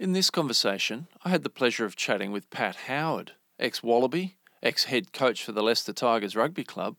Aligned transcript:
In 0.00 0.14
this 0.14 0.30
conversation, 0.30 1.08
I 1.26 1.28
had 1.28 1.42
the 1.42 1.50
pleasure 1.50 1.84
of 1.84 1.94
chatting 1.94 2.32
with 2.32 2.48
Pat 2.48 2.74
Howard, 2.86 3.32
ex 3.58 3.82
Wallaby, 3.82 4.38
ex 4.62 4.84
head 4.84 5.12
coach 5.12 5.44
for 5.44 5.52
the 5.52 5.62
Leicester 5.62 5.92
Tigers 5.92 6.34
Rugby 6.34 6.64
Club, 6.64 6.96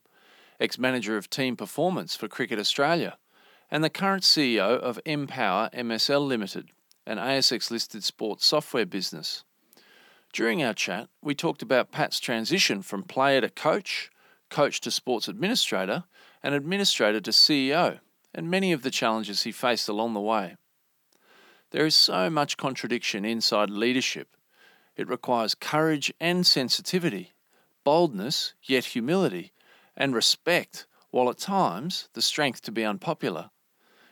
ex 0.60 0.78
manager 0.78 1.16
of 1.16 1.28
team 1.28 1.56
performance 1.56 2.14
for 2.14 2.28
Cricket 2.28 2.60
Australia, 2.60 3.18
and 3.72 3.82
the 3.82 3.90
current 3.90 4.22
CEO 4.22 4.78
of 4.78 5.00
Empower 5.04 5.68
MSL 5.74 6.24
Limited, 6.24 6.68
an 7.04 7.18
ASX 7.18 7.72
listed 7.72 8.04
sports 8.04 8.46
software 8.46 8.86
business. 8.86 9.42
During 10.32 10.62
our 10.62 10.72
chat, 10.72 11.08
we 11.20 11.34
talked 11.34 11.60
about 11.60 11.90
Pat's 11.90 12.20
transition 12.20 12.82
from 12.82 13.02
player 13.02 13.40
to 13.40 13.48
coach, 13.48 14.12
coach 14.48 14.80
to 14.82 14.92
sports 14.92 15.26
administrator, 15.26 16.04
and 16.40 16.54
administrator 16.54 17.20
to 17.20 17.32
CEO, 17.32 17.98
and 18.32 18.48
many 18.48 18.70
of 18.70 18.82
the 18.82 18.92
challenges 18.92 19.42
he 19.42 19.50
faced 19.50 19.88
along 19.88 20.14
the 20.14 20.20
way. 20.20 20.54
There 21.72 21.86
is 21.86 21.96
so 21.96 22.28
much 22.28 22.58
contradiction 22.58 23.24
inside 23.24 23.70
leadership. 23.70 24.36
It 24.94 25.08
requires 25.08 25.54
courage 25.54 26.12
and 26.20 26.46
sensitivity, 26.46 27.32
boldness, 27.82 28.52
yet 28.62 28.84
humility, 28.84 29.52
and 29.96 30.14
respect, 30.14 30.86
while 31.10 31.30
at 31.30 31.38
times 31.38 32.10
the 32.12 32.20
strength 32.20 32.60
to 32.62 32.72
be 32.72 32.84
unpopular. 32.84 33.50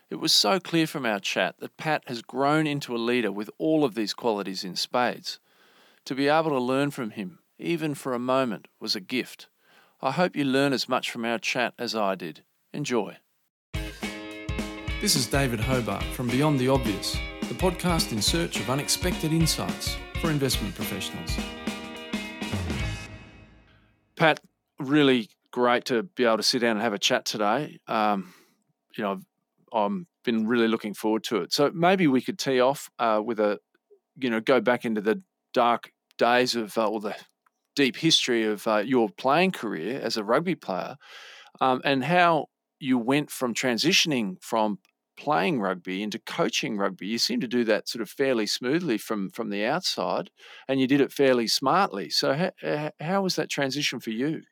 It 0.09 0.15
was 0.17 0.33
so 0.33 0.59
clear 0.59 0.87
from 0.87 1.05
our 1.05 1.21
chat 1.21 1.57
that 1.59 1.77
Pat 1.77 2.05
has 2.07 2.23
grown 2.23 2.67
into 2.67 2.97
a 2.97 2.99
leader 2.99 3.31
with 3.31 3.51
all 3.59 3.85
of 3.85 3.95
these 3.95 4.15
qualities 4.15 4.65
in 4.65 4.75
spades. 4.75 5.39
To 6.07 6.15
be 6.15 6.29
able 6.29 6.51
to 6.51 6.59
learn 6.59 6.91
from 6.91 7.11
him, 7.11 7.41
even 7.59 7.95
for 7.95 8.15
a 8.15 8.19
moment, 8.19 8.69
was 8.81 8.97
a 8.97 9.01
gift. 9.01 9.49
I 10.01 10.13
hope 10.13 10.35
you 10.35 10.45
learn 10.45 10.73
as 10.73 10.89
much 10.89 11.11
from 11.11 11.27
our 11.27 11.39
chat 11.39 11.75
as 11.79 11.95
I 11.95 12.15
did. 12.15 12.43
Enjoy. 12.73 13.19
This 15.03 15.15
is 15.15 15.27
David 15.27 15.61
Hobart 15.61 16.05
from 16.05 16.29
Beyond 16.29 16.59
the 16.59 16.69
Obvious 16.69 17.19
the 17.51 17.57
podcast 17.57 18.13
in 18.13 18.23
search 18.23 18.61
of 18.61 18.71
unexpected 18.71 19.33
insights 19.33 19.97
for 20.21 20.31
investment 20.31 20.73
professionals. 20.73 21.37
Pat, 24.15 24.39
really 24.79 25.29
great 25.51 25.85
to 25.87 26.05
be 26.05 26.25
able 26.25 26.37
to 26.37 26.45
sit 26.45 26.61
down 26.61 26.77
and 26.77 26.81
have 26.81 26.93
a 26.93 26.99
chat 26.99 27.25
today. 27.25 27.81
Um, 27.89 28.33
you 28.97 29.03
know, 29.03 29.21
I've, 29.75 30.07
been 30.23 30.47
really 30.47 30.69
looking 30.69 30.95
forward 30.95 31.25
to 31.25 31.39
it. 31.39 31.53
So 31.53 31.73
maybe 31.75 32.07
we 32.07 32.21
could 32.21 32.39
tee 32.39 32.61
off 32.61 32.91
uh, 32.99 33.23
with 33.25 33.41
a, 33.41 33.59
you 34.17 34.29
know, 34.29 34.39
go 34.39 34.61
back 34.61 34.85
into 34.85 35.01
the 35.01 35.23
dark 35.55 35.91
days 36.19 36.55
of 36.55 36.77
uh, 36.77 36.87
or 36.87 37.01
the 37.01 37.17
deep 37.75 37.97
history 37.97 38.45
of 38.45 38.67
uh, 38.69 38.83
your 38.85 39.09
playing 39.09 39.53
career 39.53 39.99
as 39.99 40.19
a 40.19 40.23
rugby 40.23 40.55
player, 40.55 40.97
um, 41.61 41.81
and 41.85 42.05
how 42.05 42.47
you 42.79 42.99
went 42.99 43.31
from 43.31 43.55
transitioning 43.55 44.37
from 44.43 44.79
playing 45.21 45.61
rugby 45.61 46.03
into 46.03 46.19
coaching 46.19 46.77
rugby. 46.77 47.07
You 47.07 47.19
seem 47.19 47.41
to 47.41 47.47
do 47.47 47.65
that 47.65 47.89
sort 47.89 48.03
of 48.03 48.09
fairly 48.09 48.47
smoothly 48.47 48.99
from 48.99 49.31
from 49.31 49.51
the 49.51 49.65
outside, 49.65 50.31
and 50.67 50.81
you 50.81 50.87
did 50.87 51.01
it 51.01 51.13
fairly 51.13 51.47
smartly. 51.47 52.11
So 52.11 52.53
how, 52.63 52.91
how 52.99 53.23
was 53.23 53.37
that 53.37 53.51
transition 53.51 54.01
for 54.01 54.11
you? 54.11 54.43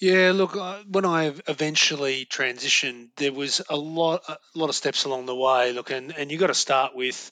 Yeah, 0.00 0.32
look, 0.34 0.56
uh, 0.56 0.82
when 0.88 1.04
I 1.04 1.32
eventually 1.46 2.26
transitioned, 2.26 3.10
there 3.16 3.32
was 3.32 3.62
a 3.70 3.76
lot, 3.76 4.22
a 4.28 4.38
lot 4.54 4.68
of 4.68 4.74
steps 4.74 5.04
along 5.04 5.26
the 5.26 5.36
way. 5.36 5.72
Look, 5.72 5.90
and, 5.90 6.12
and 6.16 6.32
you 6.32 6.38
got 6.38 6.48
to 6.48 6.54
start 6.54 6.96
with, 6.96 7.30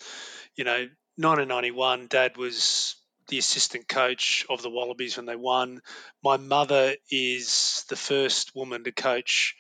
you 0.55 0.65
know, 0.65 0.89
1991. 1.17 2.07
Dad 2.07 2.37
was 2.37 2.97
the 3.29 3.39
assistant 3.39 3.89
coach 3.89 4.47
of 4.49 4.63
the 4.63 4.71
Wallabies 4.71 5.17
when 5.17 5.27
they 5.27 5.37
won. 5.37 5.81
My 6.23 6.37
mother 6.37 6.95
is 7.11 7.85
the 7.89 7.97
first 7.97 8.55
woman 8.55 8.85
to 8.85 8.93
coach 8.93 9.57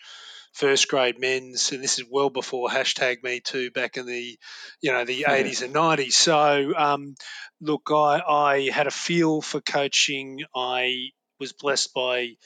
first 0.52 0.88
grade 0.88 1.18
men's, 1.18 1.72
and 1.72 1.82
this 1.82 1.98
is 1.98 2.04
well 2.10 2.30
before 2.30 2.68
hashtag 2.68 3.22
Me 3.22 3.40
Too 3.40 3.70
back 3.70 3.96
in 3.96 4.06
the, 4.06 4.38
you 4.80 4.92
know, 4.92 5.04
the 5.04 5.24
eighties 5.28 5.62
and 5.62 5.72
nineties. 5.72 6.16
So, 6.16 6.72
um, 6.76 7.14
look, 7.60 7.90
I, 7.90 8.20
I 8.26 8.70
had 8.70 8.86
a 8.86 8.90
feel 8.90 9.40
for 9.40 9.60
coaching. 9.60 10.40
I 10.54 11.10
was 11.40 11.52
blessed 11.52 11.92
by 11.94 12.36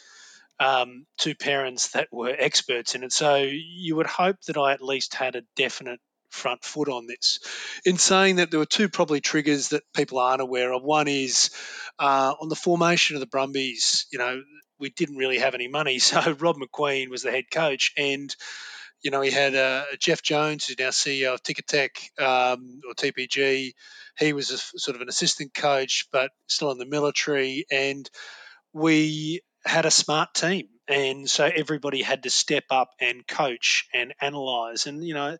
um, 0.58 1.04
two 1.18 1.34
parents 1.34 1.90
that 1.90 2.08
were 2.10 2.34
experts 2.36 2.94
in 2.94 3.04
it. 3.04 3.12
So 3.12 3.36
you 3.36 3.96
would 3.96 4.06
hope 4.06 4.40
that 4.46 4.56
I 4.56 4.72
at 4.72 4.80
least 4.80 5.14
had 5.14 5.36
a 5.36 5.42
definite 5.54 6.00
front 6.30 6.64
foot 6.64 6.88
on 6.88 7.06
this. 7.06 7.38
In 7.84 7.98
saying 7.98 8.36
that, 8.36 8.50
there 8.50 8.60
were 8.60 8.66
two 8.66 8.88
probably 8.88 9.20
triggers 9.20 9.70
that 9.70 9.82
people 9.94 10.18
aren't 10.18 10.40
aware 10.40 10.72
of. 10.72 10.82
One 10.82 11.08
is 11.08 11.50
uh, 11.98 12.34
on 12.40 12.48
the 12.48 12.56
formation 12.56 13.16
of 13.16 13.20
the 13.20 13.26
Brumbies. 13.26 14.06
You 14.10 14.18
know, 14.18 14.42
we 14.78 14.90
didn't 14.90 15.16
really 15.16 15.38
have 15.38 15.54
any 15.54 15.68
money, 15.68 15.98
so 16.00 16.20
Rod 16.32 16.56
Macqueen 16.56 17.08
was 17.08 17.22
the 17.22 17.30
head 17.30 17.50
coach, 17.50 17.92
and 17.96 18.34
you 19.02 19.10
know 19.10 19.20
he 19.20 19.30
had 19.30 19.54
uh, 19.54 19.84
Jeff 19.98 20.22
Jones, 20.22 20.66
who's 20.66 20.78
now 20.78 20.88
CEO 20.88 21.34
of 21.34 21.42
Ticketek 21.42 22.20
um, 22.20 22.80
or 22.88 22.94
TPG. 22.94 23.72
He 24.18 24.32
was 24.32 24.50
a, 24.50 24.58
sort 24.58 24.96
of 24.96 25.02
an 25.02 25.08
assistant 25.08 25.54
coach, 25.54 26.06
but 26.10 26.30
still 26.46 26.70
in 26.70 26.78
the 26.78 26.86
military, 26.86 27.66
and 27.70 28.08
we 28.72 29.42
had 29.64 29.86
a 29.86 29.90
smart 29.90 30.34
team. 30.34 30.68
And 30.88 31.28
so 31.28 31.44
everybody 31.44 32.02
had 32.02 32.22
to 32.22 32.30
step 32.30 32.64
up 32.70 32.90
and 33.00 33.26
coach 33.26 33.88
and 33.92 34.14
analyze. 34.20 34.86
And, 34.86 35.02
you 35.02 35.14
know, 35.14 35.36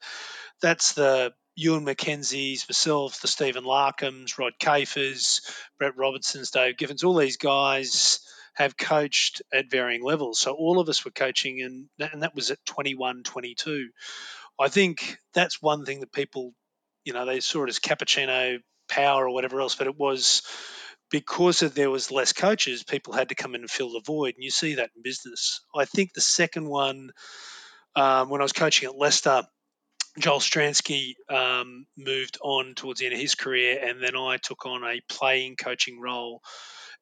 that's 0.61 0.95
the 0.95 1.33
Ewen 1.55 1.87
McKenzie's, 1.87 2.69
myself, 2.69 3.21
the 3.21 3.29
Stephen 3.29 3.65
Larkhams, 3.65 4.39
Rod 4.39 4.55
Kafers, 4.61 5.41
Brett 5.79 5.97
Robinson's, 5.97 6.51
Dave 6.51 6.77
Giffins, 6.77 7.05
all 7.05 7.15
these 7.15 7.37
guys 7.37 8.21
have 8.57 8.77
coached 8.77 9.43
at 9.53 9.71
varying 9.71 10.03
levels. 10.03 10.41
So 10.41 10.53
all 10.53 10.81
of 10.81 10.89
us 10.89 11.05
were 11.05 11.11
coaching, 11.11 11.61
and, 11.61 12.11
and 12.13 12.23
that 12.23 12.35
was 12.35 12.51
at 12.51 12.65
21, 12.65 13.23
22. 13.23 13.89
I 14.59 14.69
think 14.69 15.19
that's 15.35 15.61
one 15.61 15.85
thing 15.85 16.01
that 16.01 16.11
people, 16.11 16.53
you 17.05 17.13
know, 17.13 17.27
they 17.27 17.41
saw 17.41 17.65
it 17.65 17.69
as 17.69 17.79
cappuccino 17.79 18.59
power 18.89 19.27
or 19.27 19.35
whatever 19.35 19.61
else, 19.61 19.75
but 19.75 19.87
it 19.87 19.99
was 19.99 20.43
because 21.11 21.61
there 21.61 21.91
was 21.91 22.11
less 22.11 22.33
coaches, 22.33 22.83
people 22.83 23.13
had 23.13 23.29
to 23.29 23.35
come 23.35 23.55
in 23.55 23.61
and 23.61 23.71
fill 23.71 23.93
the 23.93 24.03
void, 24.05 24.35
and 24.35 24.43
you 24.43 24.51
see 24.51 24.77
that 24.77 24.91
in 24.97 25.03
business. 25.03 25.61
I 25.75 25.85
think 25.85 26.15
the 26.15 26.23
second 26.23 26.67
one, 26.67 27.11
um, 27.95 28.31
when 28.31 28.41
I 28.41 28.45
was 28.45 28.53
coaching 28.53 28.89
at 28.89 28.97
Leicester, 28.97 29.43
Joel 30.19 30.41
Stransky 30.41 31.17
um, 31.29 31.87
moved 31.99 32.39
on 32.43 32.75
towards 32.75 33.01
the 33.01 33.07
end 33.07 33.15
of 33.15 33.21
his 33.21 33.35
career, 33.35 33.79
and 33.87 34.03
then 34.03 34.17
I 34.17 34.39
took 34.39 34.65
on 34.65 34.83
a 34.83 35.03
playing 35.11 35.57
coaching 35.57 36.01
role 36.01 36.41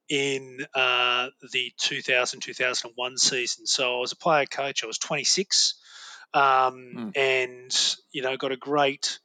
in 0.08 0.58
uh, 0.74 1.28
the 1.52 1.72
2000 1.78 2.40
2001 2.40 3.18
season. 3.18 3.66
So 3.66 3.96
I 3.96 4.00
was 4.00 4.12
a 4.12 4.16
player 4.16 4.46
coach. 4.46 4.84
I 4.84 4.86
was 4.86 4.98
26, 4.98 5.74
um, 6.32 6.42
mm. 6.42 7.16
and 7.16 7.96
you 8.12 8.22
know 8.22 8.36
got 8.36 8.52
a 8.52 8.56
great 8.56 9.18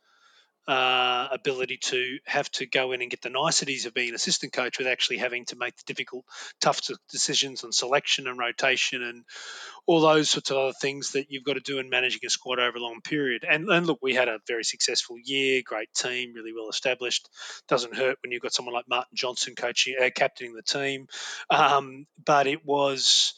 uh, 0.69 1.27
ability 1.31 1.77
to 1.77 2.19
have 2.25 2.49
to 2.51 2.67
go 2.67 2.91
in 2.91 3.01
and 3.01 3.09
get 3.09 3.23
the 3.23 3.29
niceties 3.31 3.87
of 3.87 3.93
being 3.95 4.09
an 4.09 4.15
assistant 4.15 4.53
coach 4.53 4.77
with 4.77 4.85
actually 4.85 5.17
having 5.17 5.43
to 5.45 5.55
make 5.55 5.75
the 5.75 5.83
difficult, 5.87 6.23
tough 6.61 6.79
decisions 7.11 7.63
on 7.63 7.71
selection 7.71 8.27
and 8.27 8.37
rotation 8.37 9.01
and 9.01 9.23
all 9.87 9.99
those 9.99 10.29
sorts 10.29 10.51
of 10.51 10.57
other 10.57 10.73
things 10.79 11.13
that 11.13 11.31
you've 11.31 11.43
got 11.43 11.53
to 11.53 11.59
do 11.59 11.79
in 11.79 11.89
managing 11.89 12.19
a 12.23 12.29
squad 12.29 12.59
over 12.59 12.77
a 12.77 12.81
long 12.81 13.01
period. 13.01 13.43
And, 13.49 13.67
and 13.67 13.87
look, 13.87 13.97
we 14.03 14.13
had 14.13 14.27
a 14.27 14.37
very 14.47 14.63
successful 14.63 15.15
year, 15.23 15.63
great 15.65 15.91
team, 15.95 16.33
really 16.35 16.53
well 16.53 16.69
established. 16.69 17.27
Doesn't 17.67 17.95
hurt 17.95 18.19
when 18.21 18.31
you've 18.31 18.43
got 18.43 18.53
someone 18.53 18.75
like 18.75 18.87
Martin 18.87 19.15
Johnson 19.15 19.55
coaching, 19.55 19.95
uh, 19.99 20.11
captaining 20.13 20.53
the 20.53 20.61
team. 20.61 21.07
Um, 21.49 22.05
but 22.23 22.45
it 22.45 22.63
was 22.63 23.33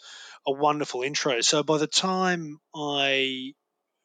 a 0.46 0.52
wonderful 0.52 1.04
intro. 1.04 1.40
So 1.40 1.64
by 1.64 1.78
the 1.78 1.88
time 1.88 2.60
I 2.76 3.54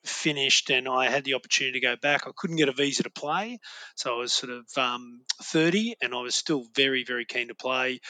finished 0.08 0.70
and 0.70 0.88
I 0.88 1.10
had 1.10 1.24
the 1.24 1.34
opportunity 1.34 1.80
to 1.80 1.86
go 1.86 1.96
back. 1.96 2.26
I 2.26 2.30
couldn't 2.36 2.56
get 2.56 2.68
a 2.68 2.72
visa 2.72 3.02
to 3.02 3.10
play, 3.10 3.58
so 3.94 4.14
I 4.14 4.18
was 4.18 4.32
sort 4.32 4.52
of 4.52 4.66
um, 4.76 5.20
30 5.42 5.96
and 6.02 6.14
I 6.14 6.20
was 6.20 6.34
still 6.34 6.64
very, 6.74 7.04
very 7.04 7.24
keen 7.24 7.48
to 7.48 7.54
play. 7.54 8.00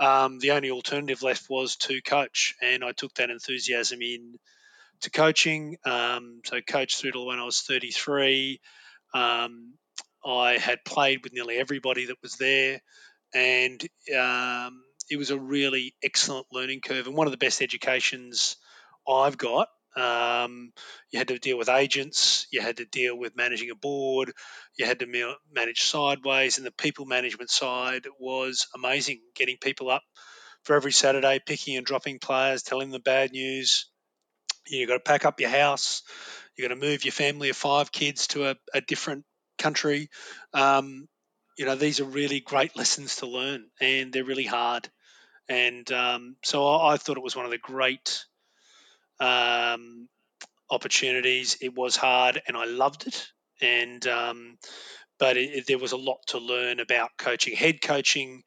Um, 0.00 0.38
the 0.38 0.52
only 0.52 0.70
alternative 0.70 1.22
left 1.22 1.48
was 1.48 1.76
to 1.76 2.00
coach, 2.02 2.54
and 2.60 2.82
I 2.82 2.92
took 2.92 3.14
that 3.14 3.30
enthusiasm 3.30 4.00
in 4.02 4.34
to 5.02 5.10
coaching. 5.10 5.76
Um, 5.84 6.40
so 6.44 6.60
coached 6.60 7.00
through 7.00 7.12
to 7.12 7.20
when 7.20 7.38
I 7.38 7.44
was 7.44 7.60
33. 7.60 8.60
Um, 9.14 9.74
I 10.24 10.58
had 10.58 10.84
played 10.84 11.22
with 11.22 11.32
nearly 11.32 11.56
everybody 11.56 12.06
that 12.06 12.16
was 12.22 12.36
there, 12.36 12.80
and 13.34 13.80
um, 14.16 14.82
it 15.10 15.18
was 15.18 15.30
a 15.30 15.38
really 15.38 15.94
excellent 16.02 16.46
learning 16.52 16.80
curve 16.80 17.06
and 17.06 17.16
one 17.16 17.26
of 17.26 17.32
the 17.32 17.36
best 17.36 17.62
educations 17.62 18.56
I've 19.06 19.36
got 19.36 19.68
um, 19.96 20.72
you 21.10 21.18
had 21.18 21.28
to 21.28 21.38
deal 21.38 21.58
with 21.58 21.68
agents, 21.68 22.46
you 22.50 22.60
had 22.60 22.78
to 22.78 22.84
deal 22.84 23.16
with 23.16 23.36
managing 23.36 23.70
a 23.70 23.74
board, 23.74 24.32
you 24.78 24.86
had 24.86 25.00
to 25.00 25.34
manage 25.52 25.82
sideways, 25.82 26.58
and 26.58 26.66
the 26.66 26.72
people 26.72 27.04
management 27.04 27.50
side 27.50 28.06
was 28.18 28.66
amazing. 28.74 29.20
Getting 29.34 29.56
people 29.58 29.90
up 29.90 30.02
for 30.64 30.76
every 30.76 30.92
Saturday, 30.92 31.40
picking 31.44 31.76
and 31.76 31.86
dropping 31.86 32.18
players, 32.18 32.62
telling 32.62 32.88
them 32.88 32.92
the 32.92 33.00
bad 33.00 33.32
news. 33.32 33.88
You've 34.66 34.88
got 34.88 34.94
to 34.94 35.00
pack 35.00 35.24
up 35.24 35.40
your 35.40 35.50
house. 35.50 36.02
You've 36.56 36.68
got 36.68 36.74
to 36.74 36.80
move 36.80 37.04
your 37.04 37.12
family 37.12 37.48
of 37.50 37.56
five 37.56 37.90
kids 37.90 38.28
to 38.28 38.50
a, 38.50 38.56
a 38.72 38.80
different 38.80 39.24
country. 39.58 40.08
Um, 40.54 41.08
you 41.58 41.66
know, 41.66 41.74
these 41.74 42.00
are 42.00 42.04
really 42.04 42.40
great 42.40 42.76
lessons 42.76 43.16
to 43.16 43.26
learn, 43.26 43.66
and 43.80 44.12
they're 44.12 44.24
really 44.24 44.46
hard. 44.46 44.88
And 45.48 45.90
um, 45.92 46.36
so 46.44 46.66
I, 46.66 46.94
I 46.94 46.96
thought 46.96 47.16
it 47.16 47.22
was 47.22 47.36
one 47.36 47.44
of 47.44 47.50
the 47.50 47.58
great 47.58 48.24
um, 49.22 50.08
opportunities. 50.70 51.56
It 51.60 51.74
was 51.74 51.96
hard, 51.96 52.42
and 52.46 52.56
I 52.56 52.64
loved 52.64 53.06
it. 53.06 53.26
And 53.60 54.04
um, 54.06 54.58
but 55.18 55.36
it, 55.36 55.50
it, 55.50 55.66
there 55.68 55.78
was 55.78 55.92
a 55.92 55.96
lot 55.96 56.18
to 56.28 56.38
learn 56.38 56.80
about 56.80 57.10
coaching. 57.16 57.54
Head 57.54 57.80
coaching 57.80 58.42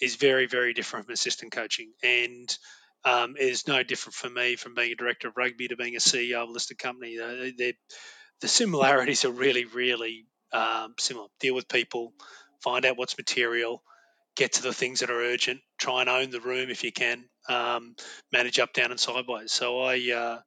is 0.00 0.16
very, 0.16 0.46
very 0.46 0.72
different 0.72 1.06
from 1.06 1.12
assistant 1.12 1.52
coaching, 1.52 1.92
and 2.02 2.56
um, 3.04 3.34
is 3.38 3.66
no 3.66 3.82
different 3.82 4.14
for 4.14 4.30
me 4.30 4.56
from 4.56 4.74
being 4.74 4.92
a 4.92 4.96
director 4.96 5.28
of 5.28 5.36
rugby 5.36 5.68
to 5.68 5.76
being 5.76 5.96
a 5.96 6.00
CEO 6.00 6.42
of 6.42 6.48
a 6.48 6.52
listed 6.52 6.78
company. 6.78 7.16
The 7.16 8.48
similarities 8.48 9.24
are 9.24 9.32
really, 9.32 9.64
really 9.66 10.26
um, 10.52 10.94
similar. 10.98 11.26
Deal 11.40 11.54
with 11.54 11.68
people, 11.68 12.12
find 12.62 12.84
out 12.84 12.96
what's 12.96 13.18
material, 13.18 13.82
get 14.40 14.54
to 14.54 14.62
the 14.62 14.72
things 14.72 15.00
that 15.00 15.10
are 15.10 15.20
urgent, 15.20 15.60
try 15.78 16.00
and 16.00 16.08
own 16.08 16.30
the 16.30 16.40
room 16.40 16.70
if 16.70 16.82
you 16.82 16.90
can, 16.90 17.26
um, 17.50 17.94
manage 18.32 18.58
up, 18.58 18.72
down, 18.72 18.90
and 18.90 18.98
sideways. 18.98 19.52
So 19.52 19.82
I, 19.82 19.96
uh, 20.10 20.38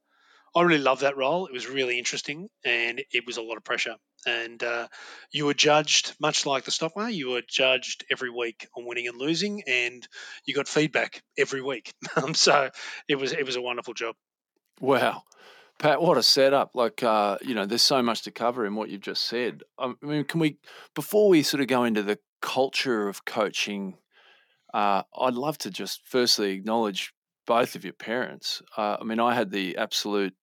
I 0.56 0.62
really 0.62 0.82
love 0.82 1.00
that 1.00 1.16
role. 1.16 1.46
It 1.46 1.52
was 1.52 1.68
really 1.68 1.96
interesting, 1.96 2.48
and 2.64 3.00
it 3.12 3.24
was 3.24 3.36
a 3.36 3.42
lot 3.42 3.56
of 3.56 3.62
pressure. 3.62 3.94
And 4.26 4.60
uh, 4.64 4.88
you 5.30 5.46
were 5.46 5.54
judged 5.54 6.16
much 6.20 6.44
like 6.44 6.64
the 6.64 6.72
stock 6.72 6.96
market. 6.96 7.14
You 7.14 7.30
were 7.30 7.42
judged 7.48 8.04
every 8.10 8.30
week 8.30 8.66
on 8.76 8.84
winning 8.84 9.06
and 9.06 9.16
losing, 9.16 9.62
and 9.68 10.04
you 10.44 10.56
got 10.56 10.66
feedback 10.66 11.22
every 11.38 11.62
week. 11.62 11.92
Um, 12.16 12.34
so 12.34 12.70
it 13.08 13.16
was 13.16 13.32
it 13.32 13.44
was 13.44 13.56
a 13.56 13.62
wonderful 13.62 13.94
job. 13.94 14.14
Wow. 14.80 15.22
Pat, 15.78 16.00
what 16.00 16.16
a 16.16 16.22
setup! 16.22 16.70
Like, 16.74 17.02
uh, 17.02 17.38
you 17.42 17.54
know, 17.54 17.66
there's 17.66 17.82
so 17.82 18.00
much 18.02 18.22
to 18.22 18.30
cover 18.30 18.64
in 18.64 18.76
what 18.76 18.88
you've 18.88 19.00
just 19.00 19.24
said. 19.24 19.62
Um, 19.78 19.98
I 20.02 20.06
mean, 20.06 20.24
can 20.24 20.38
we, 20.38 20.58
before 20.94 21.28
we 21.28 21.42
sort 21.42 21.60
of 21.60 21.66
go 21.66 21.82
into 21.82 22.04
the 22.04 22.18
culture 22.44 23.08
of 23.08 23.24
coaching, 23.24 23.96
uh, 24.74 25.02
I'd 25.18 25.34
love 25.34 25.56
to 25.58 25.70
just 25.70 26.02
firstly 26.04 26.50
acknowledge 26.50 27.14
both 27.46 27.74
of 27.74 27.84
your 27.84 27.94
parents. 27.94 28.60
Uh, 28.76 28.98
I 29.00 29.04
mean, 29.04 29.18
I 29.18 29.34
had 29.34 29.50
the 29.50 29.78
absolute, 29.78 30.34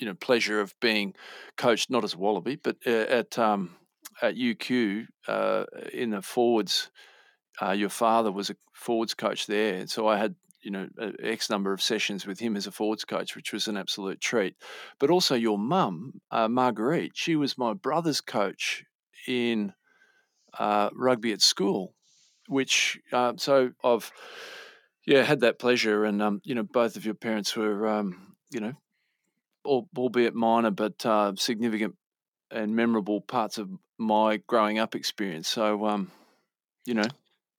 you 0.00 0.06
know, 0.06 0.14
pleasure 0.14 0.58
of 0.58 0.74
being 0.80 1.14
coached 1.58 1.90
not 1.90 2.02
as 2.02 2.14
a 2.14 2.18
Wallaby, 2.18 2.56
but 2.56 2.76
uh, 2.86 2.90
at 2.90 3.38
um, 3.38 3.76
at 4.22 4.36
UQ 4.36 5.06
uh, 5.28 5.64
in 5.92 6.10
the 6.10 6.22
forwards. 6.22 6.90
Uh, 7.60 7.72
your 7.72 7.90
father 7.90 8.32
was 8.32 8.48
a 8.48 8.56
forwards 8.72 9.12
coach 9.12 9.46
there, 9.46 9.74
and 9.74 9.90
so 9.90 10.08
I 10.08 10.16
had 10.16 10.34
you 10.62 10.70
know 10.70 10.88
x 11.22 11.50
number 11.50 11.72
of 11.72 11.82
sessions 11.82 12.26
with 12.26 12.38
him 12.38 12.56
as 12.56 12.66
a 12.66 12.72
forwards 12.72 13.04
coach, 13.04 13.36
which 13.36 13.52
was 13.52 13.68
an 13.68 13.76
absolute 13.76 14.20
treat. 14.20 14.54
But 14.98 15.10
also 15.10 15.34
your 15.34 15.58
mum, 15.58 16.20
uh, 16.30 16.48
Marguerite, 16.48 17.12
she 17.14 17.36
was 17.36 17.58
my 17.58 17.74
brother's 17.74 18.22
coach 18.22 18.84
in 19.26 19.74
uh, 20.58 20.90
rugby 20.94 21.32
at 21.32 21.42
school, 21.42 21.94
which 22.48 22.98
uh, 23.12 23.34
so 23.36 23.72
I've 23.84 24.10
yeah 25.06 25.22
had 25.22 25.40
that 25.40 25.58
pleasure, 25.58 26.04
and 26.04 26.22
um, 26.22 26.40
you 26.44 26.54
know 26.54 26.62
both 26.62 26.96
of 26.96 27.04
your 27.04 27.14
parents 27.14 27.56
were 27.56 27.86
um, 27.86 28.36
you 28.50 28.60
know 28.60 28.74
albeit 29.64 30.34
minor 30.34 30.70
but 30.70 31.04
uh, 31.04 31.32
significant 31.36 31.94
and 32.50 32.74
memorable 32.74 33.20
parts 33.20 33.58
of 33.58 33.68
my 33.98 34.38
growing 34.46 34.78
up 34.78 34.94
experience. 34.94 35.48
So 35.48 35.86
um, 35.86 36.10
you 36.86 36.94
know 36.94 37.04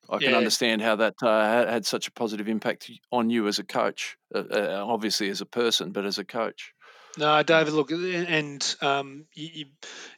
I 0.10 0.18
can 0.18 0.31
yeah. 0.31 0.38
understand 0.38 0.81
how 0.81 0.95
that 0.95 1.16
uh, 1.22 1.72
had 1.72 1.86
such 1.86 2.07
a 2.07 2.12
positive 2.12 2.48
impact 2.48 2.90
on 3.12 3.30
you 3.30 3.48
as 3.48 3.60
a 3.60 3.63
coach, 3.63 4.18
uh, 4.34 4.44
uh, 4.52 4.84
obviously 4.86 5.30
as 5.30 5.42
a 5.42 5.45
person, 5.45 5.92
but 5.92 6.06
as 6.06 6.18
a 6.18 6.25
coach. 6.25 6.74
No, 7.17 7.41
David. 7.44 7.73
Look, 7.73 7.91
and 7.91 8.75
um, 8.81 9.25
you, 9.33 9.65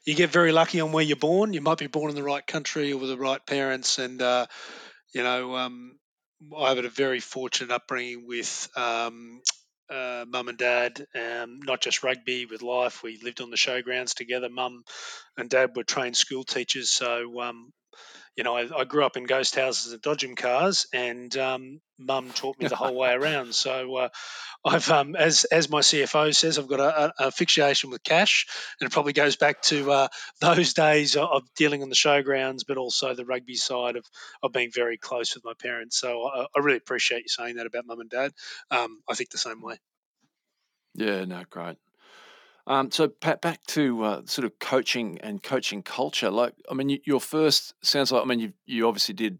you, 0.05 0.15
get 0.15 0.29
very 0.29 0.51
lucky 0.51 0.81
on 0.81 0.91
where 0.91 1.03
you're 1.03 1.15
born. 1.15 1.53
You 1.53 1.61
might 1.61 1.77
be 1.77 1.87
born 1.87 2.09
in 2.09 2.15
the 2.15 2.23
right 2.23 2.45
country 2.45 2.91
or 2.91 2.97
with 2.97 3.09
the 3.09 3.17
right 3.17 3.43
parents, 3.45 3.97
and 3.97 4.21
uh, 4.21 4.45
you 5.13 5.23
know, 5.23 5.55
um, 5.55 5.97
I 6.57 6.69
had 6.69 6.85
a 6.85 6.89
very 6.89 7.19
fortunate 7.19 7.71
upbringing 7.71 8.27
with 8.27 8.69
um, 8.75 9.41
uh, 9.89 10.25
mum 10.27 10.49
and 10.49 10.57
dad. 10.57 11.05
Um, 11.15 11.59
not 11.63 11.81
just 11.81 12.03
rugby, 12.03 12.45
with 12.45 12.61
life. 12.61 13.03
We 13.03 13.19
lived 13.23 13.41
on 13.41 13.49
the 13.49 13.57
showgrounds 13.57 14.13
together. 14.13 14.49
Mum 14.49 14.83
and 15.37 15.49
dad 15.49 15.75
were 15.75 15.83
trained 15.83 16.17
school 16.17 16.43
teachers, 16.43 16.89
so 16.89 17.41
um, 17.41 17.71
you 18.35 18.43
know, 18.43 18.55
I, 18.55 18.67
I, 18.75 18.83
grew 18.85 19.05
up 19.05 19.17
in 19.17 19.25
ghost 19.25 19.55
houses 19.55 19.91
and 19.91 20.01
dodgem 20.01 20.37
cars, 20.37 20.87
and 20.93 21.35
um, 21.37 21.81
Mum 21.99 22.31
taught 22.31 22.59
me 22.59 22.67
the 22.67 22.75
whole 22.75 22.95
way 22.95 23.11
around. 23.11 23.53
So 23.53 23.95
uh, 23.97 24.09
I've, 24.63 24.89
um, 24.91 25.15
as 25.15 25.45
as 25.45 25.69
my 25.69 25.79
CFO 25.79 26.35
says, 26.35 26.59
I've 26.59 26.67
got 26.67 26.79
a, 26.79 27.13
a, 27.27 27.31
fixation 27.31 27.89
with 27.89 28.03
cash, 28.03 28.45
and 28.79 28.87
it 28.87 28.93
probably 28.93 29.13
goes 29.13 29.35
back 29.35 29.61
to 29.63 29.91
uh, 29.91 30.07
those 30.41 30.73
days 30.73 31.15
of 31.15 31.43
dealing 31.55 31.81
on 31.81 31.89
the 31.89 31.95
showgrounds, 31.95 32.61
but 32.67 32.77
also 32.77 33.15
the 33.15 33.25
rugby 33.25 33.55
side 33.55 33.95
of 33.95 34.05
of 34.43 34.51
being 34.51 34.71
very 34.71 34.97
close 34.97 35.33
with 35.33 35.43
my 35.43 35.53
parents. 35.59 35.97
So 35.97 36.27
I, 36.27 36.45
I 36.55 36.59
really 36.59 36.77
appreciate 36.77 37.23
you 37.23 37.29
saying 37.29 37.55
that 37.55 37.65
about 37.65 37.87
Mum 37.87 38.01
and 38.01 38.09
Dad. 38.09 38.31
Um, 38.69 39.01
I 39.09 39.15
think 39.15 39.31
the 39.31 39.37
same 39.37 39.61
way. 39.61 39.77
Yeah, 40.93 41.25
no, 41.25 41.43
great. 41.49 41.77
Um, 42.67 42.91
so, 42.91 43.07
Pat, 43.07 43.41
back 43.41 43.63
to 43.67 44.03
uh, 44.03 44.21
sort 44.25 44.45
of 44.45 44.59
coaching 44.59 45.19
and 45.21 45.41
coaching 45.41 45.81
culture. 45.81 46.29
Like, 46.29 46.53
I 46.69 46.75
mean, 46.75 46.99
your 47.05 47.19
first 47.19 47.73
sounds 47.81 48.11
like. 48.11 48.21
I 48.21 48.25
mean, 48.25 48.39
you 48.39 48.53
you 48.67 48.87
obviously 48.87 49.15
did 49.15 49.39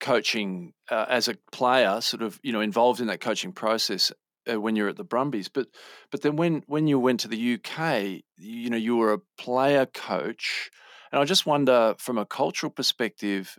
coaching 0.00 0.72
uh, 0.90 1.06
as 1.08 1.28
a 1.28 1.34
player, 1.52 2.00
sort 2.00 2.22
of, 2.22 2.38
you 2.42 2.52
know, 2.52 2.60
involved 2.60 3.00
in 3.00 3.06
that 3.06 3.20
coaching 3.20 3.52
process 3.52 4.12
uh, 4.50 4.60
when 4.60 4.76
you're 4.76 4.88
at 4.88 4.96
the 4.96 5.04
Brumbies. 5.04 5.48
But 5.48 5.68
but 6.10 6.22
then 6.22 6.36
when 6.36 6.62
when 6.66 6.86
you 6.86 6.98
went 6.98 7.20
to 7.20 7.28
the 7.28 7.54
UK, 7.54 8.22
you 8.36 8.70
know, 8.70 8.76
you 8.76 8.96
were 8.96 9.12
a 9.12 9.20
player 9.38 9.86
coach, 9.86 10.70
and 11.12 11.20
I 11.20 11.24
just 11.24 11.46
wonder 11.46 11.94
from 11.98 12.18
a 12.18 12.26
cultural 12.26 12.70
perspective, 12.70 13.58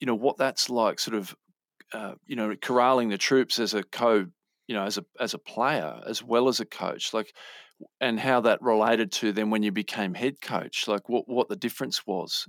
you 0.00 0.06
know, 0.06 0.14
what 0.14 0.36
that's 0.38 0.70
like, 0.70 0.98
sort 0.98 1.16
of, 1.16 1.34
uh, 1.92 2.14
you 2.26 2.36
know, 2.36 2.54
corralling 2.56 3.08
the 3.08 3.18
troops 3.18 3.58
as 3.58 3.74
a 3.74 3.82
co 3.82 4.26
you 4.68 4.74
know 4.74 4.84
as 4.84 4.98
a 4.98 5.04
as 5.20 5.32
a 5.32 5.38
player 5.38 6.00
as 6.08 6.24
well 6.24 6.48
as 6.48 6.58
a 6.58 6.64
coach 6.64 7.14
like 7.14 7.32
and 8.00 8.18
how 8.18 8.40
that 8.40 8.62
related 8.62 9.12
to 9.12 9.32
then 9.32 9.50
when 9.50 9.62
you 9.62 9.72
became 9.72 10.14
head 10.14 10.40
coach, 10.40 10.88
like 10.88 11.08
what, 11.08 11.28
what 11.28 11.48
the 11.48 11.56
difference 11.56 12.06
was. 12.06 12.48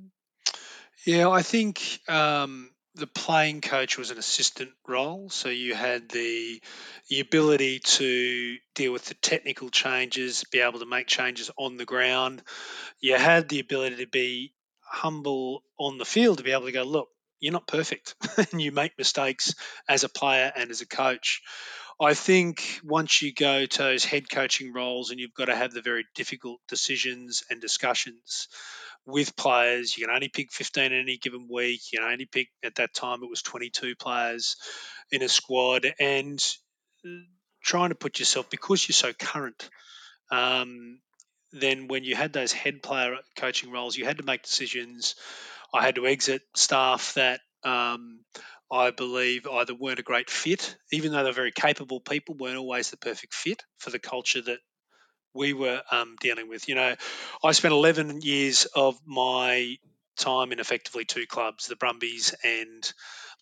Yeah, 1.05 1.29
I 1.29 1.41
think 1.41 1.99
um, 2.07 2.71
the 2.97 3.07
playing 3.07 3.61
coach 3.61 3.97
was 3.97 4.11
an 4.11 4.17
assistant 4.17 4.71
role, 4.87 5.29
so 5.29 5.49
you 5.49 5.73
had 5.73 6.09
the 6.09 6.61
the 7.09 7.19
ability 7.19 7.79
to 7.79 8.57
deal 8.75 8.91
with 8.91 9.05
the 9.05 9.13
technical 9.13 9.69
changes, 9.69 10.43
be 10.51 10.59
able 10.59 10.79
to 10.79 10.85
make 10.85 11.07
changes 11.07 11.49
on 11.57 11.77
the 11.77 11.85
ground. 11.85 12.43
You 12.99 13.15
had 13.15 13.47
the 13.47 13.59
ability 13.59 13.97
to 13.97 14.07
be 14.07 14.53
humble 14.81 15.63
on 15.79 15.97
the 15.97 16.05
field 16.05 16.39
to 16.39 16.43
be 16.43 16.51
able 16.51 16.65
to 16.65 16.71
go, 16.71 16.83
look, 16.83 17.09
you're 17.39 17.53
not 17.53 17.67
perfect, 17.67 18.15
and 18.51 18.61
you 18.61 18.71
make 18.71 18.97
mistakes 18.97 19.53
as 19.87 20.03
a 20.03 20.09
player 20.09 20.51
and 20.55 20.71
as 20.71 20.81
a 20.81 20.87
coach. 20.87 21.41
I 21.99 22.13
think 22.13 22.79
once 22.83 23.21
you 23.21 23.33
go 23.33 23.65
to 23.65 23.77
those 23.77 24.05
head 24.05 24.29
coaching 24.29 24.73
roles 24.73 25.09
and 25.09 25.19
you've 25.19 25.33
got 25.33 25.45
to 25.45 25.55
have 25.55 25.71
the 25.71 25.81
very 25.81 26.05
difficult 26.13 26.59
decisions 26.67 27.43
and 27.49 27.59
discussions 27.59 28.49
with 29.07 29.37
players, 29.37 29.97
you 29.97 30.05
can 30.05 30.13
only 30.13 30.27
pick 30.27 30.51
15 30.51 30.91
in 30.91 30.93
any 30.93 31.17
given 31.17 31.47
week. 31.49 31.81
You 31.91 31.99
can 31.99 32.11
only 32.11 32.25
pick, 32.25 32.49
at 32.63 32.75
that 32.75 32.93
time, 32.93 33.23
it 33.23 33.29
was 33.29 33.41
22 33.41 33.95
players 33.95 34.57
in 35.11 35.23
a 35.23 35.29
squad. 35.29 35.87
And 35.97 36.45
uh, 37.05 37.09
trying 37.63 37.89
to 37.89 37.95
put 37.95 38.19
yourself, 38.19 38.49
because 38.49 38.87
you're 38.87 38.93
so 38.93 39.13
current, 39.13 39.69
um, 40.29 40.99
then 41.53 41.87
when 41.87 42.03
you 42.03 42.15
had 42.15 42.33
those 42.33 42.51
head 42.51 42.83
player 42.83 43.15
coaching 43.37 43.71
roles, 43.71 43.95
you 43.95 44.03
had 44.03 44.17
to 44.17 44.25
make 44.25 44.43
decisions. 44.43 45.15
I 45.73 45.83
had 45.83 45.95
to 45.95 46.05
exit 46.05 46.41
staff 46.53 47.13
that 47.13 47.39
um, 47.63 48.19
I 48.69 48.91
believe 48.91 49.47
either 49.47 49.73
weren't 49.73 49.99
a 49.99 50.03
great 50.03 50.29
fit, 50.29 50.75
even 50.91 51.13
though 51.13 51.23
they're 51.23 51.31
very 51.31 51.53
capable 51.53 52.01
people, 52.01 52.35
weren't 52.35 52.57
always 52.57 52.91
the 52.91 52.97
perfect 52.97 53.33
fit 53.33 53.63
for 53.77 53.89
the 53.89 53.99
culture 53.99 54.41
that 54.41 54.59
we 55.37 55.53
were 55.53 55.81
um, 55.91 56.15
dealing 56.19 56.49
with. 56.49 56.67
You 56.67 56.75
know, 56.75 56.95
I 57.43 57.51
spent 57.51 57.73
11 57.73 58.21
years 58.21 58.65
of 58.65 58.99
my 59.05 59.77
time 60.17 60.51
in 60.51 60.59
effectively 60.59 61.05
two 61.05 61.27
clubs, 61.27 61.67
the 61.67 61.75
Brumbies 61.75 62.35
and 62.43 62.91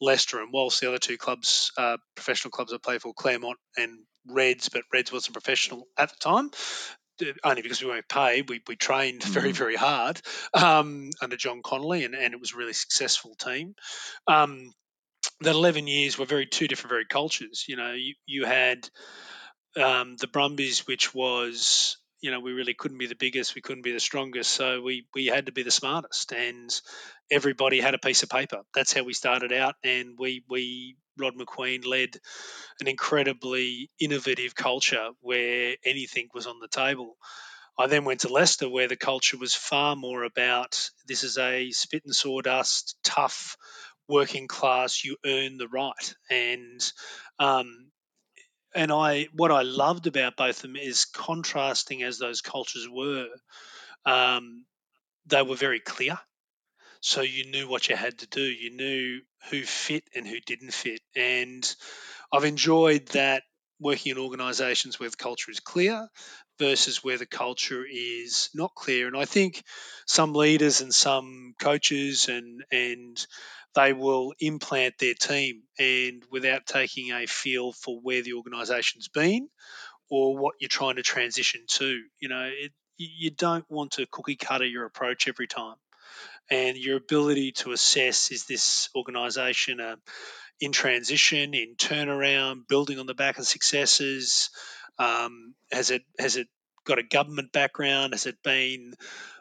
Leicester. 0.02 0.42
And 0.42 0.52
whilst 0.52 0.82
the 0.82 0.90
other 0.90 0.98
two 0.98 1.18
clubs, 1.18 1.72
uh, 1.78 1.98
professional 2.16 2.52
clubs 2.52 2.74
I 2.74 2.78
played 2.78 3.02
for, 3.02 3.14
Claremont 3.14 3.58
and 3.78 4.00
Reds, 4.28 4.70
but 4.70 4.84
Reds 4.94 5.12
wasn't 5.12 5.34
professional 5.34 5.88
at 5.98 6.10
the 6.10 6.18
time, 6.20 6.52
only 7.44 7.62
because 7.62 7.82
we 7.82 7.88
weren't 7.88 8.10
paid. 8.10 8.50
We, 8.50 8.62
we 8.68 8.76
trained 8.76 9.24
very, 9.24 9.52
mm. 9.52 9.56
very 9.56 9.76
hard 9.76 10.22
um, 10.54 11.12
under 11.22 11.38
John 11.38 11.62
Connolly, 11.64 12.04
and, 12.04 12.14
and 12.14 12.34
it 12.34 12.40
was 12.40 12.54
a 12.54 12.58
really 12.58 12.74
successful 12.74 13.36
team. 13.36 13.76
Um, 14.28 14.74
that 15.42 15.56
11 15.56 15.88
years 15.88 16.18
were 16.18 16.26
very 16.26 16.46
two 16.46 16.68
different 16.68 16.92
very 16.92 17.06
cultures 17.06 17.66
you 17.68 17.76
know 17.76 17.94
you, 17.94 18.14
you 18.26 18.46
had 18.46 18.88
um, 19.78 20.16
the 20.18 20.28
brumbies 20.28 20.88
which 20.88 21.14
was 21.14 21.98
you 22.22 22.32
know 22.32 22.40
we 22.40 22.54
really 22.54 22.74
couldn't 22.74 22.98
be 22.98 23.08
the 23.08 23.16
biggest 23.16 23.56
we 23.56 23.62
couldn't 23.62 23.84
be 23.84 23.92
the 23.92 24.00
strongest. 24.00 24.52
So 24.52 24.82
we 24.82 25.08
we 25.14 25.28
had 25.28 25.48
to 25.48 25.52
be 25.52 25.64
the 25.64 25.72
smartest 25.72 26.32
and 26.32 26.70
everybody 27.30 27.80
had 27.82 27.94
a 27.94 28.00
piece 28.00 28.24
of 28.24 28.30
paper. 28.30 28.62
That's 28.74 28.94
how 28.94 29.04
we 29.04 29.14
started 29.14 29.52
out 29.54 29.76
and 29.84 30.18
we 30.18 30.44
we 30.50 30.98
rod 31.18 31.36
macqueen 31.36 31.86
led 31.86 32.18
an 32.82 32.88
incredibly 32.88 33.90
innovative 34.00 34.56
culture 34.56 35.10
where 35.22 35.76
anything 35.86 36.28
was 36.34 36.48
on 36.48 36.60
the 36.60 36.68
table. 36.68 37.16
I 37.78 37.88
then 37.88 38.06
went 38.06 38.22
to 38.22 38.30
Leicester, 38.30 38.70
where 38.70 38.88
the 38.88 38.96
culture 38.96 39.38
was 39.38 39.54
far 39.54 39.96
more 39.98 40.24
about 40.24 40.90
this 41.08 41.24
is 41.24 41.38
a 41.38 41.72
spit 41.72 42.04
and 42.06 42.16
sawdust, 42.16 42.96
tough 43.04 43.58
working 44.08 44.48
class, 44.48 45.04
you 45.04 45.18
earn 45.26 45.58
the 45.58 45.68
right. 45.68 46.16
And 46.30 46.82
um, 47.40 47.92
and 48.76 48.92
I 48.92 49.28
what 49.34 49.52
I 49.52 49.64
loved 49.64 50.08
about 50.08 50.38
both 50.38 50.58
of 50.58 50.62
them 50.64 50.76
is 50.76 51.06
contrasting 51.06 52.04
as 52.04 52.20
those 52.20 52.42
cultures 52.42 52.88
were, 52.90 53.28
um, 54.06 54.66
they 55.28 55.42
were 55.42 55.56
very 55.56 55.80
clear. 55.80 56.20
so 57.02 57.22
you 57.22 57.46
knew 57.52 57.68
what 57.68 57.90
you 57.90 57.96
had 57.96 58.20
to 58.20 58.28
do. 58.28 58.42
You 58.42 58.72
knew 58.76 59.22
who 59.50 59.64
fit 59.64 60.04
and 60.16 60.28
who 60.28 60.40
didn't 60.42 60.74
fit, 60.74 61.02
and 61.16 61.76
I've 62.32 62.46
enjoyed 62.46 63.08
that 63.10 63.44
working 63.80 64.14
in 64.14 64.18
organisations 64.18 65.00
where 65.00 65.10
the 65.10 65.18
culture 65.18 65.52
is 65.52 65.60
clear 65.60 66.08
versus 66.60 67.04
where 67.04 67.18
the 67.18 67.26
culture 67.26 67.86
is 67.90 68.50
not 68.54 68.74
clear. 68.76 69.08
And 69.08 69.18
I 69.18 69.26
think 69.26 69.64
some 70.08 70.34
leaders 70.34 70.82
and 70.82 70.94
some 70.94 71.54
coaches 71.60 72.30
and 72.30 72.64
and 72.72 73.26
they 73.76 73.94
will 73.94 74.34
implant 74.40 74.98
their 74.98 75.14
team 75.14 75.64
and 75.78 76.24
without 76.32 76.66
taking 76.66 77.12
a 77.12 77.28
feel 77.28 77.72
for 77.74 78.00
where 78.02 78.22
the 78.22 78.34
organisation's 78.34 79.10
been 79.10 79.50
or 80.10 80.38
what 80.38 80.56
you're 80.60 80.70
trying 80.70 80.96
to 80.96 81.04
transition 81.04 81.62
to. 81.68 82.00
You 82.20 82.30
know, 82.30 82.50
it, 82.52 82.72
you 82.98 83.32
don't 83.32 83.66
want 83.70 83.92
to 83.92 84.08
cookie 84.10 84.38
cutter 84.38 84.66
your 84.66 84.86
approach 84.86 85.28
every 85.28 85.48
time. 85.48 85.76
And 86.50 86.78
your 86.78 86.98
ability 86.98 87.54
to 87.54 87.72
assess 87.72 88.32
is 88.32 88.46
this 88.46 88.90
organisation 88.96 89.80
a 89.80 89.98
in 90.60 90.72
transition, 90.72 91.54
in 91.54 91.76
turnaround, 91.76 92.68
building 92.68 93.00
on 93.00 93.08
the 93.08 93.14
back 93.14 93.40
of 93.40 93.48
successes? 93.48 94.52
Um, 94.98 95.56
has 95.72 95.92
it 95.92 96.04
has 96.20 96.38
it 96.38 96.48
got 96.86 97.00
a 97.00 97.04
government 97.04 97.52
background? 97.52 98.14
Has 98.14 98.26
it 98.26 98.38
been 98.44 98.94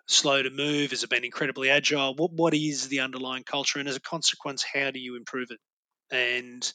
slow 0.06 0.42
to 0.42 0.50
move? 0.50 0.90
Has 0.90 1.02
it 1.02 1.10
been 1.10 1.24
incredibly 1.24 1.70
agile? 1.70 2.14
What 2.14 2.32
what 2.32 2.54
is 2.54 2.88
the 2.88 3.00
underlying 3.00 3.44
culture, 3.44 3.78
and 3.78 3.88
as 3.88 3.96
a 3.96 4.00
consequence, 4.00 4.64
how 4.64 4.90
do 4.90 4.98
you 4.98 5.16
improve 5.16 5.50
it? 5.50 5.60
And 6.10 6.72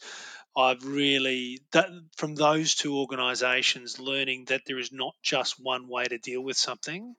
I've 0.58 0.84
really 0.84 1.60
that 1.72 1.88
from 2.18 2.36
those 2.36 2.76
two 2.76 2.98
organisations 2.98 4.00
learning 4.00 4.46
that 4.46 4.62
there 4.66 4.80
is 4.80 4.92
not 4.92 5.14
just 5.24 5.56
one 5.60 5.88
way 5.88 6.06
to 6.06 6.18
deal 6.18 6.42
with 6.42 6.58
something 6.58 7.16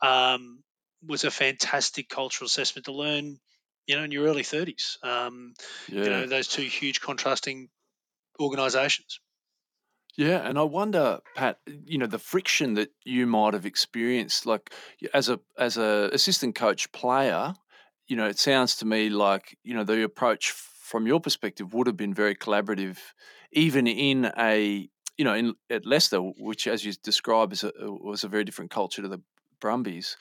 um, 0.00 0.62
was 1.06 1.24
a 1.24 1.30
fantastic 1.30 2.08
cultural 2.08 2.46
assessment 2.46 2.86
to 2.86 2.92
learn 2.92 3.38
you 3.86 3.96
know, 3.96 4.04
in 4.04 4.12
your 4.12 4.26
early 4.26 4.42
30s. 4.42 5.02
Um, 5.02 5.54
yeah. 5.88 6.04
You 6.04 6.10
know, 6.10 6.26
those 6.26 6.48
two 6.48 6.62
huge 6.62 7.00
contrasting 7.00 7.68
organisations. 8.40 9.20
Yeah, 10.16 10.46
and 10.46 10.58
I 10.58 10.62
wonder, 10.62 11.20
Pat, 11.34 11.58
you 11.66 11.96
know, 11.96 12.06
the 12.06 12.18
friction 12.18 12.74
that 12.74 12.90
you 13.04 13.26
might 13.26 13.54
have 13.54 13.64
experienced, 13.64 14.44
like 14.44 14.72
as 15.14 15.28
a 15.28 15.40
as 15.58 15.76
a 15.76 16.10
assistant 16.12 16.54
coach 16.54 16.92
player, 16.92 17.54
you 18.08 18.16
know, 18.16 18.26
it 18.26 18.38
sounds 18.38 18.76
to 18.76 18.86
me 18.86 19.08
like 19.08 19.56
you 19.64 19.74
know 19.74 19.84
the 19.84 20.02
approach 20.02 20.50
from 20.50 21.06
your 21.06 21.20
perspective 21.20 21.72
would 21.72 21.86
have 21.86 21.96
been 21.96 22.12
very 22.12 22.34
collaborative, 22.34 22.98
even 23.52 23.86
in 23.86 24.30
a 24.38 24.88
you 25.16 25.24
know 25.24 25.34
in 25.34 25.54
at 25.70 25.86
Leicester, 25.86 26.18
which 26.18 26.66
as 26.66 26.84
you 26.84 26.92
describe 27.02 27.52
is 27.52 27.64
a, 27.64 27.72
was 27.80 28.22
a 28.22 28.28
very 28.28 28.44
different 28.44 28.70
culture 28.70 29.00
to 29.00 29.08
the 29.08 29.22
Brumbies. 29.60 30.18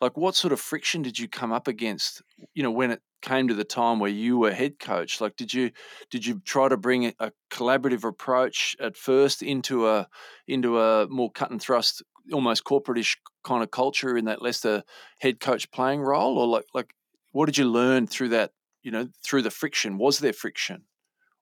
Like 0.00 0.16
what 0.16 0.36
sort 0.36 0.52
of 0.52 0.60
friction 0.60 1.02
did 1.02 1.18
you 1.18 1.28
come 1.28 1.52
up 1.52 1.68
against 1.68 2.22
you 2.54 2.62
know 2.62 2.70
when 2.70 2.92
it 2.92 3.02
came 3.24 3.48
to 3.48 3.54
the 3.54 3.64
time 3.64 3.98
where 3.98 4.10
you 4.10 4.38
were 4.38 4.52
head 4.52 4.78
coach 4.78 5.20
like 5.20 5.34
did 5.34 5.52
you 5.52 5.70
did 6.10 6.26
you 6.26 6.40
try 6.44 6.68
to 6.68 6.76
bring 6.76 7.06
a 7.18 7.32
collaborative 7.50 8.04
approach 8.04 8.76
at 8.78 8.96
first 8.96 9.42
into 9.42 9.88
a 9.88 10.06
into 10.46 10.78
a 10.78 11.08
more 11.08 11.30
cut 11.30 11.50
and 11.50 11.60
thrust 11.60 12.02
almost 12.32 12.64
corporatish 12.64 13.16
kind 13.42 13.62
of 13.62 13.70
culture 13.70 14.16
in 14.16 14.24
that 14.26 14.42
Leicester 14.42 14.82
head 15.20 15.40
coach 15.40 15.70
playing 15.70 16.00
role? 16.00 16.38
Or 16.38 16.46
like 16.46 16.66
like 16.72 16.94
what 17.32 17.46
did 17.46 17.58
you 17.58 17.66
learn 17.66 18.06
through 18.06 18.30
that 18.30 18.52
you 18.82 18.90
know 18.90 19.08
through 19.24 19.42
the 19.42 19.50
friction? 19.50 19.98
Was 19.98 20.18
there 20.18 20.32
friction 20.32 20.82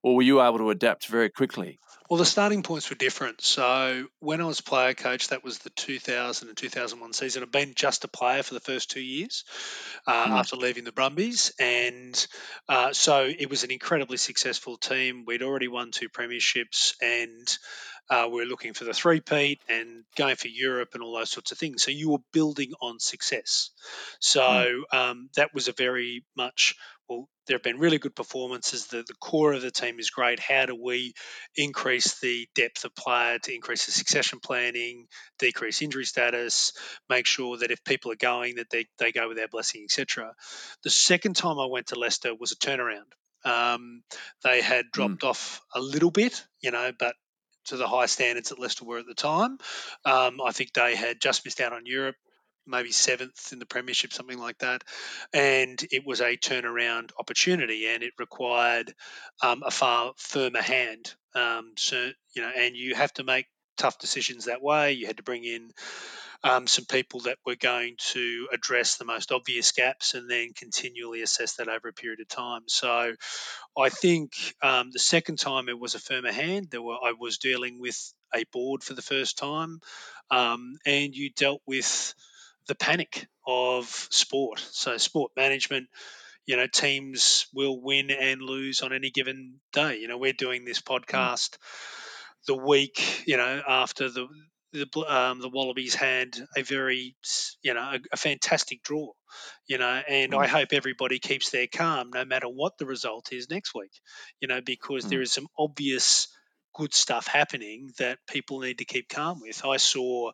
or 0.03 0.17
were 0.17 0.23
you 0.23 0.43
able 0.43 0.59
to 0.59 0.71
adapt 0.71 1.07
very 1.07 1.31
quickly 1.31 1.79
well, 2.13 2.19
the 2.19 2.27
starting 2.27 2.63
points 2.63 2.91
were 2.91 2.97
different. 2.97 3.41
So 3.41 4.05
when 4.19 4.43
I 4.43 4.45
was 4.45 4.61
player 4.61 4.93
coach, 4.93 5.29
that 5.29 5.43
was 5.43 5.61
the 5.61 5.71
2000 5.71 6.49
and 6.49 6.55
2001 6.55 7.15
season. 7.15 7.43
I'd 7.43 7.51
been 7.51 7.73
just 7.75 8.05
a 8.05 8.09
player 8.09 8.43
for 8.43 8.53
the 8.53 8.61
first 8.61 8.91
two 8.91 9.01
years 9.01 9.45
uh, 10.07 10.27
mm. 10.27 10.31
after 10.33 10.57
leaving 10.57 10.85
the 10.85 10.93
Brumbies, 10.93 11.55
and 11.59 12.27
uh, 12.69 12.93
so 12.93 13.25
it 13.27 13.49
was 13.49 13.65
an 13.65 13.71
incredibly 13.71 14.19
successful 14.19 14.77
team. 14.77 15.25
We'd 15.27 15.43
already 15.43 15.69
won 15.69 15.91
two 15.91 16.11
premierships, 16.11 16.93
and 17.01 17.59
uh, 18.11 18.29
we 18.31 18.43
are 18.43 18.47
looking 18.47 18.75
for 18.75 18.85
the 18.85 18.93
three-peat 18.93 19.61
and 19.71 20.05
going 20.15 20.37
for 20.37 20.49
Europe 20.49 20.91
and 20.93 21.03
all 21.03 21.17
those 21.17 21.31
sorts 21.31 21.53
of 21.53 21.57
things. 21.57 21.83
So 21.83 21.93
you 21.93 22.11
were 22.11 22.19
building 22.31 22.73
on 22.83 22.99
success. 22.99 23.71
So 24.21 24.43
mm. 24.43 24.83
um, 24.93 25.31
that 25.37 25.55
was 25.55 25.69
a 25.69 25.73
very 25.73 26.27
much 26.37 26.75
well, 27.13 27.29
there 27.47 27.57
have 27.57 27.63
been 27.63 27.79
really 27.79 27.99
good 27.99 28.15
performances. 28.15 28.87
The, 28.87 29.05
the 29.07 29.15
core 29.21 29.53
of 29.53 29.63
the 29.63 29.71
team 29.71 29.99
is 29.99 30.11
great. 30.11 30.39
How 30.39 30.67
do 30.67 30.77
we 30.81 31.13
increase 31.57 32.21
the 32.21 32.49
depth 32.55 32.85
of 32.85 32.95
player 32.95 33.39
to 33.39 33.55
increase 33.55 33.87
the 33.87 33.93
succession 33.93 34.39
planning, 34.41 35.07
decrease 35.39 35.83
injury 35.83 36.05
status, 36.05 36.73
make 37.09 37.27
sure 37.27 37.59
that 37.59 37.71
if 37.71 37.85
people 37.85 38.13
are 38.13 38.17
going, 38.17 38.57
that 38.57 38.71
they, 38.71 38.87
they 38.99 39.13
go 39.13 39.29
with 39.29 39.37
their 39.37 39.49
blessing, 39.49 39.83
etc. 39.85 40.33
The 40.85 40.91
second 40.91 41.37
time 41.37 41.59
I 41.59 41.67
went 41.67 41.89
to 41.89 41.99
Leicester 41.99 42.35
was 42.35 42.53
a 42.53 42.57
turnaround. 42.57 43.11
Um, 43.45 44.03
they 44.45 44.63
had 44.63 44.87
hmm. 44.87 44.91
dropped 44.93 45.23
mm. 45.23 45.29
off 45.29 45.61
a 45.75 45.81
little 45.81 46.13
bit, 46.13 46.45
you 46.61 46.71
know, 46.71 46.93
but 46.97 47.17
to 47.67 47.77
the 47.77 47.89
high 47.89 48.07
standards 48.07 48.49
that 48.49 48.59
Leicester 48.59 48.85
were 48.85 48.99
at 48.99 49.07
the 49.07 49.15
time. 49.15 49.59
Um, 50.05 50.41
I 50.45 50.53
think 50.53 50.73
they 50.73 50.97
had 50.97 51.21
just 51.21 51.45
missed 51.45 51.61
out 51.61 51.73
on 51.73 51.87
Europe 51.87 52.17
maybe 52.67 52.93
seventh 52.93 53.53
in 53.53 53.59
the 53.59 53.67
premiership, 53.67 54.13
something 54.13 54.39
like 54.39 54.59
that. 54.59 54.83
And 55.33 55.83
it 55.91 56.07
was 56.07 56.21
a 56.21 56.37
turnaround 56.37 57.11
opportunity, 57.19 57.87
and 57.87 58.03
it 58.03 58.13
required 58.19 58.95
um, 59.43 59.63
a 59.65 59.71
far 59.71 60.13
firmer 60.17 60.63
hand. 60.63 61.15
Um, 61.35 61.73
so 61.77 62.11
you 62.35 62.43
know, 62.43 62.51
and 62.57 62.77
you 62.77 62.95
have 62.95 63.13
to 63.15 63.25
make 63.25 63.47
tough 63.77 63.99
decisions 63.99 64.45
that 64.45 64.63
way. 64.63 64.93
You 64.93 65.07
had 65.07 65.17
to 65.17 65.23
bring 65.23 65.45
in 65.45 65.71
um, 66.45 66.67
some 66.67 66.85
people 66.85 67.21
that 67.21 67.39
were 67.47 67.57
going 67.57 67.95
to 67.99 68.49
address 68.53 68.97
the 68.97 69.05
most 69.05 69.31
obvious 69.31 69.73
gaps 69.73 70.15
and 70.15 70.29
then 70.29 70.53
continually 70.55 71.23
assess 71.23 71.55
that 71.57 71.69
over 71.69 71.89
a 71.89 71.93
period 71.93 72.21
of 72.21 72.29
time. 72.29 72.63
So 72.67 73.15
I 73.79 73.89
think 73.89 74.33
um, 74.63 74.91
the 74.93 74.99
second 74.99 75.39
time 75.39 75.69
it 75.69 75.79
was 75.79 75.95
a 75.95 76.01
firmer 76.01 76.33
hand. 76.33 76.69
There 76.71 76.83
were 76.83 76.97
I 77.03 77.15
was 77.19 77.39
dealing 77.39 77.81
with 77.81 78.13
a 78.35 78.45
board 78.53 78.83
for 78.83 78.95
the 78.95 79.03
first 79.03 79.39
time, 79.39 79.81
um, 80.31 80.75
and 80.85 81.15
you 81.15 81.31
dealt 81.31 81.63
with 81.67 82.15
the 82.69 82.75
panic 82.75 83.27
of 83.47 83.87
sport. 84.11 84.59
So 84.59 84.97
sport 84.97 85.33
management, 85.37 85.89
you 86.47 86.57
know, 86.57 86.67
teams 86.67 87.47
will 87.55 87.81
win 87.81 88.11
and 88.11 88.43
lose 88.43 88.83
on 88.83 88.93
any 88.93 89.11
given 89.11 89.61
day. 89.73 89.99
You 89.99 90.09
know, 90.09 90.19
we're 90.19 90.33
doing 90.33 90.65
this 90.65 90.81
mm. 90.81 91.01
podcast 91.01 91.51
mm. 91.51 91.59
the 92.47 92.57
week, 92.57 93.25
you 93.27 93.37
know, 93.37 93.63
after 93.67 94.09
the 94.09 94.29
the, 94.73 94.89
um, 95.07 95.41
the 95.41 95.51
Wallabies 95.51 95.95
had 95.95 96.35
a 96.57 96.63
very, 96.63 97.15
you 97.63 97.75
know, 97.75 97.81
a, 97.81 97.99
a 98.13 98.17
fantastic 98.17 98.83
draw, 98.83 99.13
you 99.67 99.77
know, 99.79 100.01
and 100.09 100.33
mm. 100.33 100.39
I 100.39 100.47
hope 100.47 100.69
everybody 100.73 101.19
keeps 101.19 101.51
their 101.51 101.67
calm 101.67 102.11
no 102.11 102.25
matter 102.25 102.49
what 102.49 102.79
the 102.79 102.87
result 102.87 103.33
is 103.33 103.51
next 103.51 103.75
week, 103.75 103.93
you 104.41 104.49
know, 104.49 104.61
because 104.65 105.05
mm. 105.05 105.11
there 105.11 105.21
is 105.21 105.31
some 105.31 105.47
obvious 105.59 106.29
good 106.75 106.95
stuff 106.95 107.27
happening 107.27 107.91
that 107.99 108.19
people 108.29 108.61
need 108.61 108.79
to 108.79 108.85
keep 108.85 109.09
calm 109.09 109.41
with. 109.41 109.65
I 109.65 109.77
saw 109.77 110.33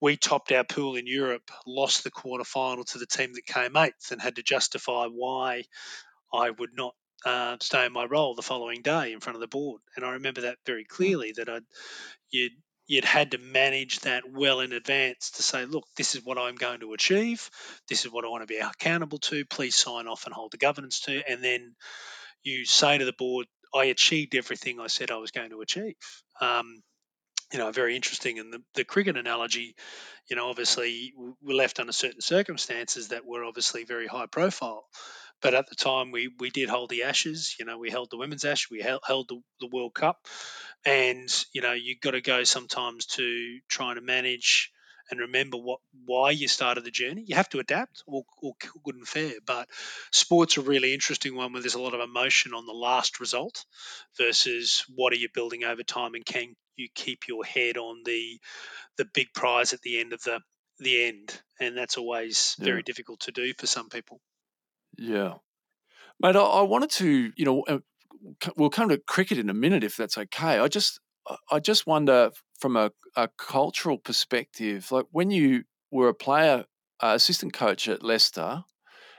we 0.00 0.16
topped 0.16 0.52
our 0.52 0.64
pool 0.64 0.96
in 0.96 1.06
Europe, 1.06 1.50
lost 1.66 2.04
the 2.04 2.10
quarter 2.10 2.44
final 2.44 2.84
to 2.84 2.98
the 2.98 3.06
team 3.06 3.32
that 3.34 3.46
came 3.46 3.76
eighth, 3.76 4.10
and 4.10 4.20
had 4.20 4.36
to 4.36 4.42
justify 4.42 5.06
why 5.06 5.64
I 6.32 6.50
would 6.50 6.70
not 6.74 6.94
uh, 7.24 7.56
stay 7.60 7.86
in 7.86 7.92
my 7.92 8.04
role 8.04 8.34
the 8.34 8.42
following 8.42 8.82
day 8.82 9.12
in 9.12 9.20
front 9.20 9.36
of 9.36 9.40
the 9.40 9.46
board. 9.46 9.80
And 9.96 10.04
I 10.04 10.12
remember 10.12 10.42
that 10.42 10.58
very 10.66 10.84
hmm. 10.88 10.94
clearly 10.94 11.32
that 11.36 11.48
I'd 11.48 11.62
you'd 12.30 12.52
you'd 12.86 13.04
had 13.04 13.30
to 13.30 13.38
manage 13.38 14.00
that 14.00 14.24
well 14.30 14.60
in 14.60 14.72
advance 14.72 15.30
to 15.32 15.42
say, 15.42 15.64
look, 15.64 15.84
this 15.96 16.14
is 16.14 16.22
what 16.22 16.36
I'm 16.36 16.56
going 16.56 16.80
to 16.80 16.92
achieve. 16.92 17.48
This 17.88 18.04
is 18.04 18.12
what 18.12 18.26
I 18.26 18.28
want 18.28 18.42
to 18.42 18.46
be 18.46 18.58
accountable 18.58 19.18
to. 19.18 19.46
Please 19.46 19.74
sign 19.74 20.06
off 20.06 20.26
and 20.26 20.34
hold 20.34 20.52
the 20.52 20.58
governance 20.58 21.00
to. 21.02 21.22
And 21.26 21.42
then 21.42 21.74
you 22.42 22.66
say 22.66 22.98
to 22.98 23.04
the 23.06 23.14
board, 23.14 23.46
I 23.74 23.86
achieved 23.86 24.34
everything 24.34 24.80
I 24.80 24.86
said 24.86 25.10
I 25.10 25.16
was 25.16 25.30
going 25.30 25.50
to 25.50 25.60
achieve. 25.60 25.94
Um, 26.40 26.82
you 27.52 27.58
know, 27.58 27.70
very 27.72 27.94
interesting. 27.94 28.38
And 28.38 28.52
the, 28.52 28.62
the 28.74 28.84
cricket 28.84 29.16
analogy, 29.16 29.74
you 30.28 30.36
know, 30.36 30.48
obviously 30.48 31.12
we're 31.42 31.56
left 31.56 31.80
under 31.80 31.92
certain 31.92 32.20
circumstances 32.20 33.08
that 33.08 33.26
were 33.26 33.44
obviously 33.44 33.84
very 33.84 34.06
high 34.06 34.26
profile. 34.26 34.84
But 35.42 35.54
at 35.54 35.68
the 35.68 35.74
time, 35.74 36.10
we, 36.10 36.30
we 36.38 36.50
did 36.50 36.68
hold 36.68 36.90
the 36.90 37.02
Ashes. 37.02 37.56
You 37.58 37.66
know, 37.66 37.78
we 37.78 37.90
held 37.90 38.10
the 38.10 38.16
Women's 38.16 38.44
Ash, 38.44 38.70
we 38.70 38.80
held, 38.80 39.02
held 39.06 39.28
the, 39.28 39.40
the 39.60 39.68
World 39.70 39.94
Cup. 39.94 40.26
And, 40.86 41.28
you 41.52 41.60
know, 41.60 41.72
you've 41.72 42.00
got 42.00 42.12
to 42.12 42.20
go 42.20 42.44
sometimes 42.44 43.06
to 43.06 43.58
trying 43.68 43.96
to 43.96 44.00
manage 44.00 44.70
and 45.10 45.20
remember 45.20 45.56
what 45.56 45.80
why 46.06 46.30
you 46.30 46.48
started 46.48 46.84
the 46.84 46.90
journey. 46.90 47.24
You 47.26 47.36
have 47.36 47.48
to 47.50 47.58
adapt, 47.58 48.02
all, 48.06 48.26
all 48.42 48.56
good 48.82 48.96
and 48.96 49.06
fair. 49.06 49.32
But 49.46 49.68
sports 50.10 50.56
a 50.56 50.62
really 50.62 50.94
interesting 50.94 51.36
one 51.36 51.52
where 51.52 51.62
there's 51.62 51.74
a 51.74 51.82
lot 51.82 51.94
of 51.94 52.00
emotion 52.00 52.54
on 52.54 52.66
the 52.66 52.72
last 52.72 53.20
result 53.20 53.64
versus 54.16 54.84
what 54.94 55.12
are 55.12 55.16
you 55.16 55.28
building 55.32 55.64
over 55.64 55.82
time, 55.82 56.14
and 56.14 56.24
can 56.24 56.54
you 56.76 56.88
keep 56.94 57.28
your 57.28 57.44
head 57.44 57.76
on 57.76 58.02
the 58.04 58.40
the 58.96 59.04
big 59.04 59.28
prize 59.34 59.72
at 59.72 59.82
the 59.82 60.00
end 60.00 60.12
of 60.12 60.22
the 60.22 60.40
the 60.78 61.04
end, 61.04 61.40
and 61.60 61.76
that's 61.76 61.96
always 61.96 62.56
yeah. 62.58 62.64
very 62.64 62.82
difficult 62.82 63.20
to 63.20 63.32
do 63.32 63.52
for 63.54 63.66
some 63.66 63.88
people. 63.88 64.20
Yeah, 64.98 65.34
mate. 66.20 66.36
I, 66.36 66.40
I 66.40 66.62
wanted 66.62 66.90
to, 66.92 67.32
you 67.36 67.44
know, 67.44 67.62
uh, 67.68 67.78
we'll 68.56 68.70
come 68.70 68.88
to 68.88 68.98
cricket 68.98 69.38
in 69.38 69.50
a 69.50 69.54
minute 69.54 69.84
if 69.84 69.96
that's 69.96 70.18
okay. 70.18 70.58
I 70.58 70.68
just 70.68 71.00
I 71.50 71.60
just 71.60 71.86
wonder 71.86 72.30
from 72.58 72.76
a, 72.76 72.90
a 73.16 73.28
cultural 73.36 73.98
perspective, 73.98 74.90
like 74.92 75.06
when 75.10 75.30
you 75.30 75.64
were 75.90 76.08
a 76.08 76.14
player, 76.14 76.64
uh, 77.00 77.12
assistant 77.14 77.52
coach 77.52 77.88
at 77.88 78.02
Leicester, 78.02 78.64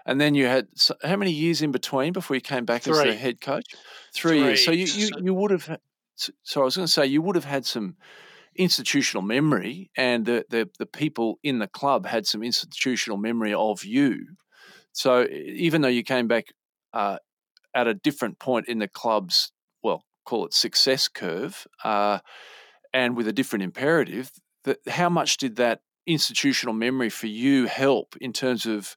and 0.06 0.22
then 0.22 0.36
you 0.36 0.46
had 0.46 0.68
how 1.04 1.16
many 1.16 1.32
years 1.32 1.62
in 1.62 1.72
between 1.72 2.14
before 2.14 2.36
you 2.36 2.42
came 2.42 2.66
back 2.66 2.84
Three. 2.84 2.94
as 2.94 3.04
the 3.04 3.16
head 3.16 3.42
coach? 3.42 3.66
Three, 4.14 4.40
years. 4.40 4.66
So 4.66 4.72
you 4.72 4.86
you, 4.86 5.10
you 5.22 5.34
would 5.34 5.52
have. 5.52 5.80
So 6.44 6.62
I 6.62 6.64
was 6.64 6.76
going 6.76 6.86
to 6.86 6.92
say 6.92 7.06
you 7.06 7.22
would 7.22 7.36
have 7.36 7.46
had 7.46 7.66
some 7.66 7.98
institutional 8.56 9.24
memory, 9.24 9.90
and 9.98 10.26
the, 10.26 10.46
the 10.50 10.70
the 10.78 10.86
people 10.86 11.40
in 11.44 11.60
the 11.60 11.68
club 11.68 12.06
had 12.06 12.28
some 12.28 12.44
institutional 12.44 13.18
memory 13.18 13.54
of 13.54 13.84
you. 13.84 14.28
So 14.92 15.28
even 15.28 15.82
though 15.82 15.90
you 15.90 16.04
came 16.04 16.28
back 16.28 16.46
uh, 16.94 17.18
at 17.74 17.88
a 17.88 17.94
different 17.94 18.40
point 18.40 18.70
in 18.70 18.80
the 18.80 18.88
club's 18.88 19.52
well, 19.84 20.04
call 20.26 20.46
it 20.46 20.54
success 20.54 21.08
curve, 21.08 21.68
uh, 21.84 22.20
and 22.94 23.16
with 23.16 23.28
a 23.28 23.34
different 23.34 23.64
imperative, 23.64 24.32
that 24.64 24.80
how 24.88 25.10
much 25.10 25.38
did 25.38 25.56
that 25.58 25.82
institutional 26.08 26.74
memory 26.74 27.10
for 27.10 27.28
you 27.28 27.66
help 27.66 28.16
in 28.22 28.34
terms 28.34 28.66
of 28.66 28.96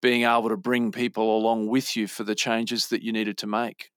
being 0.00 0.22
able 0.22 0.48
to 0.48 0.56
bring 0.56 0.92
people 0.92 1.36
along 1.36 1.68
with 1.68 1.96
you 1.96 2.06
for 2.06 2.24
the 2.24 2.34
changes 2.34 2.88
that 2.88 3.02
you 3.02 3.12
needed 3.12 3.38
to 3.38 3.46
make? 3.46 3.90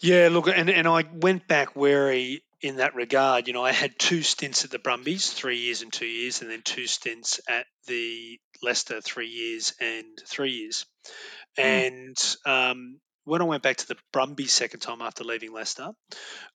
Yeah, 0.00 0.28
look, 0.30 0.48
and, 0.48 0.70
and 0.70 0.86
I 0.86 1.04
went 1.12 1.48
back 1.48 1.74
wary 1.74 2.42
in 2.60 2.76
that 2.76 2.94
regard. 2.94 3.46
You 3.46 3.54
know, 3.54 3.64
I 3.64 3.72
had 3.72 3.98
two 3.98 4.22
stints 4.22 4.64
at 4.64 4.70
the 4.70 4.78
Brumbies, 4.78 5.30
three 5.32 5.58
years 5.58 5.82
and 5.82 5.92
two 5.92 6.06
years, 6.06 6.40
and 6.40 6.50
then 6.50 6.62
two 6.62 6.86
stints 6.86 7.40
at 7.48 7.66
the 7.86 8.38
Leicester, 8.62 9.00
three 9.00 9.28
years 9.28 9.74
and 9.80 10.06
three 10.26 10.52
years. 10.52 10.86
And 11.56 12.16
um, 12.46 13.00
when 13.28 13.42
I 13.42 13.44
went 13.44 13.62
back 13.62 13.76
to 13.76 13.88
the 13.88 13.96
Brumbies 14.12 14.52
second 14.52 14.80
time 14.80 15.02
after 15.02 15.22
leaving 15.22 15.52
Leicester, 15.52 15.90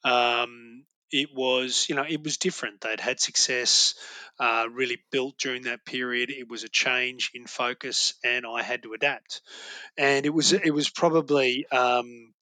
um, 0.03 0.85
it 1.11 1.29
was, 1.33 1.85
you 1.87 1.95
know, 1.95 2.05
it 2.07 2.23
was 2.23 2.37
different. 2.37 2.81
They'd 2.81 2.99
had 2.99 3.19
success, 3.19 3.93
uh, 4.39 4.65
really 4.71 4.97
built 5.11 5.37
during 5.37 5.63
that 5.63 5.85
period. 5.85 6.31
It 6.31 6.49
was 6.49 6.63
a 6.63 6.69
change 6.69 7.29
in 7.35 7.45
focus, 7.45 8.15
and 8.23 8.45
I 8.47 8.63
had 8.63 8.83
to 8.83 8.93
adapt. 8.93 9.41
And 9.95 10.25
it 10.25 10.33
was, 10.33 10.53
it 10.53 10.71
was 10.71 10.89
probably 10.89 11.67
um, 11.71 12.33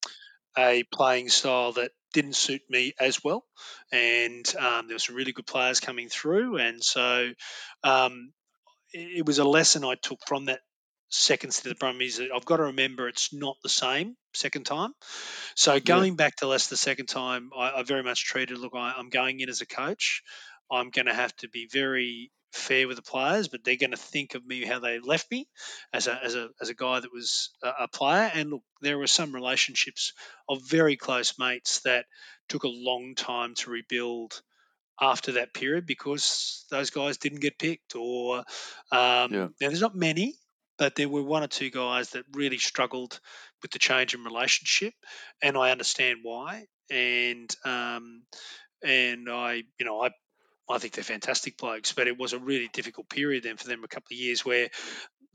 a 0.56 0.84
playing 0.84 1.28
style 1.28 1.72
that 1.72 1.90
didn't 2.14 2.36
suit 2.36 2.62
me 2.70 2.94
as 2.98 3.22
well. 3.22 3.44
And 3.92 4.50
um, 4.58 4.86
there 4.88 4.94
were 4.94 5.00
some 5.00 5.16
really 5.16 5.32
good 5.32 5.46
players 5.46 5.80
coming 5.80 6.08
through, 6.08 6.56
and 6.56 6.82
so 6.82 7.30
um, 7.84 8.32
it, 8.94 9.18
it 9.18 9.26
was 9.26 9.38
a 9.38 9.44
lesson 9.44 9.84
I 9.84 9.96
took 10.00 10.20
from 10.26 10.46
that 10.46 10.60
second 11.12 11.52
to 11.52 11.68
the 11.68 11.74
Brumbies. 11.74 12.16
that 12.16 12.30
I've 12.34 12.44
got 12.44 12.56
to 12.56 12.64
remember 12.64 13.06
it's 13.06 13.32
not 13.32 13.56
the 13.62 13.68
same 13.68 14.16
second 14.34 14.64
time. 14.64 14.92
So 15.54 15.78
going 15.78 16.16
back 16.16 16.36
to 16.36 16.46
Leicester 16.46 16.70
the 16.70 16.78
second 16.78 17.06
time, 17.06 17.50
I, 17.56 17.80
I 17.80 17.82
very 17.82 18.02
much 18.02 18.24
treated 18.24 18.58
look. 18.58 18.72
I, 18.74 18.94
I'm 18.96 19.10
going 19.10 19.40
in 19.40 19.48
as 19.48 19.60
a 19.60 19.66
coach. 19.66 20.22
I'm 20.70 20.90
going 20.90 21.06
to 21.06 21.14
have 21.14 21.36
to 21.36 21.48
be 21.48 21.68
very 21.70 22.32
fair 22.52 22.88
with 22.88 22.96
the 22.96 23.02
players, 23.02 23.48
but 23.48 23.62
they're 23.62 23.76
going 23.76 23.90
to 23.90 23.96
think 23.96 24.34
of 24.34 24.44
me 24.44 24.64
how 24.64 24.78
they 24.78 24.98
left 25.00 25.30
me 25.30 25.48
as 25.92 26.06
a 26.06 26.18
as 26.22 26.34
a 26.34 26.48
as 26.60 26.70
a 26.70 26.74
guy 26.74 27.00
that 27.00 27.12
was 27.12 27.50
a, 27.62 27.84
a 27.84 27.88
player. 27.88 28.30
And 28.34 28.50
look, 28.50 28.62
there 28.80 28.98
were 28.98 29.06
some 29.06 29.34
relationships 29.34 30.14
of 30.48 30.62
very 30.66 30.96
close 30.96 31.38
mates 31.38 31.80
that 31.80 32.06
took 32.48 32.64
a 32.64 32.68
long 32.68 33.14
time 33.14 33.54
to 33.56 33.70
rebuild 33.70 34.40
after 35.00 35.32
that 35.32 35.52
period 35.54 35.84
because 35.86 36.64
those 36.70 36.90
guys 36.90 37.18
didn't 37.18 37.40
get 37.40 37.58
picked 37.58 37.96
or 37.96 38.38
um, 38.90 39.32
Yeah. 39.32 39.48
now 39.60 39.68
there's 39.68 39.80
not 39.80 39.94
many 39.96 40.34
but 40.82 40.96
there 40.96 41.08
were 41.08 41.22
one 41.22 41.44
or 41.44 41.46
two 41.46 41.70
guys 41.70 42.10
that 42.10 42.24
really 42.32 42.58
struggled 42.58 43.20
with 43.62 43.70
the 43.70 43.78
change 43.78 44.14
in 44.14 44.24
relationship 44.24 44.92
and 45.40 45.56
i 45.56 45.70
understand 45.70 46.18
why 46.24 46.64
and 46.90 47.54
um, 47.64 48.24
and 48.84 49.28
i 49.30 49.62
you 49.78 49.86
know 49.86 50.02
i 50.02 50.10
I 50.70 50.78
think 50.78 50.94
they're 50.94 51.04
fantastic 51.04 51.58
blokes, 51.58 51.92
but 51.92 52.06
it 52.06 52.16
was 52.16 52.32
a 52.32 52.38
really 52.38 52.68
difficult 52.72 53.08
period 53.10 53.42
then 53.42 53.56
for 53.56 53.66
them 53.66 53.84
a 53.84 53.88
couple 53.88 54.14
of 54.14 54.18
years 54.18 54.44
where 54.44 54.68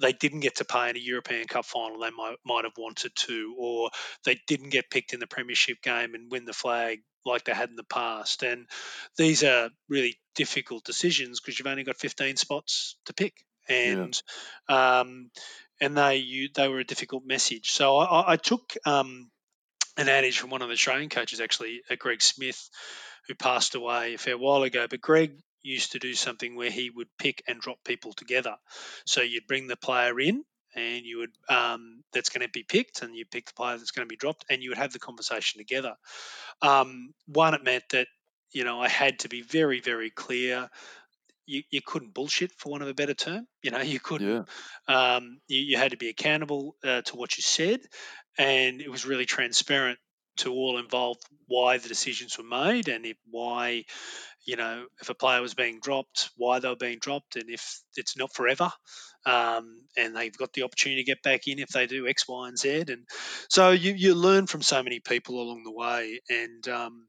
they 0.02 0.14
didn't 0.14 0.40
get 0.40 0.56
to 0.56 0.66
play 0.66 0.90
in 0.90 0.96
a 0.96 1.00
European 1.00 1.46
Cup 1.46 1.66
final 1.66 2.00
they 2.00 2.10
might 2.10 2.38
might 2.46 2.64
have 2.64 2.78
wanted 2.78 3.12
to, 3.16 3.56
or 3.60 3.90
they 4.26 4.40
didn't 4.48 4.70
get 4.70 4.90
picked 4.90 5.14
in 5.14 5.20
the 5.20 5.28
Premiership 5.28 5.82
game 5.84 6.16
and 6.16 6.32
win 6.32 6.46
the 6.46 6.54
flag 6.54 7.00
like 7.26 7.44
they 7.44 7.54
had 7.54 7.70
in 7.70 7.76
the 7.76 7.84
past. 7.84 8.42
And 8.42 8.68
these 9.18 9.44
are 9.44 9.70
really 9.90 10.18
difficult 10.34 10.86
decisions 10.86 11.40
because 11.40 11.60
you've 11.60 11.68
only 11.68 11.84
got 11.84 11.98
15 11.98 12.38
spots 12.38 12.98
to 13.06 13.14
pick, 13.14 13.34
and 13.70 14.22
um, 14.70 15.32
and 15.82 15.98
they 15.98 16.18
you 16.18 16.50
they 16.54 16.68
were 16.68 16.80
a 16.80 16.84
difficult 16.86 17.24
message. 17.26 17.72
So 17.72 17.98
I, 17.98 18.06
I- 18.06 18.32
I 18.34 18.36
took 18.38 18.74
um, 18.86 19.30
an 19.98 20.10
adage 20.10 20.40
from 20.40 20.50
one 20.50 20.62
of 20.62 20.68
the 20.70 20.74
Australian 20.74 21.10
coaches, 21.10 21.42
actually, 21.42 21.82
uh, 21.90 21.96
Greg 21.98 22.22
Smith, 22.22 22.70
who 23.28 23.36
passed 23.36 23.76
away 23.76 24.14
a 24.14 24.18
fair 24.18 24.38
while 24.38 24.64
ago. 24.64 24.88
But 24.90 25.02
Greg 25.02 25.40
used 25.62 25.94
to 25.94 26.00
do 26.00 26.14
something 26.14 26.56
where 26.56 26.70
he 26.72 26.90
would 26.90 27.10
pick 27.18 27.44
and 27.48 27.60
drop 27.60 27.84
people 27.84 28.14
together. 28.14 28.56
So 29.06 29.22
you'd 29.22 29.48
bring 29.48 29.68
the 29.68 29.76
player 29.78 30.20
in, 30.20 30.44
and 30.76 31.06
you 31.06 31.20
would 31.20 31.32
um, 31.50 32.04
that's 32.14 32.30
going 32.30 32.46
to 32.46 32.52
be 32.52 32.64
picked, 32.64 33.02
and 33.02 33.16
you 33.16 33.26
pick 33.26 33.48
the 33.48 33.54
player 33.54 33.78
that's 33.78 33.92
going 33.92 34.08
to 34.08 34.12
be 34.12 34.18
dropped, 34.18 34.46
and 34.50 34.62
you 34.62 34.70
would 34.70 34.78
have 34.78 34.94
the 34.94 35.00
conversation 35.00 35.60
together. 35.60 35.96
Um, 36.62 37.14
one, 37.26 37.54
it 37.54 37.64
meant 37.64 37.84
that 37.92 38.08
you 38.52 38.64
know 38.64 38.82
I 38.82 38.88
had 38.90 39.20
to 39.20 39.30
be 39.30 39.42
very, 39.42 39.80
very 39.82 40.10
clear. 40.10 40.70
You, 41.48 41.64
you 41.72 41.82
couldn't 41.82 42.14
bullshit, 42.14 42.52
for 42.58 42.70
want 42.70 42.84
of 42.84 42.90
a 42.90 42.94
better 42.94 43.14
term. 43.14 43.48
You 43.64 43.72
know, 43.72 43.82
you 43.82 44.00
couldn't. 44.00 44.46
Yeah. 44.88 45.16
Um, 45.16 45.40
you, 45.48 45.60
you 45.60 45.78
had 45.78 45.92
to 45.92 45.98
be 45.98 46.10
accountable 46.10 46.76
uh, 46.84 47.02
to 47.04 47.16
what 47.16 47.38
you 47.38 47.42
said, 47.42 47.80
and 48.38 48.82
it 48.82 48.92
was 48.92 49.06
really 49.06 49.26
transparent 49.26 49.98
to 50.38 50.52
all 50.52 50.78
involved 50.78 51.22
why 51.48 51.78
the 51.78 51.88
decisions 51.88 52.38
were 52.38 52.44
made 52.44 52.88
and 52.88 53.06
if 53.06 53.18
why 53.30 53.84
you 54.46 54.56
know 54.56 54.86
if 55.02 55.10
a 55.10 55.16
player 55.16 55.42
was 55.42 55.54
being 55.54 55.80
dropped 55.82 56.30
why 56.38 56.60
they 56.60 56.68
were 56.68 56.76
being 56.76 57.00
dropped 57.00 57.36
and 57.36 57.50
if 57.50 57.82
it's 57.96 58.18
not 58.18 58.34
forever 58.34 58.72
um, 59.26 59.82
and 59.98 60.16
they've 60.16 60.38
got 60.38 60.54
the 60.54 60.64
opportunity 60.64 61.02
to 61.02 61.06
get 61.06 61.22
back 61.22 61.42
in 61.48 61.60
if 61.60 61.70
they 61.70 61.88
do 61.88 62.08
x 62.08 62.28
y 62.28 62.48
and 62.48 62.58
z 62.58 62.84
and 62.88 63.06
so 63.50 63.72
you, 63.72 63.94
you 63.94 64.14
learn 64.14 64.48
from 64.48 64.62
so 64.62 64.82
many 64.84 65.00
people 65.00 65.42
along 65.42 65.64
the 65.64 65.72
way 65.72 66.20
and 66.30 66.68
um, 66.68 67.08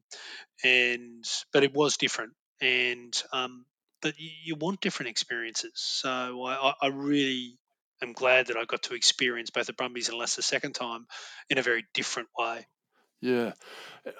and 0.64 1.24
but 1.52 1.64
it 1.64 1.74
was 1.74 1.96
different 1.96 2.32
and 2.60 3.22
um, 3.32 3.64
but 4.02 4.14
you, 4.18 4.54
want 4.56 4.80
different 4.80 5.10
experiences 5.10 5.72
so 5.74 6.44
I, 6.44 6.72
I, 6.80 6.88
really 6.88 7.58
am 8.02 8.12
glad 8.12 8.46
that 8.46 8.56
I 8.56 8.64
got 8.64 8.82
to 8.84 8.94
experience 8.94 9.50
both 9.50 9.66
the 9.66 9.72
Brumbies 9.72 10.08
and 10.08 10.18
Leicester 10.18 10.42
second 10.42 10.72
time 10.72 11.06
in 11.50 11.58
a 11.58 11.62
very 11.62 11.84
different 11.94 12.28
way. 12.38 12.66
Yeah. 13.20 13.52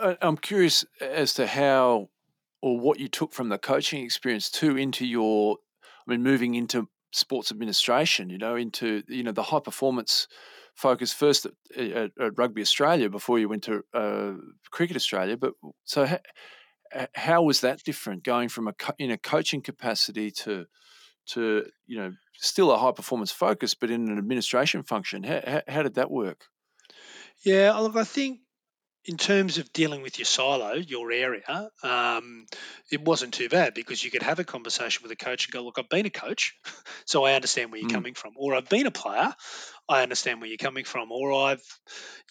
I'm 0.01 0.37
curious 0.37 0.85
as 1.01 1.35
to 1.35 1.47
how 1.47 2.09
or 2.61 2.79
what 2.79 2.99
you 2.99 3.09
took 3.09 3.33
from 3.33 3.49
the 3.49 3.59
coaching 3.59 4.05
experience 4.05 4.51
too 4.51 4.77
into 4.77 5.07
your, 5.07 5.59
I 6.07 6.11
mean, 6.11 6.23
moving 6.23 6.57
into 6.57 6.89
sports 7.13 7.53
administration, 7.53 8.31
you 8.31 8.39
know, 8.39 8.57
into, 8.57 9.03
you 9.09 9.23
know, 9.23 9.33
the 9.33 9.45
high 9.45 9.61
performance 9.61 10.27
focus 10.75 11.13
first 11.13 11.47
at, 11.47 11.53
at, 11.77 12.11
at 12.21 12.39
Rugby 12.39 12.63
Australia 12.63 13.09
before 13.09 13.39
you 13.39 13.49
went 13.49 13.65
to 13.65 13.83
uh, 13.95 14.33
Cricket 14.71 14.97
Australia. 14.97 15.37
But 15.37 15.53
so 15.85 16.19
Uh, 16.95 17.07
how 17.15 17.43
was 17.43 17.61
that 17.61 17.83
different 17.83 18.23
going 18.23 18.49
from 18.49 18.69
a, 18.69 18.73
co- 18.73 18.95
in 18.99 19.11
a 19.11 19.19
coaching 19.19 19.63
capacity 19.63 20.31
to, 20.31 20.67
to, 21.27 21.67
you 21.87 21.99
know, 21.99 22.13
still 22.35 22.71
a 22.71 22.79
high 22.79 22.93
performance 22.93 23.33
focus, 23.33 23.75
but 23.75 23.91
in 23.91 24.09
an 24.09 24.19
administration 24.19 24.83
function? 24.83 25.23
How, 25.23 25.41
how, 25.47 25.63
how 25.69 25.83
did 25.83 25.95
that 25.95 26.11
work? 26.11 26.47
Yeah, 27.45 27.77
look, 27.79 27.97
I 27.97 28.05
think 28.05 28.41
in 29.09 29.17
terms 29.17 29.59
of 29.59 29.73
dealing 29.73 30.03
with 30.03 30.19
your 30.19 30.27
silo, 30.27 30.75
your 30.75 31.11
area, 31.11 31.71
um, 31.83 32.47
it 32.93 33.01
wasn't 33.03 33.35
too 33.35 33.49
bad 33.49 33.75
because 33.75 34.05
you 34.05 34.11
could 34.11 34.23
have 34.23 34.39
a 34.39 34.45
conversation 34.45 35.03
with 35.03 35.11
a 35.13 35.17
coach 35.17 35.47
and 35.47 35.53
go, 35.53 35.65
"Look, 35.65 35.79
I've 35.79 35.89
been 35.89 36.07
a 36.07 36.11
coach, 36.11 36.55
so 37.07 37.25
I 37.25 37.35
understand 37.35 37.73
where 37.73 37.81
you're 37.81 37.87
Mm. 37.87 38.01
coming 38.01 38.15
from," 38.15 38.35
or 38.37 38.55
"I've 38.55 38.69
been 38.69 38.87
a 38.87 38.93
player, 38.93 39.35
I 39.89 40.03
understand 40.03 40.41
where 40.41 40.49
you're 40.49 40.59
coming 40.59 40.85
from," 40.85 41.13
or 41.13 41.33
"I've, 41.33 41.65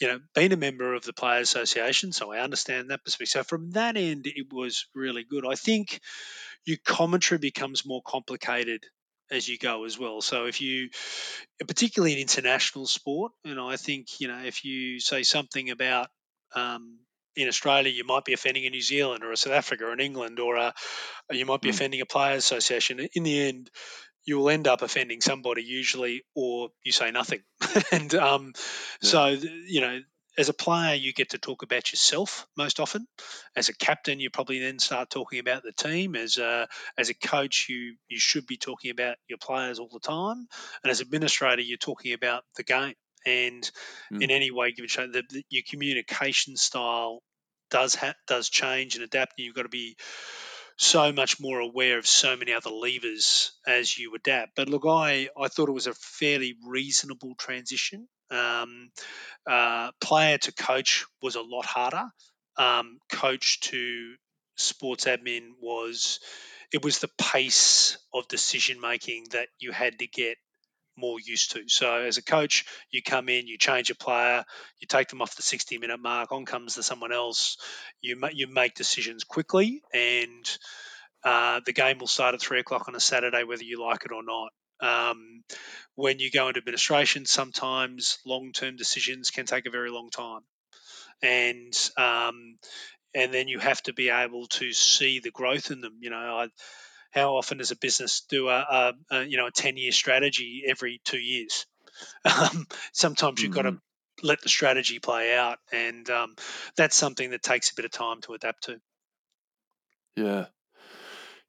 you 0.02 0.08
know, 0.08 0.20
been 0.36 0.52
a 0.54 0.58
member 0.58 0.94
of 0.94 1.04
the 1.04 1.14
Players 1.14 1.50
Association, 1.50 2.12
so 2.14 2.32
I 2.32 2.40
understand 2.42 2.92
that 2.92 3.04
perspective." 3.06 3.30
So 3.32 3.44
from 3.44 3.72
that 3.72 3.98
end, 3.98 4.28
it 4.28 4.48
was 4.52 4.88
really 4.96 5.24
good. 5.24 5.46
I 5.48 5.56
think 5.56 6.02
your 6.66 6.78
commentary 6.86 7.40
becomes 7.40 7.86
more 7.86 8.04
complicated 8.06 8.86
as 9.32 9.48
you 9.50 9.58
go 9.58 9.86
as 9.86 10.00
well. 10.00 10.22
So 10.22 10.46
if 10.46 10.62
you, 10.62 10.90
particularly 11.68 12.14
in 12.14 12.20
international 12.20 12.88
sport, 12.88 13.34
and 13.44 13.60
I 13.60 13.78
think 13.78 14.20
you 14.20 14.28
know 14.28 14.40
if 14.44 14.64
you 14.64 15.00
say 15.00 15.24
something 15.24 15.70
about 15.70 16.10
um, 16.56 17.00
in 17.36 17.48
Australia, 17.48 17.92
you 17.92 18.04
might 18.04 18.26
be 18.26 18.34
offending 18.34 18.66
a 18.66 18.70
New 18.70 18.82
Zealand 18.82 19.24
or 19.24 19.32
a 19.32 19.38
South 19.38 19.54
Africa 19.54 19.86
or 19.86 19.92
an 19.92 20.00
England, 20.00 20.40
or 20.40 20.56
a, 20.56 20.74
you 21.32 21.46
might 21.46 21.62
be 21.62 21.70
Mm. 21.70 21.74
offending 21.74 22.02
a 22.02 22.06
players' 22.06 22.44
association. 22.46 23.00
In 23.14 23.24
the 23.24 23.48
end, 23.48 23.70
you 24.26 24.38
will 24.40 24.50
end 24.50 24.68
up 24.68 24.82
offending 24.82 25.22
somebody 25.22 25.64
usually, 25.64 26.24
or 26.36 26.70
you 26.84 26.92
say 26.92 27.12
nothing. 27.12 27.44
and 27.92 28.14
um, 28.16 28.54
Yeah. 29.02 29.10
so 29.10 29.28
you 29.28 29.82
know, 29.82 30.00
as 30.38 30.50
a 30.50 30.54
player, 30.54 30.94
you 30.94 31.14
get 31.14 31.32
to 31.32 31.40
talk 31.40 31.64
about 31.64 31.92
yourself 31.92 32.46
most 32.56 32.80
often. 32.80 33.08
As 33.56 33.70
a 33.70 33.74
captain, 33.76 34.20
you 34.20 34.30
probably 34.30 34.60
then 34.60 34.78
start 34.80 35.10
talking 35.10 35.40
about 35.40 35.64
the 35.64 35.72
team. 35.72 36.16
As 36.16 36.38
a 36.38 36.68
as 36.98 37.10
a 37.10 37.14
coach, 37.16 37.68
you 37.70 37.96
you 38.08 38.20
should 38.20 38.46
be 38.46 38.58
talking 38.58 38.92
about 38.92 39.18
your 39.28 39.40
players 39.40 39.80
all 39.80 39.90
the 39.92 40.00
time. 40.00 40.48
And 40.84 40.92
as 40.92 41.02
administrator, 41.02 41.62
you're 41.62 41.78
talking 41.78 42.14
about 42.14 42.44
the 42.56 42.64
game. 42.64 42.96
And 43.26 43.70
Mm. 44.12 44.24
in 44.24 44.32
any 44.32 44.52
way, 44.52 44.72
given 44.72 44.88
show 44.88 45.08
that 45.08 45.30
that 45.30 45.44
your 45.50 45.64
communication 45.70 46.56
style 46.56 47.22
does 47.70 47.96
ha- 47.96 48.16
does 48.28 48.50
change 48.50 48.96
and 48.96 49.04
adapt. 49.04 49.34
And 49.38 49.46
you've 49.46 49.56
got 49.56 49.64
to 49.64 49.70
be 49.70 49.98
so 50.78 51.12
much 51.12 51.40
more 51.40 51.60
aware 51.60 51.98
of 51.98 52.08
so 52.08 52.38
many 52.38 52.54
other 52.54 52.70
levers 52.70 53.54
as 53.66 53.98
you 53.98 54.14
adapt. 54.16 54.56
But 54.56 54.70
look, 54.70 54.84
I, 54.86 55.30
I 55.40 55.48
thought 55.48 55.70
it 55.70 55.74
was 55.74 55.88
a 55.88 55.94
fairly 55.94 56.56
reasonable 56.66 57.34
transition. 57.36 58.08
Um, 58.30 58.90
uh, 59.50 59.92
player 60.02 60.38
to 60.40 60.54
coach 60.54 61.06
was 61.22 61.36
a 61.36 61.42
lot 61.42 61.66
harder. 61.66 62.06
Um, 62.58 63.00
coach 63.12 63.60
to 63.62 64.16
sports 64.58 65.06
admin 65.06 65.50
was 65.62 66.20
it 66.72 66.84
was 66.84 67.00
the 67.00 67.10
pace 67.18 67.98
of 68.14 68.28
decision 68.28 68.82
making 68.82 69.26
that 69.32 69.48
you 69.60 69.72
had 69.72 70.00
to 70.00 70.08
get 70.08 70.38
more 70.98 71.20
used 71.20 71.52
to. 71.52 71.64
So 71.68 72.02
as 72.02 72.18
a 72.18 72.24
coach, 72.24 72.66
you 72.92 73.02
come 73.02 73.30
in, 73.30 73.48
you 73.48 73.58
change 73.58 73.90
a 73.90 73.96
player, 73.96 74.44
you 74.80 74.88
take 74.88 75.10
them 75.10 75.22
off 75.22 75.36
the 75.36 75.44
60 75.44 75.78
minute 75.78 76.00
mark, 76.00 76.32
on 76.32 76.46
comes 76.46 76.76
to 76.76 76.84
someone 76.84 77.12
else. 77.12 77.58
You 78.02 78.20
you 78.34 78.48
make 78.48 78.76
decisions 78.76 79.24
quickly, 79.24 79.82
and 79.94 80.58
uh, 81.24 81.62
the 81.66 81.74
game 81.74 81.98
will 82.00 82.08
start 82.08 82.36
at 82.36 82.42
three 82.42 82.60
o'clock 82.60 82.88
on 82.88 82.96
a 82.96 83.00
Saturday, 83.00 83.44
whether 83.44 83.64
you 83.64 83.84
like 83.84 84.06
it 84.06 84.12
or 84.12 84.24
not. 84.24 84.52
Um, 84.80 85.44
when 85.96 86.20
you 86.20 86.30
go 86.32 86.48
into 86.48 86.60
administration, 86.60 87.26
sometimes 87.26 88.20
long 88.26 88.52
term 88.52 88.76
decisions 88.76 89.32
can 89.32 89.46
take 89.46 89.66
a 89.66 89.72
very 89.72 89.90
long 89.90 90.10
time, 90.10 90.42
and 91.22 91.74
um, 91.98 92.58
and 93.16 93.34
then 93.34 93.48
you 93.48 93.60
have 93.60 93.82
to 93.84 93.94
be 93.94 94.10
able 94.10 94.46
to 94.48 94.72
see 94.74 95.20
the 95.20 95.32
growth 95.32 95.72
in 95.72 95.82
them. 95.82 95.98
You 96.02 96.12
know, 96.12 96.18
I 96.18 96.48
how 97.18 97.36
often 97.36 97.58
does 97.58 97.72
a 97.72 97.78
business 97.78 98.22
do 98.30 98.50
a, 98.50 98.60
a, 98.60 98.94
a 99.18 99.24
you 99.24 99.38
know 99.38 99.48
a 99.48 99.52
10 99.52 99.78
year 99.78 99.92
strategy 99.92 100.64
every 100.68 101.02
two 101.04 101.20
years 101.20 101.66
um, 102.26 102.68
sometimes 102.94 103.42
you've 103.42 103.52
got 103.52 103.64
to 103.64 103.74
Mm-hmm. 103.74 103.78
let 104.24 104.42
the 104.42 104.50
strategy 104.50 105.00
play 105.00 105.36
out 105.36 105.60
and 105.72 106.10
um, 106.10 106.36
that's 106.76 106.96
something 106.96 107.32
that 107.32 107.44
takes 107.44 107.72
a 107.72 107.76
bit 107.76 107.86
of 107.86 107.92
time 107.92 108.22
to 108.22 108.34
adapt 108.34 108.64
to 108.66 108.80
Yeah. 110.16 110.48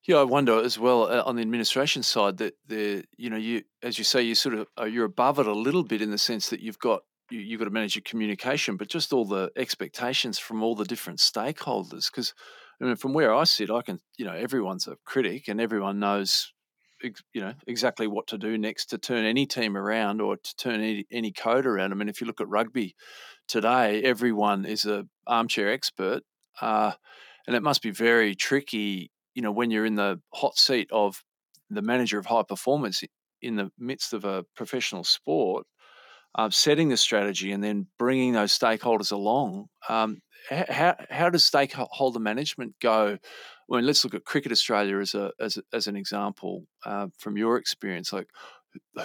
Yeah, 0.07 0.17
I 0.17 0.23
wonder 0.25 0.63
as 0.63 0.79
well 0.79 1.05
uh, 1.05 1.23
on 1.25 1.37
the 1.37 1.43
administration 1.43 2.03
side 2.03 2.39
that 2.39 2.55
the 2.67 3.05
you 3.17 3.29
know 3.31 3.37
you 3.37 3.65
as 3.83 3.99
you 3.99 4.05
say 4.05 4.23
you 4.23 4.35
sort 4.35 4.55
of 4.55 4.69
uh, 4.81 4.85
you're 4.85 5.05
above 5.05 5.39
it 5.39 5.47
a 5.47 5.53
little 5.53 5.85
bit 5.85 6.01
in 6.01 6.11
the 6.11 6.19
sense 6.19 6.49
that 6.51 6.61
you've 6.61 6.79
got 6.79 7.03
you, 7.31 7.41
you've 7.41 7.59
got 7.59 7.67
to 7.67 7.71
manage 7.71 7.95
your 7.95 8.03
communication, 8.03 8.77
but 8.77 8.89
just 8.89 9.13
all 9.13 9.25
the 9.27 9.51
expectations 9.57 10.39
from 10.39 10.63
all 10.63 10.75
the 10.75 10.85
different 10.85 11.19
stakeholders. 11.19 12.11
Because 12.11 12.33
I 12.81 12.85
mean, 12.85 12.97
from 12.97 13.13
where 13.13 13.35
I 13.35 13.45
sit, 13.45 13.71
I 13.71 13.83
can 13.83 14.01
you 14.17 14.25
know 14.25 14.35
everyone's 14.35 14.87
a 14.87 14.97
critic 15.05 15.49
and 15.49 15.61
everyone 15.61 15.99
knows 15.99 16.53
you 17.03 17.41
know 17.41 17.55
exactly 17.67 18.07
what 18.07 18.27
to 18.29 18.39
do 18.39 18.59
next 18.59 18.87
to 18.87 18.99
turn 18.99 19.25
any 19.25 19.47
team 19.47 19.77
around 19.77 20.21
or 20.21 20.37
to 20.37 20.57
turn 20.57 20.81
any, 20.81 21.07
any 21.11 21.33
code 21.33 21.67
around. 21.67 21.93
I 21.93 21.97
mean, 21.97 22.09
if 22.09 22.21
you 22.21 22.27
look 22.27 22.41
at 22.41 22.49
rugby 22.49 22.95
today, 23.47 24.03
everyone 24.03 24.65
is 24.65 24.85
a 24.85 25.07
armchair 25.27 25.71
expert, 25.71 26.23
uh, 26.61 26.93
and 27.47 27.57
it 27.57 27.63
must 27.63 27.83
be 27.83 27.91
very 27.91 28.35
tricky 28.35 29.11
you 29.39 29.43
know, 29.43 29.53
when 29.53 29.71
you're 29.71 29.87
in 29.87 29.95
the 29.95 30.21
hot 30.35 30.59
seat 30.59 30.89
of 30.91 31.23
the 31.71 31.81
manager 31.81 32.19
of 32.19 32.27
high 32.27 32.43
performance 32.43 33.05
in 33.41 33.55
the 33.55 33.71
midst 33.79 34.13
of 34.13 34.25
a 34.25 34.45
professional 34.57 35.05
sport, 35.05 35.65
uh, 36.35 36.51
setting 36.51 36.89
the 36.89 36.97
strategy 36.97 37.53
and 37.53 37.63
then 37.63 37.87
bringing 38.01 38.33
those 38.33 38.59
stakeholders 38.59 39.13
along. 39.13 39.67
Um, 39.89 40.23
how, 40.51 40.97
how 41.11 41.31
does 41.31 41.45
stakeholder 41.45 42.21
management 42.21 42.75
go? 42.81 43.19
I 43.71 43.77
mean, 43.77 43.87
let's 43.87 44.05
look 44.05 44.15
at 44.15 44.25
Cricket 44.25 44.53
Australia 44.53 44.99
as 44.99 45.15
a 45.15 45.33
as, 45.39 45.57
a, 45.59 45.63
as 45.73 45.87
an 45.87 45.97
example 45.97 46.67
uh, 46.87 47.09
from 47.19 47.37
your 47.37 47.57
experience. 47.57 48.13
Like, 48.13 48.29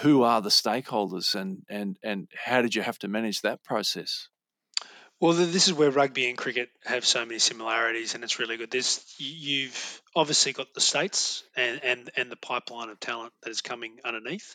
who 0.02 0.22
are 0.22 0.40
the 0.40 0.48
stakeholders, 0.50 1.34
and 1.34 1.62
and 1.68 1.98
and 2.02 2.28
how 2.44 2.62
did 2.62 2.74
you 2.74 2.82
have 2.82 2.98
to 3.00 3.08
manage 3.08 3.42
that 3.42 3.62
process? 3.62 4.28
Well, 5.20 5.32
this 5.32 5.68
is 5.68 5.72
where 5.74 5.90
rugby 5.90 6.28
and 6.28 6.36
cricket 6.36 6.70
have 6.84 7.06
so 7.06 7.24
many 7.24 7.38
similarities, 7.38 8.14
and 8.14 8.24
it's 8.24 8.38
really 8.38 8.56
good. 8.56 8.70
There's 8.70 9.04
you've 9.16 10.02
obviously 10.14 10.52
got 10.52 10.74
the 10.74 10.80
states 10.80 11.44
and 11.56 11.82
and 11.84 12.10
and 12.16 12.30
the 12.30 12.36
pipeline 12.36 12.88
of 12.90 13.00
talent 13.00 13.32
that 13.42 13.50
is 13.50 13.60
coming 13.60 13.98
underneath, 14.04 14.54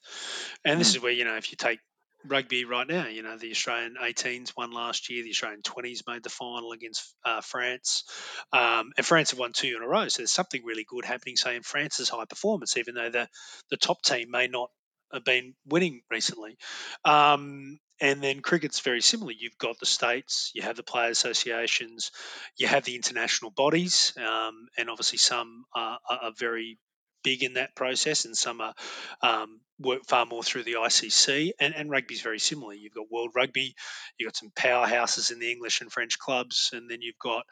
and 0.65 0.79
this 0.79 0.91
Mm. 0.91 0.95
is 0.97 1.01
where 1.01 1.11
you 1.11 1.23
know 1.23 1.37
if 1.37 1.51
you 1.51 1.55
take 1.57 1.79
rugby 2.25 2.65
right 2.65 2.88
now, 2.88 3.08
you 3.08 3.23
know 3.23 3.38
the 3.38 3.51
Australian 3.51 3.95
18s 4.01 4.53
won 4.58 4.71
last 4.71 5.10
year, 5.10 5.23
the 5.23 5.29
Australian 5.29 5.62
20s 5.62 6.08
made 6.08 6.23
the 6.23 6.29
final 6.29 6.71
against 6.71 7.15
uh, 7.25 7.41
France, 7.41 8.03
um, 8.51 8.91
and 8.97 9.05
France 9.05 9.32
have 9.32 9.39
won 9.39 9.53
two 9.53 9.75
in 9.75 9.84
a 9.84 9.88
row. 9.88 10.08
So 10.08 10.21
there's 10.21 10.32
something 10.32 10.63
really 10.65 10.86
good 10.88 11.05
happening, 11.05 11.36
say 11.36 11.55
in 11.55 11.63
France's 11.63 12.10
high 12.10 12.25
performance, 12.25 12.77
even 12.77 12.95
though 12.95 13.10
the 13.10 13.27
the 13.69 13.77
top 13.77 14.01
team 14.03 14.32
may 14.32 14.47
not 14.47 14.69
have 15.13 15.23
been 15.23 15.55
winning 15.65 16.01
recently. 16.10 16.58
Um, 17.05 17.79
and 18.01 18.21
then 18.23 18.41
cricket's 18.41 18.79
very 18.79 19.01
similar. 19.01 19.32
You've 19.32 19.58
got 19.58 19.79
the 19.79 19.86
states, 19.86 20.51
you 20.55 20.62
have 20.62 20.77
the 20.77 20.84
player 20.84 21.10
associations, 21.10 22.12
you 22.58 22.67
have 22.67 22.86
the 22.86 22.95
international 22.95 23.51
bodies, 23.51 24.13
um, 24.17 24.67
and 24.77 24.89
obviously 24.89 25.17
some 25.17 25.65
are, 25.75 25.99
are 26.10 26.32
very 26.38 26.77
big 27.23 27.43
in 27.43 27.53
that 27.53 27.75
process, 27.75 28.25
and 28.25 28.36
some 28.36 28.62
are 28.62 28.73
um, 29.21 29.60
work 29.79 30.05
far 30.08 30.25
more 30.25 30.43
through 30.43 30.63
the 30.63 30.73
ICC. 30.73 31.51
And, 31.60 31.73
and 31.75 31.89
rugby's 31.89 32.21
very 32.21 32.39
similar. 32.39 32.73
You've 32.73 32.93
got 32.93 33.12
World 33.12 33.32
Rugby, 33.36 33.75
you've 34.17 34.27
got 34.27 34.36
some 34.36 34.51
powerhouses 34.55 35.32
in 35.32 35.39
the 35.39 35.51
English 35.51 35.82
and 35.82 35.91
French 35.91 36.19
clubs, 36.19 36.69
and 36.73 36.89
then 36.89 37.01
you've 37.01 37.19
got 37.19 37.43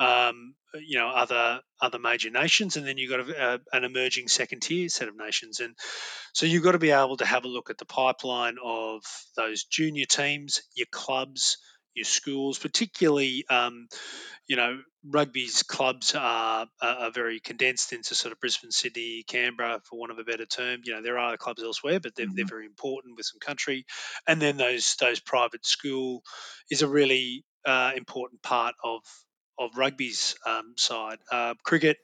um, 0.00 0.54
you 0.74 0.98
know 0.98 1.08
other 1.08 1.60
other 1.80 1.98
major 1.98 2.30
nations, 2.30 2.76
and 2.76 2.86
then 2.86 2.98
you've 2.98 3.10
got 3.10 3.28
a, 3.28 3.54
a, 3.54 3.76
an 3.76 3.84
emerging 3.84 4.28
second 4.28 4.60
tier 4.60 4.88
set 4.88 5.08
of 5.08 5.16
nations. 5.16 5.60
And 5.60 5.74
so 6.32 6.46
you've 6.46 6.64
got 6.64 6.72
to 6.72 6.78
be 6.78 6.90
able 6.90 7.16
to 7.16 7.26
have 7.26 7.44
a 7.44 7.48
look 7.48 7.70
at 7.70 7.78
the 7.78 7.84
pipeline 7.84 8.56
of 8.62 9.02
those 9.36 9.64
junior 9.64 10.06
teams, 10.06 10.62
your 10.74 10.86
clubs, 10.90 11.58
your 11.98 12.06
schools, 12.06 12.58
particularly, 12.58 13.44
um, 13.50 13.88
you 14.48 14.56
know, 14.56 14.80
rugby's 15.06 15.62
clubs 15.62 16.14
are, 16.14 16.66
are 16.82 17.10
very 17.12 17.40
condensed 17.40 17.92
into 17.92 18.14
sort 18.14 18.32
of 18.32 18.40
Brisbane, 18.40 18.70
Sydney, 18.72 19.24
Canberra, 19.26 19.80
for 19.84 19.98
want 19.98 20.12
of 20.12 20.18
a 20.18 20.24
better 20.24 20.46
term. 20.46 20.80
You 20.84 20.94
know, 20.94 21.02
there 21.02 21.18
are 21.18 21.36
clubs 21.36 21.62
elsewhere, 21.62 22.00
but 22.00 22.14
they're, 22.16 22.26
Mm-hmm. 22.26 22.36
they're 22.36 22.46
very 22.46 22.66
important 22.66 23.16
with 23.16 23.26
some 23.26 23.40
country. 23.40 23.86
And 24.26 24.40
then 24.42 24.56
those 24.56 24.96
those 25.00 25.20
private 25.20 25.66
school 25.66 26.22
is 26.70 26.82
a 26.82 26.88
really 26.88 27.44
uh, 27.66 27.92
important 27.96 28.42
part 28.42 28.74
of 28.84 29.02
of 29.60 29.76
rugby's 29.76 30.36
um, 30.46 30.74
side. 30.76 31.18
Uh, 31.32 31.54
cricket, 31.64 31.98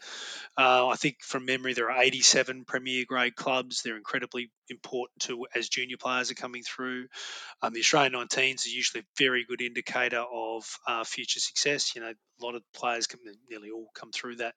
uh, 0.58 0.88
I 0.88 0.96
think 0.96 1.18
from 1.22 1.46
memory, 1.46 1.74
there 1.74 1.90
are 1.90 2.02
87 2.02 2.64
premier 2.64 3.04
grade 3.06 3.36
clubs. 3.36 3.82
They're 3.82 3.96
incredibly 3.96 4.50
important 4.68 5.20
to 5.20 5.46
as 5.54 5.68
junior 5.68 5.96
players 5.96 6.30
are 6.30 6.34
coming 6.34 6.62
through. 6.62 7.06
Um, 7.62 7.72
the 7.72 7.80
Australian 7.80 8.12
19s 8.12 8.66
is 8.66 8.74
usually 8.74 9.02
a 9.02 9.06
very 9.18 9.44
good 9.44 9.60
indicator 9.60 10.24
of 10.32 10.64
uh, 10.86 11.04
future 11.04 11.40
success. 11.40 11.94
You 11.94 12.02
know, 12.02 12.08
a 12.10 12.44
lot 12.44 12.54
of 12.54 12.62
players 12.74 13.06
come, 13.06 13.20
nearly 13.50 13.70
all 13.70 13.88
come 13.94 14.10
through 14.12 14.36
that. 14.36 14.54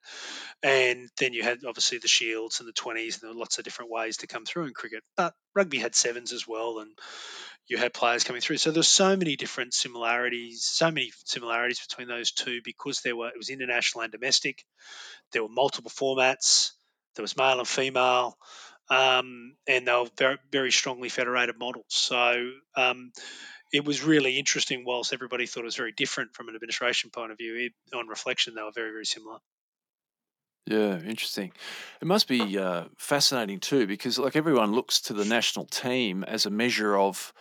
And 0.64 1.10
then 1.20 1.34
you 1.34 1.44
had 1.44 1.60
obviously 1.66 2.00
the 2.00 2.08
Shields 2.08 2.60
and 2.60 2.68
the 2.68 2.74
20s, 2.74 3.14
and 3.14 3.22
there 3.22 3.30
were 3.30 3.40
lots 3.40 3.58
of 3.58 3.64
different 3.64 3.92
ways 3.92 4.18
to 4.18 4.28
come 4.28 4.46
through 4.46 4.66
in 4.66 4.74
cricket. 4.74 5.04
But 5.16 5.34
rugby 5.56 5.80
had 5.80 5.96
sevens 5.96 6.34
as 6.34 6.48
well, 6.48 6.80
and 6.80 6.92
you 7.68 7.78
had 7.78 7.94
players 7.94 8.24
coming 8.24 8.42
through. 8.42 8.58
So 8.58 8.72
there's 8.72 8.88
so 8.88 9.16
many 9.18 9.36
different 9.36 9.74
similarities, 9.74 10.64
so 10.64 10.90
many 10.90 11.12
similarities 11.26 11.86
between 11.86 12.08
those 12.08 12.32
two 12.32 12.62
because 12.64 13.02
there 13.02 13.16
were 13.16 13.28
it 13.28 13.38
was 13.38 13.50
international 13.50 14.04
and 14.04 14.12
domestic. 14.12 14.64
There 15.34 15.44
were 15.44 15.50
multiple 15.50 15.92
formats. 15.92 16.72
There 17.16 17.24
was 17.24 17.36
male 17.36 17.58
and 17.58 17.68
female, 17.68 18.38
um, 18.90 19.56
and 19.68 19.88
they 19.88 19.92
were 19.94 20.10
very 20.18 20.38
very 20.52 20.72
strongly 20.72 21.10
federated 21.10 21.58
models. 21.58 21.86
So 21.90 22.52
um, 22.76 23.12
it 23.74 23.86
was 23.86 24.04
really 24.04 24.38
interesting. 24.38 24.86
Whilst 24.86 25.14
everybody 25.14 25.46
thought 25.46 25.62
it 25.62 25.66
was 25.66 25.76
very 25.76 25.92
different 25.92 26.34
from 26.34 26.50
an 26.50 26.56
administration 26.56 27.10
point 27.10 27.32
of 27.32 27.38
view, 27.38 27.56
it, 27.56 27.96
on 27.96 28.08
reflection, 28.08 28.56
they 28.56 28.64
were 28.64 28.72
very 28.74 28.92
very 28.92 29.06
similar. 29.06 29.40
Yeah, 30.70 31.00
interesting. 31.00 31.54
It 32.02 32.08
must 32.08 32.28
be 32.28 32.58
uh, 32.58 32.86
fascinating 32.98 33.62
too, 33.62 33.88
because 33.88 34.20
like 34.20 34.36
everyone 34.36 34.74
looks 34.74 35.00
to 35.02 35.14
the 35.14 35.24
national 35.24 35.66
team 35.66 36.26
as 36.26 36.46
a 36.46 36.50
measure 36.50 36.98
of, 36.98 37.32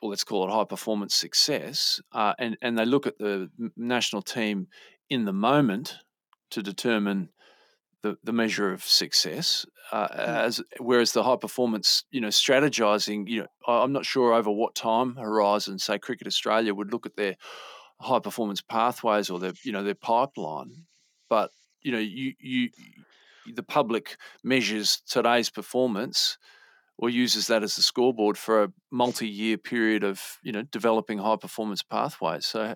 well, 0.00 0.10
let's 0.10 0.22
call 0.22 0.46
it 0.46 0.52
high 0.52 0.64
performance 0.64 1.14
success, 1.14 2.00
uh, 2.12 2.34
and 2.38 2.56
and 2.62 2.78
they 2.78 2.84
look 2.84 3.06
at 3.06 3.18
the 3.18 3.50
national 3.76 4.22
team 4.22 4.68
in 5.10 5.24
the 5.24 5.32
moment 5.32 5.96
to 6.50 6.62
determine 6.62 7.30
the, 8.02 8.16
the 8.22 8.32
measure 8.32 8.72
of 8.72 8.84
success. 8.84 9.64
Uh, 9.90 10.08
mm. 10.08 10.18
As 10.18 10.62
whereas 10.78 11.12
the 11.12 11.22
high 11.22 11.36
performance, 11.36 12.04
you 12.10 12.20
know, 12.20 12.28
strategizing, 12.28 13.28
you 13.28 13.40
know, 13.40 13.46
I'm 13.66 13.92
not 13.92 14.06
sure 14.06 14.32
over 14.32 14.50
what 14.50 14.74
time 14.74 15.16
horizon, 15.16 15.78
say, 15.78 15.98
Cricket 15.98 16.26
Australia 16.26 16.74
would 16.74 16.92
look 16.92 17.06
at 17.06 17.16
their 17.16 17.36
high 18.00 18.20
performance 18.20 18.62
pathways 18.62 19.30
or 19.30 19.38
their, 19.38 19.52
you 19.64 19.72
know, 19.72 19.84
their 19.84 19.94
pipeline, 19.94 20.86
but 21.28 21.50
you 21.82 21.92
know, 21.92 21.98
you 21.98 22.32
you 22.38 22.70
the 23.54 23.62
public 23.62 24.16
measures 24.44 25.02
today's 25.08 25.50
performance 25.50 26.38
or 26.98 27.10
uses 27.10 27.48
that 27.48 27.62
as 27.62 27.76
the 27.76 27.82
scoreboard 27.82 28.38
for 28.38 28.62
a 28.62 28.72
multi-year 28.90 29.58
period 29.58 30.04
of 30.04 30.38
you 30.42 30.52
know 30.52 30.62
developing 30.62 31.18
high 31.18 31.36
performance 31.36 31.82
pathways. 31.82 32.46
So 32.46 32.74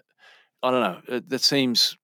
I 0.63 0.71
don't 0.71 0.81
know. 1.09 1.21
That 1.29 1.43
seems 1.43 1.97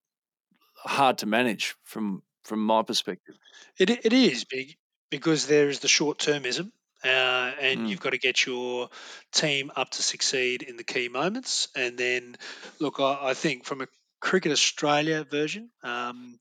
hard 0.84 1.18
to 1.18 1.26
manage 1.26 1.74
from 1.82 2.22
from 2.44 2.64
my 2.64 2.82
perspective. 2.82 3.36
It 3.78 3.90
it 3.90 4.12
is 4.12 4.44
big 4.44 4.76
because 5.10 5.46
there 5.46 5.68
is 5.68 5.80
the 5.80 5.88
short 5.88 6.18
termism. 6.18 6.70
Uh, 7.04 7.50
and 7.60 7.80
mm. 7.80 7.88
you've 7.88 8.00
got 8.00 8.10
to 8.10 8.18
get 8.18 8.46
your 8.46 8.88
team 9.32 9.72
up 9.74 9.90
to 9.90 10.02
succeed 10.04 10.62
in 10.62 10.76
the 10.76 10.84
key 10.84 11.08
moments. 11.08 11.66
And 11.74 11.98
then, 11.98 12.36
look, 12.78 13.00
I, 13.00 13.18
I 13.20 13.34
think 13.34 13.64
from 13.64 13.80
a 13.80 13.88
Cricket 14.22 14.52
Australia 14.52 15.26
version. 15.28 15.68
Um, 15.82 16.38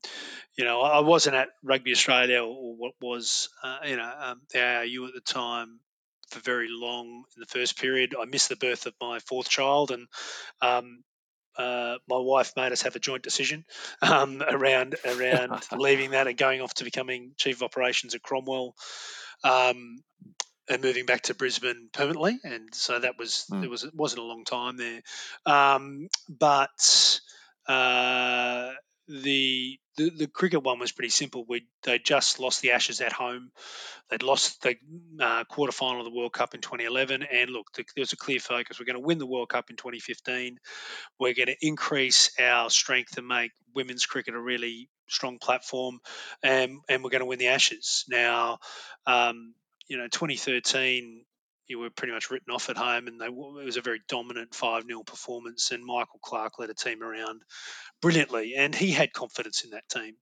you 0.56 0.64
know, 0.64 0.82
I 0.82 1.00
wasn't 1.00 1.34
at 1.34 1.48
Rugby 1.64 1.90
Australia 1.90 2.42
or 2.44 2.76
what 2.76 2.92
was, 3.00 3.48
uh, 3.62 3.78
you 3.84 3.96
know, 3.96 4.12
um, 4.20 4.40
the 4.52 4.60
ARU 4.60 5.08
at 5.08 5.14
the 5.14 5.20
time 5.20 5.80
for 6.30 6.38
very 6.40 6.68
long 6.70 7.24
in 7.36 7.40
the 7.40 7.46
first 7.46 7.78
period. 7.78 8.14
I 8.18 8.24
missed 8.26 8.48
the 8.48 8.56
birth 8.56 8.86
of 8.86 8.94
my 9.00 9.18
fourth 9.18 9.48
child, 9.48 9.90
and 9.90 10.06
um, 10.60 11.02
uh, 11.56 11.96
my 12.08 12.18
wife 12.18 12.52
made 12.56 12.72
us 12.72 12.82
have 12.82 12.96
a 12.96 12.98
joint 12.98 13.22
decision 13.22 13.64
um, 14.00 14.42
around 14.46 14.96
around 15.04 15.62
leaving 15.72 16.12
that 16.12 16.26
and 16.26 16.36
going 16.36 16.60
off 16.60 16.74
to 16.74 16.84
becoming 16.84 17.32
chief 17.36 17.56
of 17.56 17.62
operations 17.62 18.14
at 18.14 18.22
Cromwell. 18.22 18.74
Um, 19.44 20.02
and 20.68 20.80
moving 20.80 21.06
back 21.06 21.22
to 21.22 21.34
Brisbane 21.34 21.88
permanently, 21.92 22.38
and 22.44 22.72
so 22.72 22.98
that 22.98 23.18
was 23.18 23.46
mm. 23.50 23.64
it 23.64 23.68
was 23.68 23.84
it 23.84 23.94
wasn't 23.94 24.22
a 24.22 24.24
long 24.24 24.44
time 24.44 24.76
there, 24.76 25.02
um, 25.44 26.08
but 26.28 27.20
uh, 27.66 28.70
the, 29.12 29.78
the 29.96 30.10
the 30.10 30.26
cricket 30.26 30.62
one 30.62 30.78
was 30.78 30.92
pretty 30.92 31.10
simple. 31.10 31.44
We 31.46 31.66
they 31.82 31.98
just 31.98 32.40
lost 32.40 32.62
the 32.62 32.72
Ashes 32.72 33.00
at 33.00 33.12
home. 33.12 33.50
They'd 34.08 34.22
lost 34.22 34.62
the 34.62 34.76
uh, 35.20 35.44
quarter 35.44 35.72
final 35.72 36.00
of 36.00 36.04
the 36.06 36.16
World 36.16 36.32
Cup 36.32 36.54
in 36.54 36.60
2011, 36.60 37.22
and 37.22 37.50
look, 37.50 37.66
the, 37.74 37.84
there 37.94 38.02
was 38.02 38.12
a 38.12 38.16
clear 38.16 38.40
focus. 38.40 38.78
We're 38.78 38.86
going 38.86 39.00
to 39.00 39.06
win 39.06 39.18
the 39.18 39.26
World 39.26 39.50
Cup 39.50 39.70
in 39.70 39.76
2015. 39.76 40.58
We're 41.18 41.34
going 41.34 41.48
to 41.48 41.56
increase 41.60 42.30
our 42.40 42.70
strength 42.70 43.18
and 43.18 43.28
make 43.28 43.52
women's 43.74 44.06
cricket 44.06 44.34
a 44.34 44.40
really 44.40 44.88
strong 45.08 45.38
platform, 45.38 45.98
and 46.42 46.78
and 46.88 47.04
we're 47.04 47.10
going 47.10 47.20
to 47.20 47.26
win 47.26 47.38
the 47.38 47.48
Ashes. 47.48 48.04
Now, 48.08 48.58
um, 49.06 49.54
you 49.88 49.98
know, 49.98 50.08
2013 50.08 51.24
you 51.68 51.78
were 51.78 51.90
pretty 51.90 52.12
much 52.12 52.30
written 52.30 52.52
off 52.52 52.70
at 52.70 52.76
home, 52.76 53.06
and 53.06 53.20
they, 53.20 53.26
it 53.26 53.64
was 53.64 53.76
a 53.76 53.82
very 53.82 54.00
dominant 54.08 54.54
5 54.54 54.84
0 54.84 55.02
performance. 55.02 55.70
And 55.70 55.84
Michael 55.84 56.20
Clarke 56.22 56.58
led 56.58 56.70
a 56.70 56.74
team 56.74 57.02
around 57.02 57.42
brilliantly, 58.00 58.54
and 58.56 58.74
he 58.74 58.90
had 58.90 59.12
confidence 59.12 59.64
in 59.64 59.70
that 59.70 59.88
team. 59.88 60.14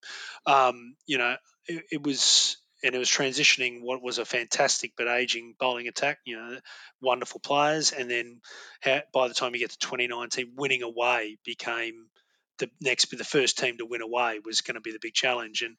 Um, 0.47 0.95
you 1.07 1.19
know, 1.19 1.37
it, 1.67 1.85
it, 1.93 2.03
was. 2.03 2.57
And 2.83 2.95
it 2.95 2.99
was 2.99 3.11
transitioning 3.11 3.83
what 3.83 4.03
was 4.03 4.17
a 4.17 4.25
fantastic 4.25 4.93
but 4.97 5.07
aging 5.07 5.55
bowling 5.61 5.87
attack, 5.87 6.17
you 6.25 6.37
know, 6.39 6.59
wonderful 7.03 7.39
players. 7.39 7.93
And 7.93 8.11
then 8.11 8.41
by 9.13 9.29
the 9.29 9.35
time 9.35 9.53
you 9.55 9.61
get 9.61 9.73
to 9.73 9.79
2019, 9.79 10.55
winning 10.57 10.83
away 10.83 11.37
became 11.45 12.07
the 12.61 12.71
next 12.81 13.07
be 13.07 13.17
the 13.17 13.25
first 13.25 13.59
team 13.59 13.79
to 13.79 13.87
win 13.87 14.03
away 14.03 14.39
was 14.45 14.61
going 14.61 14.77
to 14.77 14.81
be 14.81 14.93
the 14.93 14.99
big 15.01 15.15
challenge. 15.15 15.63
And 15.63 15.77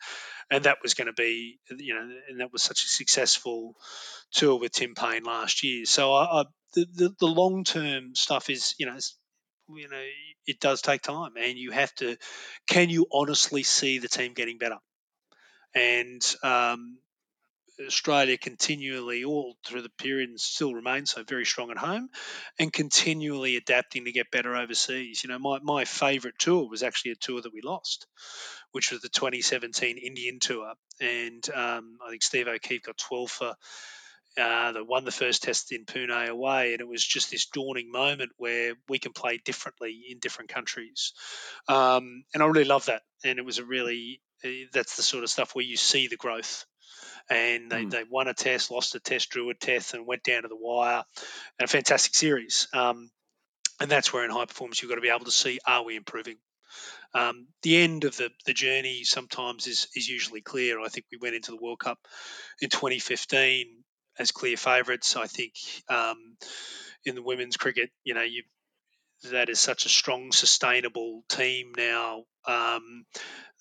and 0.50 0.66
that 0.66 0.80
was 0.82 0.94
going 0.94 1.08
to 1.08 1.14
be 1.14 1.60
you 1.70 1.94
know 1.94 2.10
and 2.30 2.40
that 2.42 2.52
was 2.52 2.64
such 2.64 2.84
a 2.84 2.88
successful 2.88 3.76
tour 4.32 4.60
with 4.60 4.74
Tim 4.74 4.94
Paine 4.96 5.24
last 5.24 5.64
year. 5.64 5.86
So 5.86 6.14
I, 6.14 6.42
I 6.42 6.44
the, 6.74 6.86
the, 6.94 7.16
the 7.20 7.28
long 7.28 7.64
term 7.64 8.16
stuff 8.16 8.50
is 8.50 8.76
you 8.78 8.86
know 8.86 8.98
you 9.70 9.88
know 9.88 10.04
it 10.46 10.60
does 10.60 10.82
take 10.82 11.02
time 11.02 11.32
and 11.40 11.58
you 11.58 11.72
have 11.72 11.94
to 11.96 12.18
can 12.68 12.90
you 12.90 13.08
honestly 13.12 13.64
see 13.64 14.00
the 14.00 14.10
team 14.10 14.34
getting 14.34 14.58
better? 14.58 14.78
And 15.74 16.22
um, 16.44 16.98
Australia 17.86 18.38
continually, 18.38 19.24
all 19.24 19.56
through 19.66 19.82
the 19.82 19.90
period, 19.90 20.30
and 20.30 20.40
still 20.40 20.74
remains 20.74 21.12
so 21.12 21.24
very 21.24 21.46
strong 21.46 21.72
at 21.72 21.78
home, 21.78 22.10
and 22.60 22.72
continually 22.72 23.56
adapting 23.58 24.06
to 24.06 24.12
get 24.12 24.32
better 24.32 24.56
overseas. 24.56 25.24
You 25.24 25.30
know, 25.30 25.40
my, 25.40 25.60
my 25.62 25.86
favourite 25.86 26.38
tour 26.40 26.68
was 26.70 26.84
actually 26.84 27.12
a 27.12 27.16
tour 27.16 27.42
that 27.42 27.54
we 27.54 27.62
lost, 27.62 28.08
which 28.72 28.92
was 28.92 29.02
the 29.02 29.10
2017 29.10 29.98
Indian 29.98 30.40
tour, 30.40 30.74
and 31.00 31.48
um, 31.54 31.98
I 32.06 32.10
think 32.10 32.24
Steve 32.24 32.48
O'Keefe 32.48 32.84
got 32.84 32.98
12 32.98 33.32
for. 33.32 33.56
Uh, 34.38 34.72
that 34.72 34.88
won 34.88 35.04
the 35.04 35.12
first 35.12 35.44
test 35.44 35.74
in 35.74 35.84
Pune 35.84 36.30
away, 36.30 36.72
and 36.72 36.80
it 36.80 36.88
was 36.88 37.06
just 37.06 37.30
this 37.30 37.48
dawning 37.48 37.92
moment 37.92 38.32
where 38.38 38.76
we 38.88 38.98
can 38.98 39.12
play 39.12 39.42
differently 39.44 40.06
in 40.10 40.20
different 40.20 40.50
countries, 40.50 41.12
um, 41.68 42.24
and 42.34 42.42
I 42.42 42.46
really 42.46 42.64
love 42.64 42.86
that. 42.86 43.02
And 43.26 43.40
it 43.40 43.46
was 43.46 43.58
a 43.58 43.66
really 43.66 44.22
eh, 44.46 44.68
that's 44.72 44.96
the 44.96 45.04
sort 45.04 45.26
of 45.26 45.30
stuff 45.30 45.54
where 45.54 45.66
you 45.66 45.76
see 45.76 46.08
the 46.08 46.16
growth 46.16 46.66
and 47.30 47.72
they, 47.72 47.86
mm. 47.86 47.92
they 47.92 48.04
won 48.10 48.28
a 48.28 48.34
test, 48.34 48.72
lost 48.72 48.96
a 48.96 49.00
test, 49.00 49.30
drew 49.30 49.50
a 49.50 49.54
test, 49.54 49.94
and 49.94 50.06
went 50.06 50.24
down 50.24 50.44
to 50.44 50.48
the 50.48 50.56
wire. 50.56 51.04
And 51.60 51.66
a 51.66 51.68
fantastic 51.68 52.16
series. 52.16 52.68
Um, 52.74 53.10
and 53.80 53.90
that's 53.90 54.14
where 54.14 54.26
in 54.26 54.32
high 54.32 54.46
performance 54.46 54.82
you've 54.82 54.90
got 54.90 54.96
to 54.96 55.02
be 55.02 55.10
able 55.10 55.26
to 55.26 55.32
see 55.32 55.60
are 55.66 55.84
we 55.84 55.96
improving. 55.96 56.38
Um, 57.14 57.48
the 57.64 57.78
end 57.78 58.06
of 58.06 58.16
the, 58.16 58.30
the 58.46 58.54
journey 58.54 59.04
sometimes 59.04 59.68
is 59.68 59.88
is 59.96 60.08
usually 60.08 60.42
clear. 60.42 60.80
I 60.80 60.88
think 60.88 61.06
we 61.12 61.18
went 61.22 61.36
into 61.36 61.52
the 61.52 61.58
World 61.62 61.80
Cup 61.80 62.00
in 62.62 62.70
2015 62.70 63.84
as 64.20 64.32
clear 64.32 64.56
favourites. 64.56 65.16
I 65.16 65.28
think 65.28 65.54
um, 65.90 66.38
in 67.04 67.16
the 67.16 67.24
women's 67.24 67.58
cricket, 67.58 67.90
you 68.04 68.14
know, 68.14 68.22
you 68.22 68.44
that 69.30 69.50
is 69.50 69.60
such 69.60 69.86
a 69.86 69.90
strong, 69.90 70.32
sustainable 70.32 71.24
team 71.30 71.74
now 71.78 72.24
um, 72.46 73.06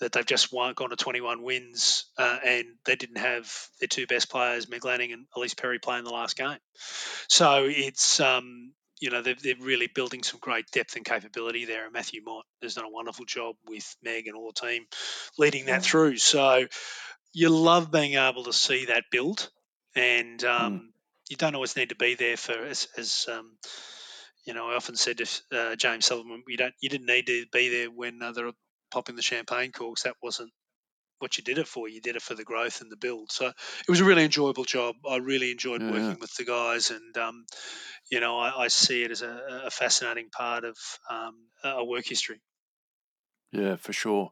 that 0.00 0.12
they've 0.12 0.26
just 0.26 0.52
won, 0.52 0.74
gone 0.74 0.90
to 0.90 0.96
21 0.96 1.42
wins, 1.42 2.06
uh, 2.18 2.38
and 2.44 2.64
they 2.86 2.96
didn't 2.96 3.18
have 3.18 3.52
their 3.80 3.88
two 3.88 4.06
best 4.06 4.30
players, 4.30 4.68
Meg 4.68 4.84
Lanning 4.84 5.12
and 5.12 5.26
Ellyse 5.36 5.56
Perry, 5.56 5.78
playing 5.78 6.04
the 6.04 6.10
last 6.10 6.36
game. 6.36 6.58
So 7.28 7.66
it's 7.68 8.20
um, 8.20 8.72
you 9.00 9.10
know 9.10 9.22
they're, 9.22 9.36
they're 9.42 9.54
really 9.60 9.88
building 9.88 10.22
some 10.22 10.40
great 10.40 10.70
depth 10.70 10.96
and 10.96 11.04
capability 11.04 11.64
there. 11.64 11.84
And 11.84 11.92
Matthew 11.92 12.22
Mott 12.24 12.44
has 12.62 12.74
done 12.74 12.84
a 12.84 12.90
wonderful 12.90 13.24
job 13.26 13.56
with 13.66 13.96
Meg 14.02 14.26
and 14.26 14.36
all 14.36 14.52
the 14.54 14.66
team 14.66 14.84
leading 15.38 15.66
that 15.66 15.82
through. 15.82 16.16
So 16.18 16.66
you 17.32 17.50
love 17.50 17.90
being 17.90 18.14
able 18.14 18.44
to 18.44 18.52
see 18.52 18.86
that 18.86 19.04
build, 19.10 19.50
and 19.94 20.42
um, 20.44 20.72
mm. 20.72 20.80
you 21.28 21.36
don't 21.36 21.54
always 21.54 21.76
need 21.76 21.90
to 21.90 21.96
be 21.96 22.14
there 22.14 22.36
for 22.36 22.52
as, 22.52 22.88
as 22.96 23.26
um, 23.30 23.52
you 24.50 24.54
know, 24.54 24.68
I 24.68 24.74
often 24.74 24.96
said 24.96 25.18
to 25.18 25.26
uh, 25.52 25.76
James 25.76 26.06
Sutherland, 26.06 26.42
you 26.48 26.56
don't, 26.56 26.74
you 26.80 26.88
didn't 26.88 27.06
need 27.06 27.28
to 27.28 27.46
be 27.52 27.68
there 27.68 27.86
when 27.88 28.20
uh, 28.20 28.32
they're 28.32 28.50
popping 28.90 29.14
the 29.14 29.22
champagne 29.22 29.70
corks. 29.70 30.02
That 30.02 30.16
wasn't 30.20 30.50
what 31.20 31.38
you 31.38 31.44
did 31.44 31.58
it 31.58 31.68
for. 31.68 31.88
You 31.88 32.00
did 32.00 32.16
it 32.16 32.22
for 32.22 32.34
the 32.34 32.42
growth 32.42 32.80
and 32.80 32.90
the 32.90 32.96
build. 32.96 33.30
So 33.30 33.46
it 33.46 33.88
was 33.88 34.00
a 34.00 34.04
really 34.04 34.24
enjoyable 34.24 34.64
job. 34.64 34.96
I 35.08 35.18
really 35.18 35.52
enjoyed 35.52 35.82
yeah. 35.82 35.92
working 35.92 36.18
with 36.20 36.34
the 36.34 36.44
guys, 36.44 36.90
and 36.90 37.16
um, 37.16 37.44
you 38.10 38.18
know, 38.18 38.40
I, 38.40 38.64
I, 38.64 38.66
see 38.66 39.04
it 39.04 39.12
as 39.12 39.22
a, 39.22 39.62
a 39.66 39.70
fascinating 39.70 40.30
part 40.36 40.64
of 40.64 40.76
um, 41.08 41.34
a 41.62 41.84
work 41.84 42.06
history. 42.08 42.40
Yeah, 43.52 43.76
for 43.76 43.92
sure. 43.92 44.30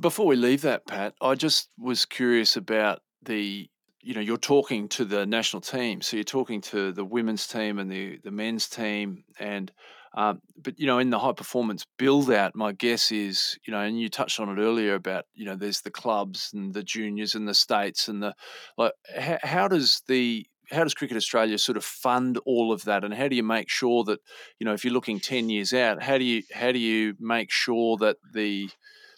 Before 0.00 0.26
we 0.26 0.36
leave 0.36 0.62
that, 0.62 0.86
Pat, 0.86 1.12
I 1.20 1.34
just 1.34 1.68
was 1.78 2.06
curious 2.06 2.56
about 2.56 3.00
the 3.22 3.68
you 4.04 4.14
know 4.14 4.20
you're 4.20 4.36
talking 4.36 4.88
to 4.88 5.04
the 5.04 5.26
national 5.26 5.60
team 5.60 6.00
so 6.00 6.16
you're 6.16 6.24
talking 6.24 6.60
to 6.60 6.92
the 6.92 7.04
women's 7.04 7.46
team 7.46 7.78
and 7.78 7.90
the 7.90 8.18
the 8.22 8.30
men's 8.30 8.68
team 8.68 9.24
and 9.38 9.72
um, 10.16 10.40
but 10.62 10.78
you 10.78 10.86
know 10.86 10.98
in 10.98 11.10
the 11.10 11.18
high 11.18 11.32
performance 11.32 11.86
build 11.98 12.30
out 12.30 12.54
my 12.54 12.72
guess 12.72 13.10
is 13.10 13.58
you 13.66 13.72
know 13.72 13.80
and 13.80 14.00
you 14.00 14.08
touched 14.08 14.38
on 14.38 14.48
it 14.48 14.60
earlier 14.60 14.94
about 14.94 15.24
you 15.34 15.44
know 15.44 15.56
there's 15.56 15.80
the 15.80 15.90
clubs 15.90 16.50
and 16.54 16.74
the 16.74 16.82
juniors 16.82 17.34
and 17.34 17.48
the 17.48 17.54
states 17.54 18.06
and 18.06 18.22
the 18.22 18.34
like 18.76 18.92
how, 19.18 19.38
how 19.42 19.68
does 19.68 20.02
the 20.06 20.46
how 20.70 20.82
does 20.82 20.94
cricket 20.94 21.16
australia 21.16 21.58
sort 21.58 21.76
of 21.76 21.84
fund 21.84 22.38
all 22.46 22.72
of 22.72 22.84
that 22.84 23.04
and 23.04 23.14
how 23.14 23.26
do 23.26 23.34
you 23.34 23.42
make 23.42 23.68
sure 23.68 24.04
that 24.04 24.20
you 24.58 24.64
know 24.64 24.72
if 24.72 24.84
you're 24.84 24.94
looking 24.94 25.18
10 25.18 25.48
years 25.48 25.72
out 25.72 26.02
how 26.02 26.18
do 26.18 26.24
you 26.24 26.42
how 26.52 26.70
do 26.70 26.78
you 26.78 27.14
make 27.18 27.50
sure 27.50 27.96
that 27.96 28.16
the 28.32 28.68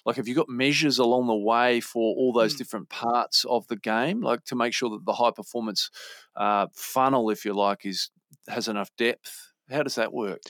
like 0.07 0.16
have 0.16 0.29
you 0.29 0.35
got 0.35 0.49
measures 0.49 0.99
along 0.99 1.27
the 1.27 1.35
way 1.35 1.81
for 1.81 2.14
all 2.16 2.33
those 2.33 2.55
mm. 2.55 2.59
different 2.59 2.88
parts 2.88 3.45
of 3.45 3.66
the 3.69 3.77
game 3.77 4.23
like 4.23 4.45
to 4.45 4.55
make 4.55 4.73
sure 4.73 4.88
that 4.90 5.05
the 5.05 5.12
high 5.12 5.33
performance 5.33 5.90
uh, 6.37 6.66
funnel 6.75 7.29
if 7.31 7.45
you 7.45 7.53
like 7.53 7.85
is 7.85 8.11
has 8.49 8.69
enough 8.69 8.90
depth 8.97 9.53
how 9.71 9.83
does 9.83 9.97
that 9.97 10.12
work 10.12 10.40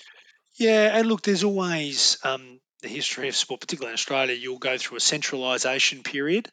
yeah 0.59 0.97
and 0.97 1.09
look 1.09 1.23
there's 1.23 1.45
always 1.45 2.19
um, 2.23 2.61
the 2.83 2.89
history 2.89 3.29
of 3.29 3.35
sport 3.35 3.61
particularly 3.61 3.91
in 3.91 3.95
australia 3.95 4.35
you'll 4.35 4.59
go 4.59 4.77
through 4.77 4.99
a 4.99 5.01
centralisation 5.01 6.03
period 6.03 6.49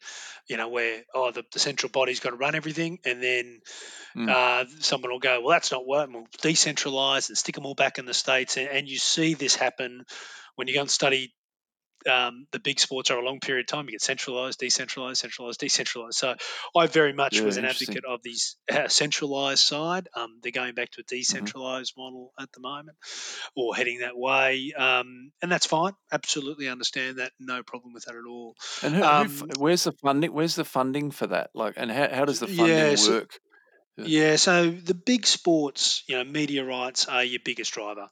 you 0.47 0.57
know 0.57 0.69
where 0.69 1.03
oh 1.13 1.31
the, 1.31 1.43
the 1.51 1.59
central 1.59 1.91
body's 1.91 2.21
got 2.21 2.31
to 2.31 2.37
run 2.37 2.55
everything 2.55 2.97
and 3.05 3.21
then 3.21 3.59
Mm. 4.15 4.29
Uh, 4.29 4.65
someone 4.79 5.11
will 5.11 5.17
go, 5.17 5.41
well, 5.41 5.49
that's 5.49 5.71
not 5.71 5.87
working. 5.87 6.13
We'll 6.13 6.27
decentralize 6.39 7.29
and 7.29 7.37
stick 7.37 7.55
them 7.55 7.65
all 7.65 7.73
back 7.73 7.97
in 7.97 8.05
the 8.05 8.13
states. 8.13 8.57
And, 8.57 8.67
and, 8.67 8.87
you 8.87 8.99
see 8.99 9.33
this 9.33 9.55
happen 9.55 10.05
when 10.55 10.67
you 10.67 10.75
go 10.75 10.81
and 10.81 10.91
study 10.91 11.33
um, 12.07 12.47
the 12.51 12.59
big 12.59 12.79
sports 12.79 13.11
over 13.11 13.21
a 13.21 13.25
long 13.25 13.39
period 13.39 13.63
of 13.63 13.67
time. 13.67 13.85
You 13.85 13.91
get 13.91 14.01
centralized, 14.01 14.59
decentralized, 14.59 15.19
centralized, 15.19 15.59
decentralized. 15.59 16.15
So 16.15 16.35
I 16.75 16.87
very 16.87 17.13
much 17.13 17.37
yeah, 17.37 17.45
was 17.45 17.57
an 17.57 17.65
advocate 17.65 18.05
of 18.05 18.21
this 18.23 18.55
uh, 18.71 18.87
centralized 18.87 19.63
side. 19.63 20.07
Um, 20.15 20.39
they're 20.41 20.51
going 20.51 20.73
back 20.73 20.91
to 20.91 21.01
a 21.01 21.03
mm-hmm. 21.03 21.15
decentralized 21.15 21.93
mm-hmm. 21.93 22.01
model 22.01 22.33
at 22.39 22.51
the 22.51 22.59
moment, 22.59 22.97
or 23.55 23.75
heading 23.75 23.99
that 23.99 24.17
way, 24.17 24.73
um, 24.77 25.31
and 25.41 25.51
that's 25.51 25.65
fine. 25.65 25.93
Absolutely 26.11 26.69
understand 26.69 27.17
that. 27.17 27.31
No 27.39 27.63
problem 27.63 27.93
with 27.93 28.05
that 28.05 28.15
at 28.15 28.25
all. 28.27 28.55
And 28.81 28.95
who, 28.95 29.01
who, 29.01 29.07
um, 29.07 29.49
where's 29.57 29.83
the 29.83 29.91
funding? 29.91 30.33
Where's 30.33 30.55
the 30.55 30.65
funding 30.65 31.11
for 31.11 31.27
that? 31.27 31.49
Like, 31.53 31.73
and 31.77 31.91
how, 31.91 32.09
how 32.09 32.25
does 32.25 32.39
the 32.39 32.47
funding 32.47 32.67
yeah, 32.67 32.95
so, 32.95 33.11
work? 33.11 33.39
Yeah. 33.97 34.05
yeah. 34.05 34.35
so 34.37 34.69
the 34.69 34.93
big 34.93 35.25
sports, 35.25 36.03
you 36.07 36.15
know, 36.15 36.23
media 36.23 36.63
rights 36.63 37.05
are 37.07 37.23
your 37.23 37.41
biggest 37.43 37.73
driver. 37.73 38.09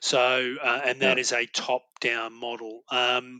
So, 0.00 0.56
uh, 0.62 0.80
and 0.84 1.00
that 1.00 1.16
yeah. 1.16 1.20
is 1.20 1.32
a 1.32 1.46
top-down 1.46 2.38
model. 2.38 2.82
Um, 2.90 3.38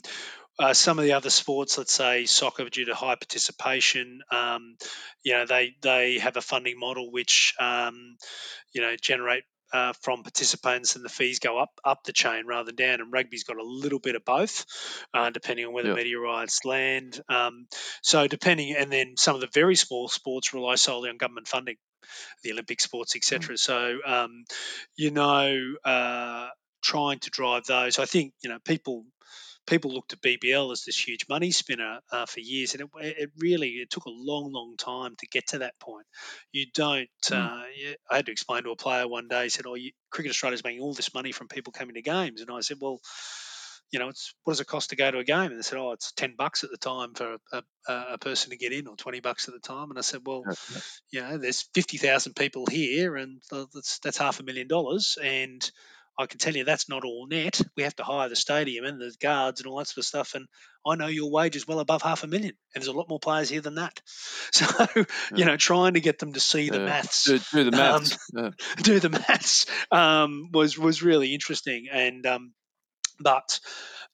uh, 0.58 0.72
some 0.72 0.98
of 0.98 1.04
the 1.04 1.12
other 1.12 1.30
sports, 1.30 1.76
let's 1.78 1.92
say 1.92 2.26
soccer, 2.26 2.68
due 2.68 2.84
to 2.86 2.94
high 2.94 3.16
participation, 3.16 4.20
um, 4.30 4.76
you 5.22 5.32
know, 5.32 5.46
they 5.46 5.74
they 5.82 6.18
have 6.18 6.36
a 6.36 6.40
funding 6.40 6.78
model 6.78 7.10
which 7.10 7.54
um, 7.58 8.16
you 8.72 8.80
know 8.80 8.94
generate 9.00 9.42
uh, 9.74 9.92
from 10.00 10.22
participants 10.22 10.94
and 10.94 11.04
the 11.04 11.08
fees 11.08 11.40
go 11.40 11.58
up 11.58 11.80
up 11.84 12.04
the 12.04 12.12
chain 12.12 12.46
rather 12.46 12.66
than 12.66 12.76
down. 12.76 13.00
And 13.00 13.12
rugby's 13.12 13.42
got 13.42 13.58
a 13.58 13.64
little 13.64 13.98
bit 13.98 14.14
of 14.14 14.24
both, 14.24 14.64
uh, 15.12 15.30
depending 15.30 15.66
on 15.66 15.72
where 15.72 15.82
the 15.82 15.94
media 15.94 16.18
rights 16.18 16.64
land. 16.64 17.20
Um, 17.28 17.66
so 18.00 18.28
depending, 18.28 18.76
and 18.76 18.90
then 18.92 19.16
some 19.16 19.34
of 19.34 19.40
the 19.40 19.48
very 19.52 19.74
small 19.74 20.06
sports 20.08 20.54
rely 20.54 20.76
solely 20.76 21.10
on 21.10 21.16
government 21.16 21.48
funding, 21.48 21.76
the 22.44 22.52
Olympic 22.52 22.80
sports, 22.80 23.16
etc. 23.16 23.56
Mm. 23.56 23.58
So 23.58 23.98
um, 24.06 24.44
you 24.96 25.10
know, 25.10 25.74
uh, 25.84 26.46
trying 26.80 27.18
to 27.20 27.30
drive 27.30 27.64
those. 27.64 27.98
I 27.98 28.04
think 28.04 28.32
you 28.44 28.50
know 28.50 28.58
people 28.64 29.04
people 29.66 29.92
looked 29.92 30.12
at 30.12 30.22
BBL 30.22 30.72
as 30.72 30.84
this 30.84 30.96
huge 30.98 31.26
money 31.28 31.50
spinner 31.50 32.00
uh, 32.10 32.26
for 32.26 32.40
years, 32.40 32.74
and 32.74 32.82
it, 32.82 33.16
it, 33.18 33.30
really 33.38 33.68
it 33.68 33.90
took 33.90 34.04
a 34.06 34.10
long, 34.10 34.52
long 34.52 34.76
time 34.76 35.14
to 35.18 35.26
get 35.26 35.48
to 35.48 35.58
that 35.58 35.78
point. 35.78 36.06
You 36.52 36.66
don't. 36.74 37.08
Mm. 37.24 37.36
Uh, 37.36 37.64
I 38.10 38.16
had 38.16 38.26
to 38.26 38.32
explain 38.32 38.64
to 38.64 38.70
a 38.70 38.76
player 38.76 39.08
one 39.08 39.28
day. 39.28 39.44
He 39.44 39.48
said, 39.48 39.66
"Oh, 39.66 39.74
you, 39.74 39.92
Cricket 40.10 40.30
Australia's 40.30 40.64
making 40.64 40.82
all 40.82 40.94
this 40.94 41.14
money 41.14 41.32
from 41.32 41.48
people 41.48 41.72
coming 41.72 41.94
to 41.94 42.02
games," 42.02 42.40
and 42.40 42.50
I 42.50 42.60
said, 42.60 42.78
"Well." 42.80 43.00
You 43.90 44.00
know, 44.00 44.08
it's 44.08 44.34
what 44.42 44.54
does 44.54 44.60
it 44.60 44.66
cost 44.66 44.90
to 44.90 44.96
go 44.96 45.08
to 45.08 45.18
a 45.18 45.24
game? 45.24 45.50
And 45.52 45.58
they 45.58 45.62
said, 45.62 45.78
"Oh, 45.78 45.92
it's 45.92 46.10
ten 46.12 46.34
bucks 46.36 46.64
at 46.64 46.70
the 46.70 46.78
time 46.78 47.14
for 47.14 47.36
a, 47.52 47.62
a, 47.86 48.06
a 48.14 48.18
person 48.18 48.50
to 48.50 48.56
get 48.56 48.72
in, 48.72 48.88
or 48.88 48.96
twenty 48.96 49.20
bucks 49.20 49.46
at 49.46 49.54
the 49.54 49.60
time." 49.60 49.90
And 49.90 49.98
I 49.98 50.00
said, 50.00 50.22
"Well, 50.24 50.42
yeah. 50.46 50.80
you 51.10 51.20
know, 51.20 51.38
there's 51.38 51.68
fifty 51.74 51.98
thousand 51.98 52.34
people 52.34 52.66
here, 52.66 53.14
and 53.14 53.40
that's 53.72 54.00
that's 54.00 54.16
half 54.16 54.40
a 54.40 54.42
million 54.42 54.66
dollars, 54.66 55.16
and 55.22 55.70
I 56.18 56.26
can 56.26 56.38
tell 56.38 56.54
you 56.54 56.64
that's 56.64 56.88
not 56.88 57.04
all 57.04 57.26
net. 57.26 57.60
We 57.76 57.82
have 57.82 57.96
to 57.96 58.04
hire 58.04 58.28
the 58.28 58.36
stadium 58.36 58.84
and 58.84 59.00
the 59.00 59.14
guards 59.20 59.60
and 59.60 59.66
all 59.66 59.78
that 59.78 59.88
sort 59.88 59.98
of 59.98 60.06
stuff. 60.06 60.34
And 60.34 60.46
I 60.86 60.94
know 60.94 61.08
your 61.08 61.30
wage 61.30 61.56
is 61.56 61.66
well 61.66 61.80
above 61.80 62.02
half 62.02 62.22
a 62.22 62.26
million, 62.26 62.54
and 62.74 62.82
there's 62.82 62.88
a 62.88 62.96
lot 62.96 63.08
more 63.08 63.18
players 63.18 63.48
here 63.48 63.60
than 63.60 63.76
that. 63.76 64.00
So, 64.52 64.86
yeah. 64.94 65.04
you 65.34 65.44
know, 65.46 65.56
trying 65.56 65.94
to 65.94 66.00
get 66.00 66.20
them 66.20 66.34
to 66.34 66.40
see 66.40 66.70
the 66.70 66.78
maths, 66.78 67.24
do, 67.24 67.40
do 67.52 67.70
the 67.70 67.76
um, 67.76 67.78
maths, 67.78 68.18
um, 68.36 68.44
yeah. 68.76 68.82
do 68.82 69.00
the 69.00 69.10
maths 69.10 69.66
um, 69.90 70.50
was 70.52 70.78
was 70.78 71.02
really 71.02 71.34
interesting. 71.34 71.88
And 71.90 72.24
um, 72.24 72.52
but 73.18 73.58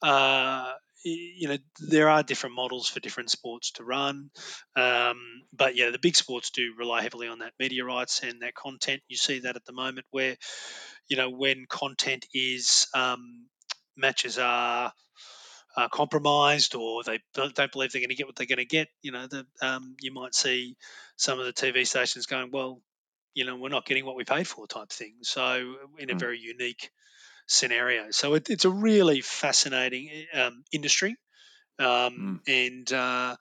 uh, 0.01 0.73
you 1.05 1.49
know 1.49 1.57
there 1.79 2.09
are 2.09 2.23
different 2.23 2.55
models 2.55 2.89
for 2.89 3.01
different 3.01 3.31
sports 3.31 3.73
to 3.73 3.85
run 3.85 4.31
um, 4.77 5.19
but 5.53 5.77
yeah 5.77 5.91
the 5.91 5.99
big 5.99 6.17
sports 6.17 6.51
do 6.51 6.75
rely 6.79 7.03
heavily 7.03 7.29
on 7.29 7.39
that 7.39 7.53
media 7.59 7.85
rights 7.85 8.21
and 8.23 8.43
that 8.43 8.55
content 8.55 9.01
you 9.09 9.17
see 9.17 9.41
that 9.41 9.57
at 9.57 9.65
the 9.65 9.73
moment 9.73 10.07
where 10.11 10.37
you 11.11 11.18
know 11.18 11.29
when 11.29 11.66
content 11.68 12.25
is 12.33 12.87
um, 12.94 13.46
matches 13.96 14.38
are 14.38 14.92
uh, 15.77 15.88
compromised 15.88 16.75
or 16.75 17.03
they 17.05 17.20
don't 17.35 17.55
believe 17.55 17.92
they're 17.92 18.01
going 18.01 18.09
to 18.09 18.14
get 18.14 18.27
what 18.27 18.37
they're 18.37 18.46
going 18.46 18.59
to 18.59 18.64
get 18.64 18.88
you 19.03 19.12
know 19.12 19.27
the, 19.27 19.46
um, 19.61 19.94
you 20.01 20.14
might 20.14 20.35
see 20.35 20.77
some 21.16 21.38
of 21.38 21.44
the 21.44 21.53
tv 21.53 21.87
stations 21.87 22.25
going 22.25 22.51
well 22.51 22.81
you 23.35 23.44
know 23.44 23.57
we're 23.57 23.68
not 23.68 23.85
getting 23.85 24.07
what 24.07 24.16
we 24.16 24.25
paid 24.25 24.49
for 24.49 24.66
type 24.66 24.88
thing 24.88 25.16
so 25.23 25.77
in 25.99 26.11
a 26.11 26.14
mm. 26.14 26.18
very 26.18 26.38
unique 26.38 26.90
scenario. 27.51 28.11
So 28.12 28.35
it, 28.35 28.49
it's 28.49 28.64
a 28.64 28.70
really 28.70 29.20
fascinating 29.20 30.09
um, 30.33 30.64
industry, 30.73 31.16
um, 31.79 32.40
mm. 32.46 32.68
and 32.68 32.92
uh, 32.92 33.37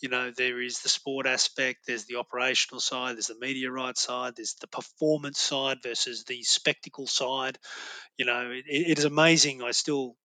you 0.00 0.08
know 0.08 0.30
there 0.30 0.60
is 0.60 0.80
the 0.80 0.88
sport 0.88 1.26
aspect, 1.26 1.86
there's 1.86 2.04
the 2.04 2.16
operational 2.16 2.80
side, 2.80 3.16
there's 3.16 3.28
the 3.28 3.38
media 3.38 3.70
rights 3.70 4.02
side, 4.02 4.34
there's 4.36 4.54
the 4.60 4.68
performance 4.68 5.40
side 5.40 5.78
versus 5.82 6.24
the 6.24 6.42
spectacle 6.42 7.06
side. 7.06 7.58
You 8.16 8.26
know, 8.26 8.50
it, 8.50 8.64
it 8.66 8.98
is 8.98 9.04
amazing. 9.04 9.62
I 9.62 9.72
still 9.72 10.16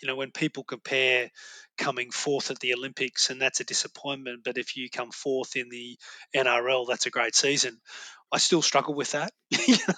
you 0.00 0.08
know, 0.08 0.16
when 0.16 0.30
people 0.30 0.64
compare 0.64 1.30
coming 1.78 2.10
fourth 2.10 2.50
at 2.50 2.58
the 2.60 2.74
Olympics, 2.74 3.30
and 3.30 3.40
that's 3.40 3.60
a 3.60 3.64
disappointment, 3.64 4.42
but 4.44 4.58
if 4.58 4.76
you 4.76 4.90
come 4.90 5.10
fourth 5.10 5.56
in 5.56 5.68
the 5.68 5.98
NRL, 6.34 6.86
that's 6.86 7.06
a 7.06 7.10
great 7.10 7.34
season. 7.34 7.80
I 8.32 8.38
still 8.38 8.62
struggle 8.62 8.94
with 8.94 9.12
that. 9.12 9.32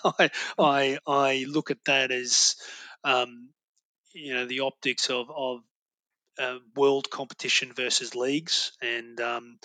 I, 0.05 0.31
I, 0.59 0.99
I 1.07 1.47
look 1.49 1.71
at 1.71 1.85
that 1.87 2.11
as 2.11 2.57
um, 3.05 3.51
you 4.15 4.35
know 4.35 4.47
the 4.47 4.61
optics 4.61 5.11
of 5.11 5.31
of 5.35 5.61
uh, 6.39 6.59
world 6.75 7.11
competition 7.11 7.73
versus 7.75 8.15
leagues, 8.15 8.73
and 8.83 9.21
um, 9.21 9.59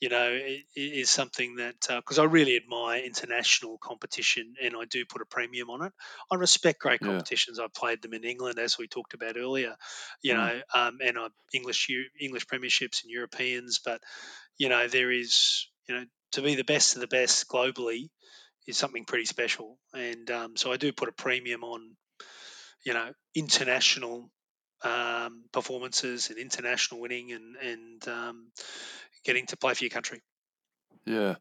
you 0.00 0.10
know, 0.10 0.28
it, 0.32 0.64
it 0.76 0.80
is 0.80 1.08
something 1.08 1.56
that 1.56 1.76
because 1.88 2.18
uh, 2.18 2.22
I 2.22 2.24
really 2.26 2.56
admire 2.56 3.02
international 3.02 3.78
competition 3.78 4.54
and 4.62 4.74
I 4.76 4.84
do 4.84 5.04
put 5.06 5.22
a 5.22 5.26
premium 5.26 5.70
on 5.70 5.82
it. 5.82 5.92
I 6.30 6.34
respect 6.34 6.80
great 6.80 7.00
competitions. 7.00 7.56
Yeah. 7.58 7.64
I've 7.64 7.72
played 7.72 8.02
them 8.02 8.12
in 8.12 8.24
England, 8.24 8.58
as 8.58 8.76
we 8.76 8.86
talked 8.86 9.14
about 9.14 9.38
earlier, 9.38 9.76
you 10.22 10.34
mm. 10.34 10.36
know, 10.36 10.60
um, 10.74 10.98
and 11.02 11.18
I 11.18 11.28
English 11.54 11.88
English 12.20 12.46
premierships 12.46 13.02
and 13.02 13.10
Europeans. 13.10 13.80
But 13.84 14.02
you 14.58 14.68
know, 14.68 14.88
there 14.88 15.10
is 15.10 15.68
you 15.88 15.94
know 15.94 16.04
to 16.32 16.42
be 16.42 16.54
the 16.54 16.64
best 16.64 16.96
of 16.96 17.00
the 17.00 17.06
best 17.06 17.48
globally 17.48 18.10
is 18.66 18.76
something 18.76 19.04
pretty 19.04 19.26
special, 19.26 19.78
and 19.94 20.30
um, 20.30 20.56
so 20.56 20.72
I 20.72 20.76
do 20.76 20.92
put 20.92 21.08
a 21.08 21.12
premium 21.12 21.64
on 21.64 21.96
you 22.84 22.92
know 22.92 23.10
international 23.34 24.30
um, 24.82 25.44
performances 25.52 26.30
and 26.30 26.38
international 26.38 27.00
winning 27.00 27.32
and 27.32 27.56
and 27.56 28.08
um, 28.08 28.46
getting 29.24 29.46
to 29.46 29.56
play 29.56 29.74
for 29.74 29.84
your 29.84 29.90
country. 29.90 30.20
Yeah. 31.06 31.36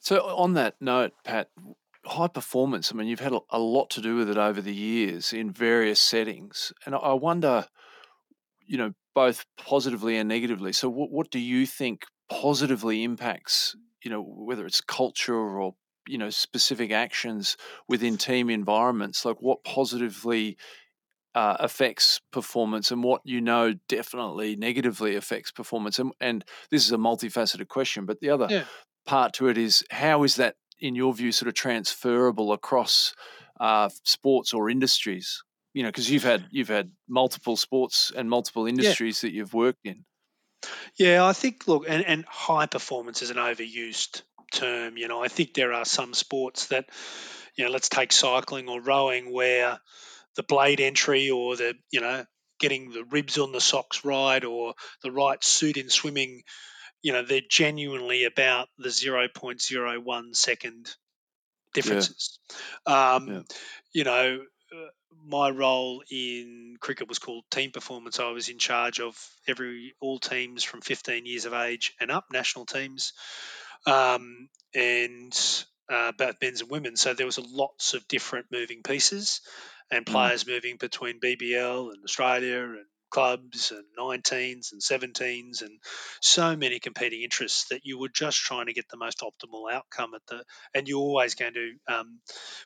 So 0.00 0.20
on 0.20 0.54
that 0.54 0.74
note, 0.80 1.12
Pat, 1.24 1.50
high 2.06 2.28
performance. 2.28 2.92
I 2.92 2.96
mean, 2.96 3.08
you've 3.08 3.20
had 3.20 3.34
a 3.50 3.58
lot 3.58 3.90
to 3.90 4.00
do 4.00 4.16
with 4.16 4.30
it 4.30 4.36
over 4.36 4.60
the 4.60 4.74
years 4.74 5.32
in 5.32 5.50
various 5.50 6.00
settings, 6.00 6.72
and 6.84 6.94
I 6.94 7.12
wonder, 7.12 7.66
you 8.66 8.78
know, 8.78 8.92
both 9.14 9.44
positively 9.56 10.16
and 10.16 10.28
negatively. 10.28 10.72
So, 10.72 10.88
what, 10.88 11.10
what 11.10 11.30
do 11.30 11.38
you 11.38 11.66
think 11.66 12.04
positively 12.28 13.02
impacts, 13.02 13.76
you 14.04 14.10
know, 14.10 14.22
whether 14.22 14.66
it's 14.66 14.80
culture 14.80 15.34
or 15.34 15.74
you 16.08 16.18
know 16.18 16.30
specific 16.30 16.92
actions 16.92 17.56
within 17.88 18.16
team 18.16 18.50
environments? 18.50 19.24
Like, 19.24 19.40
what 19.40 19.64
positively 19.64 20.56
uh, 21.36 21.54
affects 21.60 22.22
performance 22.32 22.90
and 22.90 23.04
what 23.04 23.20
you 23.24 23.42
know 23.42 23.74
definitely 23.90 24.56
negatively 24.56 25.16
affects 25.16 25.52
performance. 25.52 25.98
And, 25.98 26.12
and 26.18 26.42
this 26.70 26.86
is 26.86 26.92
a 26.92 26.96
multifaceted 26.96 27.68
question, 27.68 28.06
but 28.06 28.20
the 28.20 28.30
other 28.30 28.46
yeah. 28.48 28.64
part 29.04 29.34
to 29.34 29.48
it 29.48 29.58
is 29.58 29.84
how 29.90 30.22
is 30.22 30.36
that, 30.36 30.54
in 30.80 30.94
your 30.94 31.12
view, 31.12 31.32
sort 31.32 31.48
of 31.48 31.54
transferable 31.54 32.54
across 32.54 33.14
uh, 33.60 33.90
sports 34.02 34.54
or 34.54 34.70
industries? 34.70 35.42
You 35.74 35.82
know, 35.82 35.90
because 35.90 36.10
you've 36.10 36.24
had 36.24 36.46
you've 36.50 36.68
had 36.68 36.90
multiple 37.06 37.58
sports 37.58 38.10
and 38.16 38.30
multiple 38.30 38.66
industries 38.66 39.22
yeah. 39.22 39.28
that 39.28 39.34
you've 39.34 39.52
worked 39.52 39.84
in. 39.84 40.06
Yeah, 40.96 41.26
I 41.26 41.34
think 41.34 41.68
look, 41.68 41.84
and, 41.86 42.02
and 42.06 42.24
high 42.26 42.64
performance 42.64 43.20
is 43.20 43.28
an 43.28 43.36
overused 43.36 44.22
term. 44.52 44.96
You 44.96 45.06
know, 45.06 45.22
I 45.22 45.28
think 45.28 45.52
there 45.52 45.74
are 45.74 45.84
some 45.84 46.14
sports 46.14 46.68
that, 46.68 46.86
you 47.56 47.66
know, 47.66 47.70
let's 47.70 47.90
take 47.90 48.10
cycling 48.10 48.70
or 48.70 48.80
rowing 48.80 49.30
where 49.30 49.78
the 50.36 50.42
blade 50.42 50.80
entry 50.80 51.30
or 51.30 51.56
the 51.56 51.74
you 51.90 52.00
know 52.00 52.24
getting 52.58 52.90
the 52.90 53.04
ribs 53.04 53.38
on 53.38 53.52
the 53.52 53.60
socks 53.60 54.04
right 54.04 54.44
or 54.44 54.74
the 55.02 55.12
right 55.12 55.42
suit 55.42 55.76
in 55.76 55.90
swimming 55.90 56.42
you 57.02 57.12
know 57.12 57.22
they're 57.22 57.40
genuinely 57.48 58.24
about 58.24 58.68
the 58.78 58.88
0.01 58.88 60.36
second 60.36 60.94
differences 61.74 62.38
yeah. 62.86 63.14
Um, 63.14 63.28
yeah. 63.28 63.40
you 63.92 64.04
know 64.04 64.40
uh, 64.72 64.88
my 65.24 65.50
role 65.50 66.02
in 66.10 66.76
cricket 66.80 67.08
was 67.08 67.18
called 67.18 67.44
team 67.50 67.70
performance 67.70 68.20
i 68.20 68.30
was 68.30 68.48
in 68.48 68.58
charge 68.58 69.00
of 69.00 69.16
every 69.46 69.94
all 70.00 70.18
teams 70.18 70.64
from 70.64 70.80
15 70.80 71.26
years 71.26 71.44
of 71.44 71.52
age 71.52 71.94
and 72.00 72.10
up 72.10 72.26
national 72.32 72.66
teams 72.66 73.12
um, 73.86 74.48
and 74.74 75.64
uh, 75.88 76.10
both 76.18 76.36
men's 76.42 76.62
and 76.62 76.70
women 76.70 76.96
so 76.96 77.14
there 77.14 77.26
was 77.26 77.38
lots 77.38 77.94
of 77.94 78.06
different 78.08 78.46
moving 78.50 78.82
pieces 78.82 79.42
and 79.90 80.04
mm. 80.04 80.12
players 80.12 80.44
mm. 80.44 80.54
moving 80.54 80.76
between 80.76 81.20
BBL 81.20 81.92
and 81.92 82.04
Australia 82.04 82.62
and 82.62 82.86
clubs 83.10 83.72
and 83.72 83.84
19s 83.98 84.72
and 84.72 84.80
17s 84.80 85.62
and 85.62 85.78
so 86.20 86.56
many 86.56 86.78
competing 86.78 87.22
interests 87.22 87.66
that 87.70 87.80
you 87.84 87.98
were 87.98 88.08
just 88.08 88.38
trying 88.38 88.66
to 88.66 88.72
get 88.72 88.88
the 88.90 88.96
most 88.96 89.20
optimal 89.20 89.72
outcome 89.72 90.12
at 90.14 90.22
the 90.28 90.42
and 90.74 90.88
you're 90.88 90.98
always 90.98 91.34
going 91.34 91.54
to 91.54 91.72
um, 91.88 92.18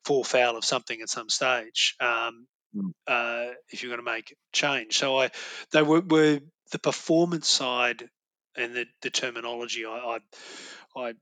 fall 0.05 0.25
foul 0.25 0.57
of 0.57 0.65
something 0.65 1.01
at 1.03 1.11
some 1.11 1.29
stage 1.29 1.95
um, 2.01 2.47
mm. 2.75 2.91
uh, 3.07 3.53
if 3.69 3.83
you're 3.83 3.95
going 3.95 4.05
to 4.05 4.11
make 4.11 4.35
change 4.53 4.97
so 4.97 5.19
I 5.19 5.31
they 5.73 5.83
were, 5.83 6.01
were 6.01 6.41
the 6.73 6.79
performance 6.79 7.49
side 7.49 8.09
and 8.57 8.75
the, 8.75 8.87
the 9.03 9.11
terminology 9.11 9.85
I, 9.85 10.19
I, 10.97 11.01
I 11.01 11.15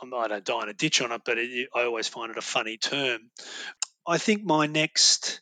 I 0.00 0.28
don't 0.28 0.44
die 0.44 0.62
in 0.62 0.68
a 0.68 0.74
ditch 0.74 1.02
on 1.02 1.12
it, 1.12 1.22
but 1.24 1.38
it, 1.38 1.68
I 1.74 1.82
always 1.82 2.06
find 2.06 2.30
it 2.30 2.38
a 2.38 2.42
funny 2.42 2.76
term. 2.76 3.30
I 4.08 4.18
think 4.18 4.44
my 4.44 4.66
next 4.66 5.40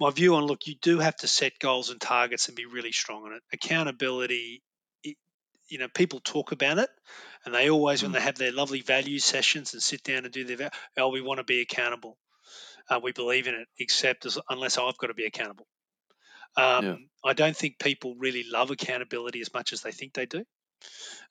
my 0.00 0.10
view 0.10 0.34
on 0.34 0.44
look, 0.44 0.66
you 0.66 0.74
do 0.80 0.98
have 0.98 1.16
to 1.16 1.28
set 1.28 1.58
goals 1.58 1.90
and 1.90 2.00
targets 2.00 2.48
and 2.48 2.56
be 2.56 2.66
really 2.66 2.92
strong 2.92 3.24
on 3.24 3.32
it. 3.32 3.42
Accountability, 3.52 4.62
it, 5.02 5.16
you 5.68 5.78
know, 5.78 5.88
people 5.88 6.20
talk 6.20 6.52
about 6.52 6.78
it, 6.78 6.90
and 7.44 7.54
they 7.54 7.70
always 7.70 8.00
mm. 8.00 8.04
when 8.04 8.12
they 8.12 8.20
have 8.20 8.36
their 8.36 8.52
lovely 8.52 8.80
value 8.80 9.18
sessions 9.18 9.72
and 9.72 9.82
sit 9.82 10.02
down 10.02 10.24
and 10.24 10.32
do 10.32 10.44
their 10.44 10.70
oh, 10.96 11.08
we 11.10 11.20
want 11.20 11.38
to 11.38 11.44
be 11.44 11.60
accountable. 11.60 12.16
Uh, 12.88 13.00
we 13.02 13.12
believe 13.12 13.46
in 13.46 13.54
it, 13.54 13.68
except 13.78 14.26
as, 14.26 14.38
unless 14.50 14.76
I've 14.76 14.98
got 14.98 15.06
to 15.06 15.14
be 15.14 15.24
accountable. 15.24 15.66
Um, 16.56 16.84
yeah. 16.84 16.96
I 17.24 17.32
don't 17.32 17.56
think 17.56 17.78
people 17.78 18.14
really 18.18 18.44
love 18.50 18.70
accountability 18.70 19.40
as 19.40 19.52
much 19.54 19.72
as 19.72 19.80
they 19.80 19.90
think 19.90 20.12
they 20.12 20.26
do. 20.26 20.44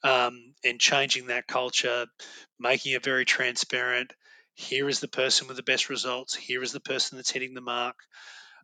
Um, 0.03 0.55
and 0.65 0.79
changing 0.79 1.27
that 1.27 1.45
culture, 1.45 2.07
making 2.59 2.93
it 2.93 3.03
very 3.03 3.23
transparent, 3.23 4.13
here 4.55 4.87
is 4.87 4.99
the 4.99 5.07
person 5.07 5.47
with 5.47 5.57
the 5.57 5.63
best 5.63 5.89
results. 5.89 6.35
Here 6.35 6.61
is 6.61 6.71
the 6.71 6.79
person 6.79 7.17
that's 7.17 7.31
hitting 7.31 7.53
the 7.53 7.61
mark. 7.61 7.95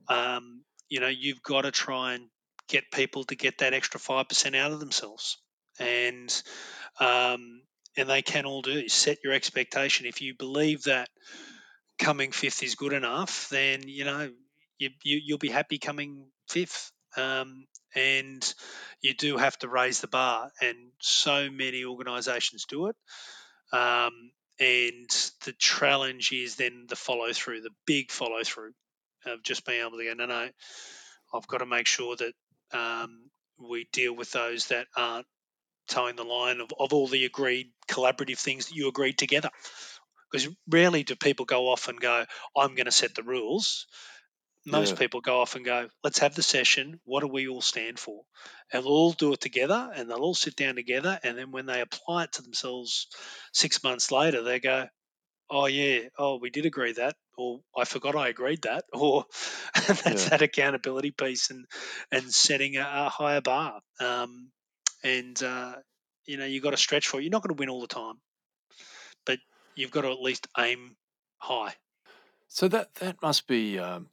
Um, 0.08 0.64
you 0.88 1.00
know, 1.00 1.08
you've 1.08 1.42
got 1.42 1.62
to 1.62 1.72
try 1.72 2.14
and 2.14 2.28
get 2.68 2.92
people 2.92 3.24
to 3.26 3.36
get 3.36 3.60
that 3.60 3.74
extra 3.74 4.00
five 4.00 4.28
percent 4.28 4.56
out 4.56 4.72
of 4.72 4.80
themselves, 4.80 5.38
and 5.80 6.44
um, 7.00 7.62
and 7.98 8.10
they 8.10 8.22
can 8.22 8.46
all 8.46 8.62
do. 8.62 8.78
It. 8.78 8.92
Set 8.92 9.18
your 9.24 9.34
expectation. 9.34 10.06
If 10.06 10.22
you 10.22 10.36
believe 10.36 10.84
that 10.84 11.10
coming 11.98 12.32
fifth 12.32 12.64
is 12.64 12.76
good 12.76 12.94
enough, 12.94 13.50
then 13.50 13.88
you 13.88 14.06
know 14.06 14.30
you, 14.78 14.90
you 15.04 15.34
will 15.34 15.40
be 15.40 15.50
happy 15.50 15.78
coming 15.78 16.28
fifth. 16.48 16.92
Um, 17.18 17.66
and 17.96 18.54
you 19.02 19.16
do 19.16 19.38
have 19.38 19.58
to 19.60 19.68
raise 19.68 20.00
the 20.00 20.08
bar, 20.08 20.52
and 20.62 20.78
so 21.00 21.50
many 21.50 21.86
organisations 21.86 22.66
do 22.70 22.88
it. 22.88 22.96
Um, 23.74 24.32
and 24.60 25.10
the 25.46 25.54
challenge 25.58 26.32
is 26.32 26.56
then 26.56 26.86
the 26.90 26.96
follow 26.96 27.32
through, 27.34 27.62
the 27.62 27.72
big 27.86 28.12
follow 28.12 28.44
through 28.44 28.72
of 29.26 29.44
just 29.44 29.66
being 29.66 29.82
able 29.82 29.98
to 29.98 30.06
go, 30.06 30.14
no, 30.14 30.26
no, 30.26 30.50
I've 31.34 31.48
got 31.48 31.60
to 31.60 31.66
make 31.66 31.88
sure 31.88 32.16
that 32.16 32.34
um, 32.74 33.30
we 33.58 33.88
deal 33.92 34.14
with 34.16 34.32
those 34.32 34.68
that 34.68 34.88
aren't 34.96 35.28
toeing 35.88 36.16
the 36.16 36.24
line 36.24 36.62
of, 36.62 36.70
of 36.80 36.94
all 36.94 37.08
the 37.08 37.26
agreed 37.26 37.72
collaborative 37.90 38.38
things 38.38 38.68
that 38.68 38.76
you 38.76 38.88
agreed 38.88 39.18
together. 39.18 39.50
Because 40.32 40.48
rarely 40.70 41.04
do 41.04 41.16
people 41.16 41.46
go 41.46 41.70
off 41.70 41.88
and 41.88 42.00
go, 42.00 42.26
I'm 42.56 42.76
going 42.76 42.86
to 42.86 42.92
set 42.92 43.16
the 43.16 43.24
rules. 43.24 43.88
Most 44.66 44.92
Yeah. 44.92 45.00
people 45.00 45.22
go 45.22 45.42
off 45.42 45.56
and 45.56 45.66
go, 45.66 45.90
let's 46.04 46.20
have 46.20 46.36
the 46.36 46.44
session. 46.44 47.00
What 47.06 47.22
do 47.22 47.28
we 47.28 47.48
all 47.48 47.62
stand 47.62 48.00
for? 48.00 48.24
And 48.72 48.84
they'll 48.84 48.92
all 48.92 49.14
do 49.14 49.34
it 49.34 49.42
together 49.42 49.92
and 49.96 50.10
they'll 50.10 50.20
all 50.20 50.36
sit 50.36 50.56
down 50.56 50.76
together. 50.76 51.20
And 51.24 51.38
then 51.38 51.52
when 51.52 51.66
they 51.66 51.82
apply 51.82 52.26
it 52.26 52.34
to 52.34 52.42
themselves 52.42 53.08
six 53.54 53.84
months 53.84 54.12
later, 54.12 54.44
they 54.44 54.60
go, 54.60 54.88
oh, 55.50 55.66
yeah, 55.68 56.10
oh, 56.18 56.38
we 56.38 56.50
did 56.50 56.66
agree 56.66 56.94
that. 56.94 57.16
Or 57.38 57.62
I 57.78 57.86
forgot 57.86 58.16
I 58.16 58.28
agreed 58.30 58.64
that. 58.64 58.86
Or 58.94 59.26
that's 59.76 60.04
Yeah. 60.06 60.30
that 60.30 60.42
accountability 60.42 61.12
piece 61.12 61.50
and, 61.52 61.66
and 62.12 62.34
setting 62.34 62.78
a, 62.78 62.82
a 62.82 63.10
higher 63.10 63.42
bar. 63.42 63.82
Um, 64.00 64.52
and, 65.04 65.42
uh, 65.42 65.76
you 66.26 66.38
know, 66.38 66.46
you've 66.46 66.64
got 66.64 66.72
to 66.72 66.78
stretch 66.78 67.08
for 67.08 67.20
it. 67.20 67.24
You're 67.24 67.32
not 67.32 67.44
going 67.44 67.56
to 67.56 67.60
win 67.60 67.70
all 67.70 67.82
the 67.82 67.88
time, 67.88 68.16
but 69.26 69.40
you've 69.76 69.92
got 69.92 70.02
to 70.02 70.12
at 70.12 70.20
least 70.22 70.48
aim 70.58 70.98
high. 71.38 71.74
So 72.48 72.68
that 72.68 72.96
that 72.96 73.22
must 73.22 73.48
be 73.48 73.80
um, 73.80 74.10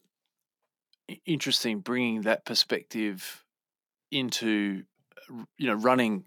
interesting, 1.25 1.79
bringing 1.79 2.21
that 2.21 2.45
perspective 2.45 3.43
into 4.11 4.83
you 5.57 5.67
know 5.67 5.73
running 5.73 6.23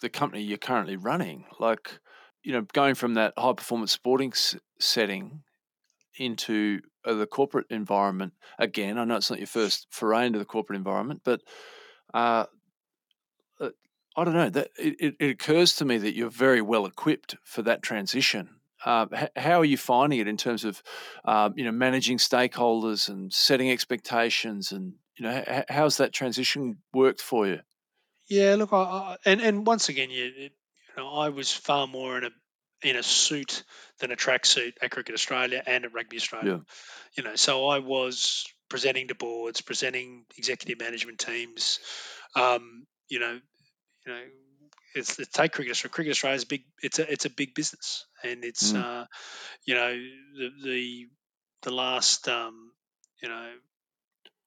the 0.00 0.08
company 0.08 0.42
you're 0.42 0.58
currently 0.58 0.96
running. 0.96 1.44
Like 1.58 2.00
you 2.42 2.52
know, 2.52 2.62
going 2.72 2.94
from 2.94 3.14
that 3.14 3.34
high 3.36 3.52
performance 3.52 3.92
sporting 3.92 4.32
s- 4.32 4.56
setting 4.78 5.42
into 6.18 6.80
uh, 7.04 7.14
the 7.14 7.26
corporate 7.26 7.66
environment 7.70 8.32
again. 8.58 8.98
I 8.98 9.04
know 9.04 9.16
it's 9.16 9.30
not 9.30 9.38
your 9.38 9.46
first 9.46 9.86
foray 9.90 10.26
into 10.26 10.38
the 10.38 10.44
corporate 10.44 10.76
environment, 10.76 11.22
but 11.24 11.40
uh, 12.12 12.46
uh, 13.60 13.70
I 14.16 14.24
don't 14.24 14.34
know 14.34 14.50
that 14.50 14.70
it, 14.78 15.16
it 15.20 15.30
occurs 15.30 15.76
to 15.76 15.84
me 15.84 15.98
that 15.98 16.14
you're 16.14 16.30
very 16.30 16.62
well 16.62 16.86
equipped 16.86 17.36
for 17.44 17.62
that 17.62 17.82
transition. 17.82 18.59
Uh, 18.84 19.06
h- 19.14 19.28
how 19.36 19.60
are 19.60 19.64
you 19.64 19.76
finding 19.76 20.18
it 20.20 20.28
in 20.28 20.36
terms 20.36 20.64
of 20.64 20.82
uh, 21.24 21.50
you 21.54 21.64
know 21.64 21.72
managing 21.72 22.18
stakeholders 22.18 23.08
and 23.08 23.32
setting 23.32 23.70
expectations 23.70 24.72
and 24.72 24.94
you 25.16 25.24
know 25.24 25.44
h- 25.46 25.64
how's 25.68 25.96
that 25.98 26.12
transition 26.12 26.78
worked 26.92 27.20
for 27.20 27.46
you? 27.46 27.60
Yeah, 28.28 28.54
look, 28.56 28.72
I, 28.72 28.76
I 28.76 29.16
and 29.24 29.40
and 29.40 29.66
once 29.66 29.88
again, 29.88 30.10
you, 30.10 30.24
you 30.24 30.50
know, 30.96 31.08
I 31.08 31.28
was 31.30 31.52
far 31.52 31.86
more 31.86 32.16
in 32.18 32.24
a 32.24 32.30
in 32.82 32.96
a 32.96 33.02
suit 33.02 33.64
than 33.98 34.10
a 34.10 34.16
tracksuit 34.16 34.72
at 34.80 34.90
Cricket 34.90 35.14
Australia 35.14 35.62
and 35.66 35.84
at 35.84 35.92
Rugby 35.92 36.16
Australia. 36.16 36.52
Yeah, 36.52 36.58
You 37.16 37.24
know, 37.24 37.36
so 37.36 37.68
I 37.68 37.80
was 37.80 38.46
presenting 38.68 39.08
to 39.08 39.14
boards, 39.14 39.60
presenting 39.60 40.24
executive 40.38 40.78
management 40.78 41.18
teams. 41.18 41.80
Um, 42.34 42.86
you 43.08 43.18
know, 43.18 43.40
you 44.06 44.12
know, 44.12 44.22
it's, 44.94 45.18
it's 45.18 45.30
take 45.30 45.52
cricket. 45.52 45.72
Australia. 45.72 45.92
Cricket 45.92 46.10
Australia 46.12 46.36
is 46.36 46.44
big. 46.44 46.62
It's 46.82 46.98
a 46.98 47.10
it's 47.10 47.24
a 47.24 47.30
big 47.30 47.54
business, 47.54 48.06
and 48.24 48.44
it's 48.44 48.72
mm, 48.72 48.82
uh, 48.82 49.06
you 49.64 49.74
know 49.74 49.92
the 49.92 50.50
the 50.64 51.08
the 51.62 51.70
last 51.70 52.28
um, 52.28 52.72
you 53.22 53.28
know 53.28 53.50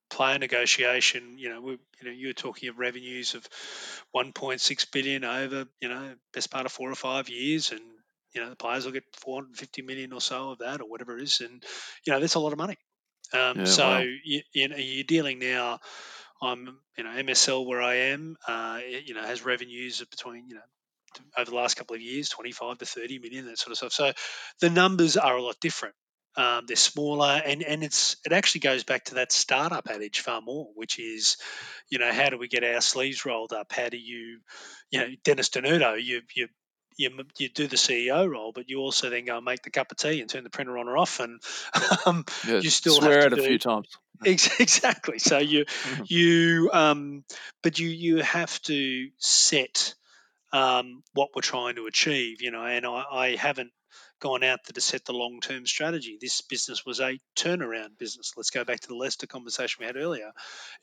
player 0.10 0.38
negotiation. 0.38 1.38
You 1.38 1.50
know, 1.50 1.62
we, 1.62 1.72
you 1.72 2.06
know, 2.06 2.12
you 2.12 2.28
were 2.28 2.34
talking 2.34 2.70
of 2.70 2.78
revenues 2.80 3.36
of 3.36 3.48
1.6 4.16 4.92
billion 4.92 5.24
over 5.24 5.66
you 5.82 5.90
know 5.90 6.16
best 6.34 6.52
part 6.52 6.66
of 6.66 6.72
four 6.72 6.92
or 6.92 6.96
five 6.96 7.30
years, 7.30 7.72
and 7.72 7.82
you 8.34 8.42
know 8.42 8.50
the 8.50 8.56
players 8.56 8.86
will 8.86 8.94
get 8.94 9.04
450 9.18 9.82
million 9.82 10.14
or 10.14 10.22
so 10.22 10.52
of 10.52 10.60
that 10.60 10.82
or 10.82 10.90
whatever 10.90 11.18
it 11.18 11.24
is, 11.24 11.42
and 11.42 11.64
you 12.06 12.14
know 12.14 12.20
that's 12.20 12.36
a 12.36 12.40
lot 12.40 12.54
of 12.54 12.58
money. 12.58 12.78
Um, 13.34 13.60
yeah, 13.60 13.66
so 13.66 13.84
wow, 13.84 14.04
you, 14.24 14.42
you 14.54 14.68
know 14.68 14.78
you're 14.78 15.04
dealing 15.04 15.40
now. 15.40 15.80
I'm 16.44 16.78
you 16.98 17.04
know 17.04 17.12
MSL 17.12 17.66
where 17.66 17.82
I 17.82 17.96
am. 17.96 18.36
Uh, 18.48 18.80
it, 18.82 19.08
you 19.08 19.14
know 19.14 19.24
has 19.24 19.46
revenues 19.46 20.02
of 20.02 20.10
between 20.10 20.48
you 20.48 20.56
know 20.56 20.62
over 21.38 21.50
the 21.50 21.56
last 21.56 21.76
couple 21.76 21.96
of 21.96 22.02
years, 22.02 22.30
25 22.30 22.80
to 22.80 22.86
30 22.86 23.20
million, 23.20 23.46
that 23.46 23.60
sort 23.60 23.72
of 23.72 23.78
stuff. 23.78 23.94
So 23.94 24.12
the 24.62 24.70
numbers 24.70 25.18
are 25.18 25.36
a 25.36 25.42
lot 25.42 25.60
different. 25.62 25.96
Um, 26.36 26.64
they're 26.66 26.76
smaller, 26.76 27.42
and 27.46 27.62
and 27.62 27.84
it's 27.84 28.16
it 28.26 28.34
actually 28.34 28.62
goes 28.62 28.84
back 28.84 29.06
to 29.06 29.16
that 29.16 29.32
startup 29.32 29.88
adage 29.88 30.22
far 30.22 30.42
more, 30.42 30.70
which 30.74 30.98
is, 30.98 31.38
you 31.90 32.00
know, 32.00 32.12
how 32.12 32.30
do 32.30 32.40
we 32.40 32.48
get 32.48 32.64
our 32.64 32.82
sleeves 32.82 33.24
rolled 33.24 33.54
up? 33.54 33.72
How 33.72 33.90
do 33.90 33.98
you, 33.98 34.40
you 34.90 35.00
know, 35.00 35.08
Dennis 35.24 35.50
Denudo, 35.50 36.04
you 36.04 36.22
you 36.36 36.48
you, 36.98 37.10
you 37.38 37.50
do 37.50 37.68
the 37.68 37.76
CEO 37.76 38.30
role, 38.30 38.52
but 38.52 38.70
you 38.70 38.80
also 38.80 39.10
then 39.10 39.26
go 39.26 39.38
and 39.38 39.46
make 39.46 39.64
the 39.64 39.70
cup 39.70 39.92
of 39.92 39.98
tea 39.98 40.22
and 40.22 40.30
turn 40.30 40.44
the 40.44 40.50
printer 40.50 40.78
on 40.78 40.88
or 40.88 40.98
off, 40.98 41.20
and 41.20 41.42
um, 42.06 42.26
yeah. 42.48 42.60
you 42.60 42.70
still 42.70 42.96
have 42.96 43.04
Swear 43.04 43.30
to 43.30 43.36
it 43.36 43.40
a 43.40 43.44
few 43.44 43.60
times. 43.60 43.88
Ex- 44.26 44.60
Exactly. 44.60 45.20
So 45.20 45.38
you 45.38 45.66
you 46.06 46.70
um, 46.74 47.24
but 47.62 47.80
you 47.80 47.88
you 47.88 48.18
have 48.18 48.62
to 48.64 49.10
set 49.18 49.96
um, 50.54 51.04
what 51.14 51.30
we're 51.36 51.42
trying 51.42 51.76
to 51.76 51.88
achieve, 51.88 52.42
you 52.42 52.52
know, 52.52 52.64
and 52.64 52.86
I, 52.86 53.04
I 53.12 53.36
haven't 53.36 53.72
gone 54.22 54.44
out 54.44 54.60
there 54.66 54.74
to 54.74 54.82
set 54.82 55.04
the 55.06 55.14
long 55.14 55.40
term 55.42 55.66
strategy. 55.66 56.18
This 56.22 56.42
business 56.42 56.86
was 56.86 57.02
a 57.02 57.20
turnaround 57.36 57.98
business. 58.00 58.34
Let's 58.38 58.52
go 58.52 58.64
back 58.64 58.80
to 58.82 58.88
the 58.88 58.96
Leicester 58.96 59.28
conversation 59.28 59.78
we 59.82 59.88
had 59.88 59.98
earlier. 59.98 60.32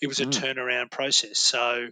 It 0.02 0.08
was 0.08 0.20
a 0.20 0.26
Mm, 0.26 0.30
turnaround 0.32 0.90
process. 0.90 1.38
So 1.38 1.88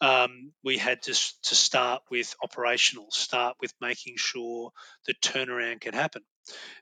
um, 0.00 0.52
we 0.64 0.78
had 0.78 1.02
to, 1.02 1.12
to 1.12 1.54
start 1.54 2.02
with 2.10 2.34
operational, 2.42 3.06
start 3.10 3.56
with 3.60 3.74
making 3.80 4.14
sure 4.16 4.70
the 5.06 5.14
turnaround 5.14 5.80
could 5.82 5.94
happen 5.94 6.22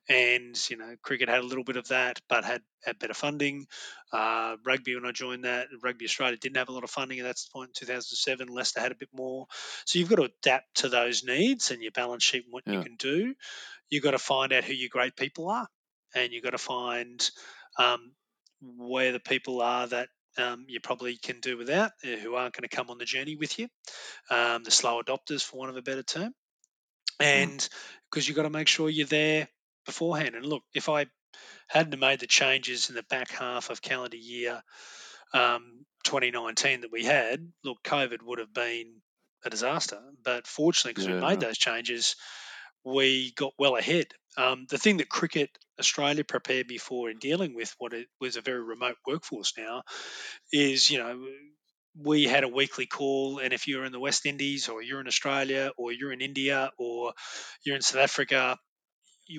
and 0.08 0.58
you 0.68 0.76
know 0.76 0.94
cricket 1.02 1.28
had 1.28 1.40
a 1.40 1.46
little 1.46 1.64
bit 1.64 1.76
of 1.76 1.88
that 1.88 2.20
but 2.28 2.44
had, 2.44 2.62
had 2.84 2.98
better 2.98 3.14
funding. 3.14 3.66
Uh, 4.12 4.56
rugby 4.64 4.94
when 4.94 5.06
i 5.06 5.10
joined 5.10 5.44
that 5.44 5.66
rugby 5.82 6.04
australia 6.04 6.36
didn't 6.36 6.56
have 6.56 6.68
a 6.68 6.72
lot 6.72 6.84
of 6.84 6.90
funding 6.90 7.18
at 7.18 7.24
that 7.24 7.36
point 7.52 7.70
in 7.70 7.86
2007 7.86 8.48
leicester 8.48 8.80
had 8.80 8.92
a 8.92 8.96
bit 8.96 9.08
more. 9.12 9.46
So 9.86 9.98
you've 9.98 10.08
got 10.08 10.16
to 10.16 10.30
adapt 10.42 10.76
to 10.76 10.88
those 10.88 11.24
needs 11.24 11.70
and 11.70 11.82
your 11.82 11.92
balance 11.92 12.22
sheet 12.22 12.44
and 12.44 12.52
what 12.52 12.66
you 12.66 12.80
can 12.82 12.96
do. 12.96 13.34
You've 13.90 14.02
got 14.02 14.12
to 14.12 14.18
find 14.18 14.52
out 14.52 14.64
who 14.64 14.72
your 14.72 14.88
great 14.90 15.16
people 15.16 15.48
are 15.48 15.66
and 16.14 16.32
you've 16.32 16.44
got 16.44 16.50
to 16.50 16.58
find 16.58 17.30
um, 17.78 18.12
where 18.60 19.12
the 19.12 19.20
people 19.20 19.60
are 19.60 19.86
that 19.86 20.08
um, 20.38 20.64
you 20.68 20.80
probably 20.80 21.16
can 21.16 21.40
do 21.40 21.56
without 21.56 21.92
uh, 22.04 22.16
who 22.16 22.34
aren't 22.34 22.54
going 22.54 22.68
to 22.68 22.74
come 22.74 22.90
on 22.90 22.98
the 22.98 23.04
journey 23.04 23.36
with 23.36 23.58
you 23.58 23.68
um, 24.30 24.64
the 24.64 24.70
slow 24.70 25.00
adopters 25.00 25.42
for 25.42 25.58
want 25.58 25.70
of 25.70 25.76
a 25.76 25.82
better 25.82 26.02
term. 26.02 26.34
Mm, 27.20 27.26
and 27.26 27.68
because 28.10 28.26
you've 28.26 28.36
got 28.36 28.42
to 28.42 28.50
make 28.50 28.68
sure 28.68 28.88
you're 28.88 29.06
there 29.06 29.48
beforehand. 29.84 30.34
And 30.34 30.46
look, 30.46 30.62
if 30.74 30.88
I 30.88 31.06
hadn't 31.68 31.98
made 31.98 32.20
the 32.20 32.26
changes 32.26 32.88
in 32.88 32.94
the 32.94 33.02
back 33.04 33.30
half 33.30 33.70
of 33.70 33.82
calendar 33.82 34.16
year 34.16 34.62
um, 35.32 35.84
2019 36.04 36.82
that 36.82 36.92
we 36.92 37.04
had, 37.04 37.46
look, 37.64 37.82
COVID 37.84 38.22
would 38.22 38.38
have 38.38 38.52
been 38.52 39.00
a 39.44 39.50
disaster. 39.50 40.00
But 40.22 40.46
fortunately, 40.46 40.94
because 40.94 41.08
we 41.08 41.20
made 41.20 41.40
those 41.40 41.58
changes, 41.58 42.16
we 42.84 43.32
got 43.36 43.52
well 43.58 43.76
ahead. 43.76 44.06
Um, 44.36 44.66
the 44.68 44.78
thing 44.78 44.98
that 44.98 45.08
Cricket 45.08 45.50
Australia 45.78 46.24
prepared 46.24 46.68
me 46.68 46.78
for 46.78 47.10
in 47.10 47.18
dealing 47.18 47.54
with 47.54 47.74
what 47.78 47.92
it 47.92 48.06
was 48.20 48.36
a 48.36 48.40
very 48.42 48.62
remote 48.62 48.96
workforce 49.06 49.54
now 49.56 49.82
is, 50.52 50.90
you 50.90 50.98
know, 50.98 51.26
we 51.96 52.24
had 52.24 52.44
a 52.44 52.48
weekly 52.48 52.86
call, 52.86 53.38
and 53.38 53.52
if 53.52 53.68
you're 53.68 53.84
in 53.84 53.92
the 53.92 54.00
West 54.00 54.26
Indies 54.26 54.68
or 54.68 54.82
you're 54.82 55.00
in 55.00 55.06
Australia 55.06 55.70
or 55.76 55.92
you're 55.92 56.12
in 56.12 56.20
India 56.20 56.70
or 56.76 57.12
you're 57.64 57.76
in 57.76 57.82
South 57.82 58.02
Africa, 58.02 58.58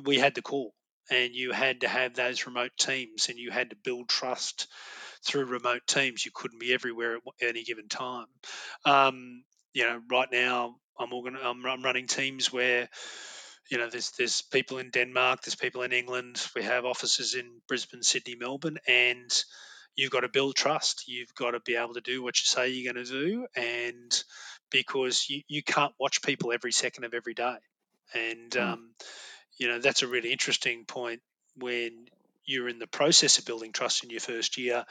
we 0.04 0.18
had 0.20 0.36
the 0.36 0.42
call. 0.42 0.74
And 1.12 1.36
you 1.36 1.52
had 1.52 1.82
to 1.82 1.88
have 1.88 2.16
those 2.16 2.48
remote 2.48 2.72
teams, 2.80 3.30
and 3.30 3.38
you 3.38 3.52
had 3.52 3.70
to 3.70 3.76
build 3.76 4.10
trust 4.10 4.68
through 5.26 5.46
remote 5.46 5.82
teams. 5.88 6.26
You 6.26 6.32
couldn't 6.34 6.60
be 6.60 6.74
everywhere 6.74 7.18
at 7.18 7.22
any 7.42 7.64
given 7.64 7.88
time. 7.90 8.28
Um, 8.86 9.44
you 9.74 9.84
know, 9.84 10.02
right 10.10 10.30
now 10.32 10.78
I'm, 11.00 11.14
organ- 11.14 11.38
I'm 11.44 11.66
I'm 11.66 11.84
running 11.84 12.08
teams 12.08 12.52
where 12.54 12.90
you 13.70 13.78
know 13.78 13.90
there's 13.90 14.12
there's 14.18 14.42
people 14.42 14.78
in 14.78 14.90
Denmark, 14.92 15.42
there's 15.44 15.56
people 15.56 15.84
in 15.84 15.94
England. 15.94 16.46
We 16.56 16.64
have 16.64 16.86
offices 16.86 17.36
in 17.36 17.62
Brisbane, 17.68 18.04
Sydney, 18.04 18.36
Melbourne, 18.36 18.78
and 18.88 19.32
you've 19.96 20.12
got 20.12 20.22
to 20.22 20.30
build 20.30 20.56
trust. 20.56 21.08
You've 21.08 21.34
got 21.36 21.52
to 21.52 21.60
be 21.60 21.76
able 21.76 21.96
to 21.96 22.02
do 22.02 22.24
what 22.24 22.40
you 22.40 22.46
say 22.46 22.70
you're 22.70 22.94
going 22.94 23.06
to 23.06 23.12
do, 23.12 23.48
and 23.56 24.24
because 24.72 25.28
you, 25.30 25.42
you 25.48 25.64
can't 25.64 25.94
watch 26.00 26.22
people 26.22 26.52
every 26.52 26.72
second 26.72 27.04
of 27.06 27.14
every 27.14 27.34
day, 27.34 27.58
and 28.14 28.56
Mm, 28.56 28.62
um, 28.74 28.94
you 29.58 29.68
know, 29.68 29.80
that's 29.80 30.03
a 30.03 30.08
really 30.08 30.32
interesting 30.32 30.86
point 30.86 31.22
when 31.58 32.08
you're 32.45 32.70
in 32.70 32.80
the 32.80 32.88
process 32.88 33.39
of 33.39 33.45
building 33.45 33.72
trust 33.72 34.03
in 34.03 34.10
your 34.10 34.20
first 34.20 34.58
year, 34.58 34.86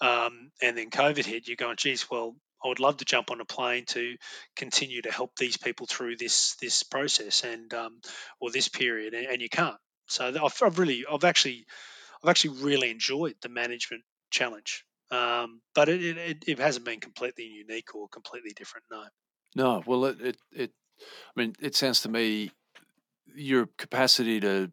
um, 0.00 0.50
and 0.60 0.76
then 0.76 0.90
COVID 0.90 1.24
hit. 1.24 1.48
You're 1.48 1.56
going, 1.56 1.76
geez, 1.76 2.08
well, 2.10 2.36
I 2.64 2.68
would 2.68 2.80
love 2.80 2.98
to 2.98 3.04
jump 3.04 3.30
on 3.30 3.40
a 3.40 3.44
plane 3.44 3.84
to 3.86 4.16
continue 4.54 5.02
to 5.02 5.10
help 5.10 5.34
these 5.36 5.56
people 5.56 5.86
through 5.86 6.16
this 6.16 6.56
this 6.60 6.82
process 6.82 7.42
and 7.42 7.72
um, 7.74 8.00
or 8.40 8.50
this 8.50 8.68
period, 8.68 9.14
and, 9.14 9.26
and 9.26 9.42
you 9.42 9.48
can't. 9.48 9.76
So 10.06 10.26
I've, 10.26 10.62
I've, 10.62 10.78
really, 10.78 11.04
I've 11.10 11.24
actually, 11.24 11.64
I've 12.22 12.30
actually 12.30 12.62
really 12.62 12.90
enjoyed 12.90 13.34
the 13.40 13.48
management 13.48 14.02
challenge, 14.30 14.84
um, 15.10 15.60
but 15.74 15.88
it, 15.88 16.18
it, 16.18 16.44
it 16.46 16.58
hasn't 16.58 16.84
been 16.84 17.00
completely 17.00 17.44
unique 17.44 17.94
or 17.94 18.08
completely 18.08 18.52
different. 18.54 18.84
No. 18.90 19.04
No. 19.54 19.82
Well, 19.86 20.04
it, 20.06 20.20
it, 20.20 20.36
it 20.52 20.70
I 21.00 21.40
mean, 21.40 21.54
it 21.60 21.74
sounds 21.74 22.02
to 22.02 22.08
me 22.08 22.50
your 23.34 23.68
capacity 23.78 24.40
to 24.40 24.70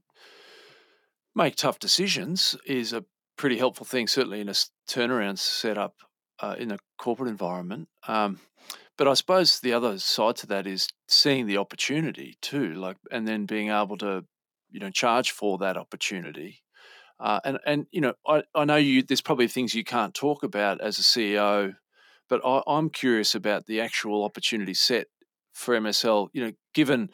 make 1.35 1.55
tough 1.55 1.79
decisions 1.79 2.55
is 2.65 2.93
a 2.93 3.05
pretty 3.37 3.57
helpful 3.57 3.85
thing, 3.85 4.07
certainly 4.07 4.41
in 4.41 4.49
a 4.49 4.53
turnaround 4.87 5.39
setup 5.39 5.95
uh, 6.39 6.55
in 6.57 6.71
a 6.71 6.77
corporate 6.97 7.29
environment. 7.29 7.87
Um, 8.07 8.39
but 8.97 9.07
I 9.07 9.13
suppose 9.13 9.59
the 9.59 9.73
other 9.73 9.97
side 9.97 10.35
to 10.37 10.47
that 10.47 10.67
is 10.67 10.89
seeing 11.07 11.47
the 11.47 11.57
opportunity 11.57 12.37
too, 12.41 12.73
like, 12.73 12.97
and 13.11 13.25
then 13.27 13.45
being 13.45 13.69
able 13.69 13.97
to, 13.99 14.25
you 14.69 14.79
know, 14.79 14.89
charge 14.89 15.31
for 15.31 15.57
that 15.59 15.77
opportunity. 15.77 16.61
Uh, 17.19 17.39
and 17.43 17.59
and 17.65 17.87
you 17.91 18.01
know, 18.01 18.13
I, 18.27 18.43
I 18.55 18.65
know 18.65 18.77
you. 18.77 19.03
There's 19.03 19.21
probably 19.21 19.47
things 19.47 19.73
you 19.73 19.83
can't 19.83 20.13
talk 20.13 20.43
about 20.43 20.79
as 20.81 20.99
a 20.99 21.01
CEO, 21.01 21.75
but 22.29 22.41
I, 22.45 22.61
I'm 22.67 22.89
curious 22.89 23.35
about 23.35 23.65
the 23.65 23.81
actual 23.81 24.23
opportunity 24.23 24.73
set 24.73 25.07
for 25.53 25.77
MSL. 25.77 26.29
You 26.33 26.45
know, 26.45 26.51
given 26.73 27.09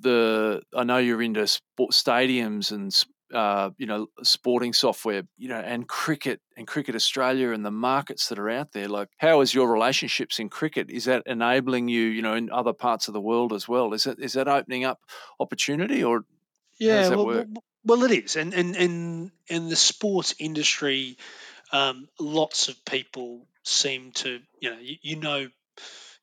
the 0.00 0.62
I 0.74 0.84
know 0.84 0.98
you're 0.98 1.22
into 1.22 1.46
sport 1.46 1.92
stadiums 1.92 2.72
and 2.72 2.94
uh, 3.32 3.70
you 3.78 3.86
know 3.86 4.06
sporting 4.22 4.72
software, 4.72 5.22
you 5.38 5.48
know, 5.48 5.60
and 5.60 5.86
cricket 5.86 6.40
and 6.56 6.66
cricket 6.66 6.94
Australia 6.94 7.52
and 7.52 7.64
the 7.64 7.70
markets 7.70 8.28
that 8.28 8.38
are 8.38 8.50
out 8.50 8.72
there. 8.72 8.88
Like, 8.88 9.08
how 9.18 9.40
is 9.40 9.54
your 9.54 9.70
relationships 9.70 10.38
in 10.38 10.48
cricket? 10.48 10.90
Is 10.90 11.04
that 11.04 11.22
enabling 11.26 11.88
you, 11.88 12.02
you 12.02 12.22
know, 12.22 12.34
in 12.34 12.50
other 12.50 12.72
parts 12.72 13.08
of 13.08 13.14
the 13.14 13.20
world 13.20 13.52
as 13.52 13.68
well? 13.68 13.92
Is 13.94 14.04
that 14.04 14.18
is 14.18 14.32
that 14.34 14.48
opening 14.48 14.84
up 14.84 15.00
opportunity 15.38 16.02
or 16.02 16.24
yeah, 16.78 17.10
well, 17.10 17.26
well, 17.26 17.44
well, 17.84 18.04
it 18.04 18.10
is, 18.10 18.36
and 18.36 18.54
and 18.54 18.74
and 18.76 19.30
in 19.48 19.68
the 19.68 19.76
sports 19.76 20.34
industry, 20.38 21.18
um, 21.72 22.08
lots 22.18 22.68
of 22.68 22.84
people 22.84 23.46
seem 23.62 24.12
to, 24.12 24.40
you 24.60 24.70
know, 24.70 24.78
you, 24.80 24.96
you 25.02 25.16
know 25.16 25.48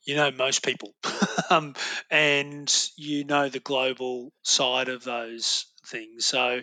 you 0.08 0.16
know 0.16 0.32
most 0.32 0.64
people, 0.64 0.95
um, 1.51 1.76
and 2.10 2.89
you 2.95 3.26
know 3.26 3.49
the 3.49 3.60
global 3.60 4.32
side 4.41 4.89
of 4.89 5.03
those 5.03 5.66
things. 5.86 6.26
So, 6.26 6.62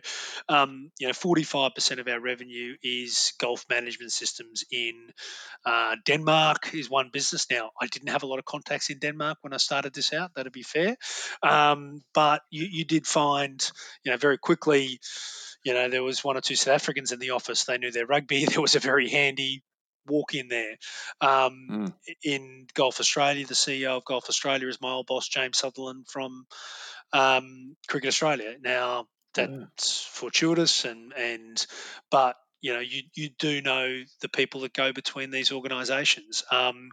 um, 0.49 0.91
you 0.99 1.07
know, 1.07 1.13
45% 1.13 1.99
of 1.99 2.09
our 2.09 2.21
revenue 2.21 2.75
is 2.83 3.33
golf 3.41 3.65
management 3.71 4.13
systems 4.13 4.65
in 4.71 4.93
uh, 5.65 5.97
Denmark 6.05 6.75
is 6.75 6.91
one 6.91 7.11
business. 7.13 7.47
Now, 7.51 7.71
I 7.81 7.87
didn't 7.87 8.11
have 8.11 8.23
a 8.23 8.27
lot 8.27 8.39
of 8.39 8.45
contacts 8.45 8.91
in 8.91 8.99
Denmark 8.99 9.39
when 9.43 9.55
I 9.55 9.59
started 9.59 9.95
this 9.95 10.13
out. 10.13 10.33
That'd 10.35 10.53
be 10.53 10.63
fair, 10.63 10.97
um, 11.43 12.03
but 12.13 12.43
you, 12.51 12.67
you 12.71 12.85
did 12.85 13.07
find, 13.07 13.71
you 14.05 14.13
know, 14.13 14.19
very 14.19 14.39
quickly. 14.39 15.01
You 15.65 15.73
know, 15.73 15.89
there 15.89 16.03
was 16.03 16.23
one 16.23 16.37
or 16.37 16.43
two 16.43 16.57
South 16.57 16.75
Africans 16.75 17.13
in 17.13 17.19
the 17.19 17.31
office. 17.31 17.65
They 17.65 17.79
knew 17.79 17.91
their 17.91 18.07
rugby. 18.07 18.45
There 18.51 18.61
was 18.61 18.75
a 18.75 18.81
very 18.81 19.09
handy 19.09 19.63
walk 20.07 20.35
in 20.35 20.49
there. 20.49 20.77
Um, 21.21 21.69
mm. 21.71 21.93
In 22.23 22.67
Golf 22.75 23.01
Australia, 23.01 23.47
the 23.47 23.55
CEO 23.55 23.97
of 23.97 24.05
Golf 24.05 24.29
Australia 24.29 24.69
is 24.69 24.81
my 24.81 24.91
old 24.91 25.07
boss, 25.07 25.29
James 25.29 25.59
Sutherland 25.59 26.07
from 26.09 26.47
um, 27.13 27.77
Cricket 27.89 28.09
Australia. 28.09 28.57
Now, 28.61 29.07
that's 29.35 29.53
yeah. 29.53 30.21
fortuitous, 30.21 30.85
and, 30.85 31.13
and 31.13 31.67
but 32.11 32.37
you 32.61 32.73
know, 32.73 32.81
you, 32.81 33.03
you 33.15 33.29
do 33.39 33.61
know 33.61 34.03
the 34.23 34.29
people 34.29 34.63
that 34.63 34.73
go 34.73 34.93
between 34.93 35.31
these 35.31 35.53
organisations. 35.53 36.45
Um, 36.51 36.91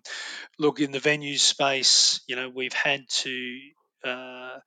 look, 0.59 0.79
in 0.81 0.91
the 0.91 0.99
venue 0.99 1.37
space, 1.37 2.19
you 2.27 2.35
know, 2.35 2.49
we've 2.53 2.73
had 2.73 3.07
to. 3.09 3.59
Uh, 4.03 4.59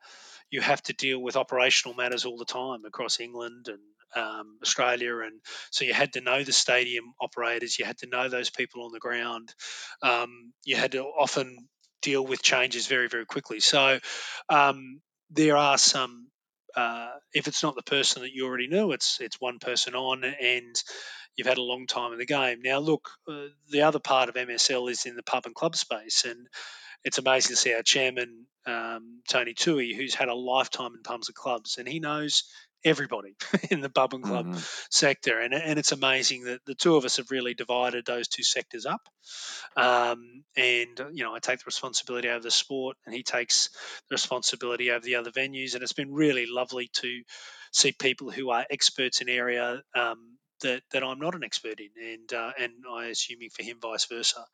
you 0.51 0.61
have 0.61 0.82
to 0.82 0.92
deal 0.92 1.20
with 1.20 1.36
operational 1.36 1.97
matters 1.97 2.24
all 2.24 2.36
the 2.36 2.45
time 2.45 2.84
across 2.84 3.18
England 3.18 3.66
and 3.66 3.80
um, 4.17 4.59
Australia, 4.62 5.19
and 5.19 5.41
so 5.71 5.85
you 5.85 5.93
had 5.95 6.12
to 6.15 6.21
know 6.21 6.43
the 6.43 6.53
stadium 6.53 7.05
operators, 7.21 7.79
you 7.79 7.85
had 7.85 7.99
to 7.99 8.07
know 8.07 8.29
those 8.29 8.51
people 8.51 8.85
on 8.85 8.93
the 8.93 9.01
ground, 9.01 9.55
um, 10.03 10.53
you 10.65 10.77
had 10.77 10.93
to 10.93 11.03
often 11.03 11.69
deal 12.03 12.25
with 12.25 12.43
changes 12.43 12.87
very 12.87 13.09
very 13.09 13.27
quickly. 13.27 13.61
So 13.61 13.99
um, 14.49 15.01
there 15.31 15.57
are 15.57 15.79
some. 15.79 16.29
Uh, 16.77 17.11
if 17.33 17.47
it's 17.47 17.62
not 17.62 17.77
the 17.77 17.85
person 17.85 18.23
that 18.23 18.33
you 18.33 18.47
already 18.47 18.67
knew, 18.67 18.91
it's 18.91 19.19
it's 19.21 19.41
one 19.41 19.61
person 19.61 19.95
on, 19.95 20.25
and 20.25 20.75
you've 21.37 21.47
had 21.47 21.59
a 21.59 21.62
long 21.62 21.87
time 21.87 22.12
in 22.12 22.19
the 22.19 22.27
game. 22.27 22.61
Now, 22.62 22.79
look, 22.79 23.11
uh, 23.29 23.47
the 23.71 23.83
other 23.83 24.01
part 24.01 24.29
of 24.29 24.35
MSL 24.35 24.91
is 24.91 25.07
in 25.07 25.17
the 25.17 25.23
pub 25.23 25.47
and 25.47 25.55
club 25.55 25.77
space, 25.77 26.25
and 26.25 26.47
it's 27.05 27.19
amazing 27.19 27.51
to 27.51 27.57
see 27.57 27.75
our 27.75 27.83
chairman 27.83 28.47
um, 28.67 29.21
Tony 29.29 29.55
Toohey, 29.55 29.95
who's 29.95 30.15
had 30.15 30.29
a 30.29 30.35
lifetime 30.35 30.95
in 30.95 31.03
pubs 31.03 31.29
and 31.29 31.35
clubs, 31.35 31.79
and 31.79 31.87
he 31.87 32.01
knows 32.01 32.45
everybody 32.85 33.35
in 33.70 33.80
the 33.80 33.89
pub 33.89 34.14
and 34.14 34.24
club 34.24 34.47
mm-hmm. 34.47 34.59
sector. 34.91 35.39
And, 35.41 35.55
and 35.55 35.78
it's 35.78 35.93
amazing 35.93 36.45
that 36.45 36.64
the 36.66 36.74
two 36.74 36.97
of 36.97 37.05
us 37.05 37.16
have 37.16 37.30
really 37.30 37.55
divided 37.55 38.05
those 38.05 38.28
two 38.28 38.43
sectors 38.43 38.87
up. 38.87 39.01
Um, 39.76 40.45
and, 40.57 41.01
you 41.12 41.24
know, 41.24 41.35
I 41.35 41.39
take 41.39 41.59
the 41.59 41.66
responsibility 41.66 42.28
over 42.28 42.43
the 42.43 42.51
sport 42.51 42.97
and 43.07 43.14
he 43.14 43.22
takes 43.22 43.70
the 44.09 44.14
responsibility 44.14 44.91
over 44.91 45.05
the 45.05 45.16
other 45.16 45.30
venues. 45.30 45.74
And 45.74 45.82
it's 45.82 45.93
been 45.93 46.12
really 46.12 46.47
lovely 46.47 46.91
to 46.95 47.22
see 47.72 47.93
people 47.93 48.30
who 48.30 48.51
are 48.51 48.64
experts 48.70 49.20
in 49.20 49.28
area 49.28 49.82
um, 49.95 50.37
that, 50.61 50.82
that 50.93 51.05
I'm 51.05 51.18
not 51.18 51.35
an 51.35 51.45
expert 51.45 51.80
in, 51.80 51.91
and 52.03 52.32
uh, 52.32 52.53
and 52.59 52.72
I 52.91 53.07
assuming 53.07 53.51
for 53.51 53.62
him 53.62 53.78
vice 53.80 54.07
versa, 54.07 54.45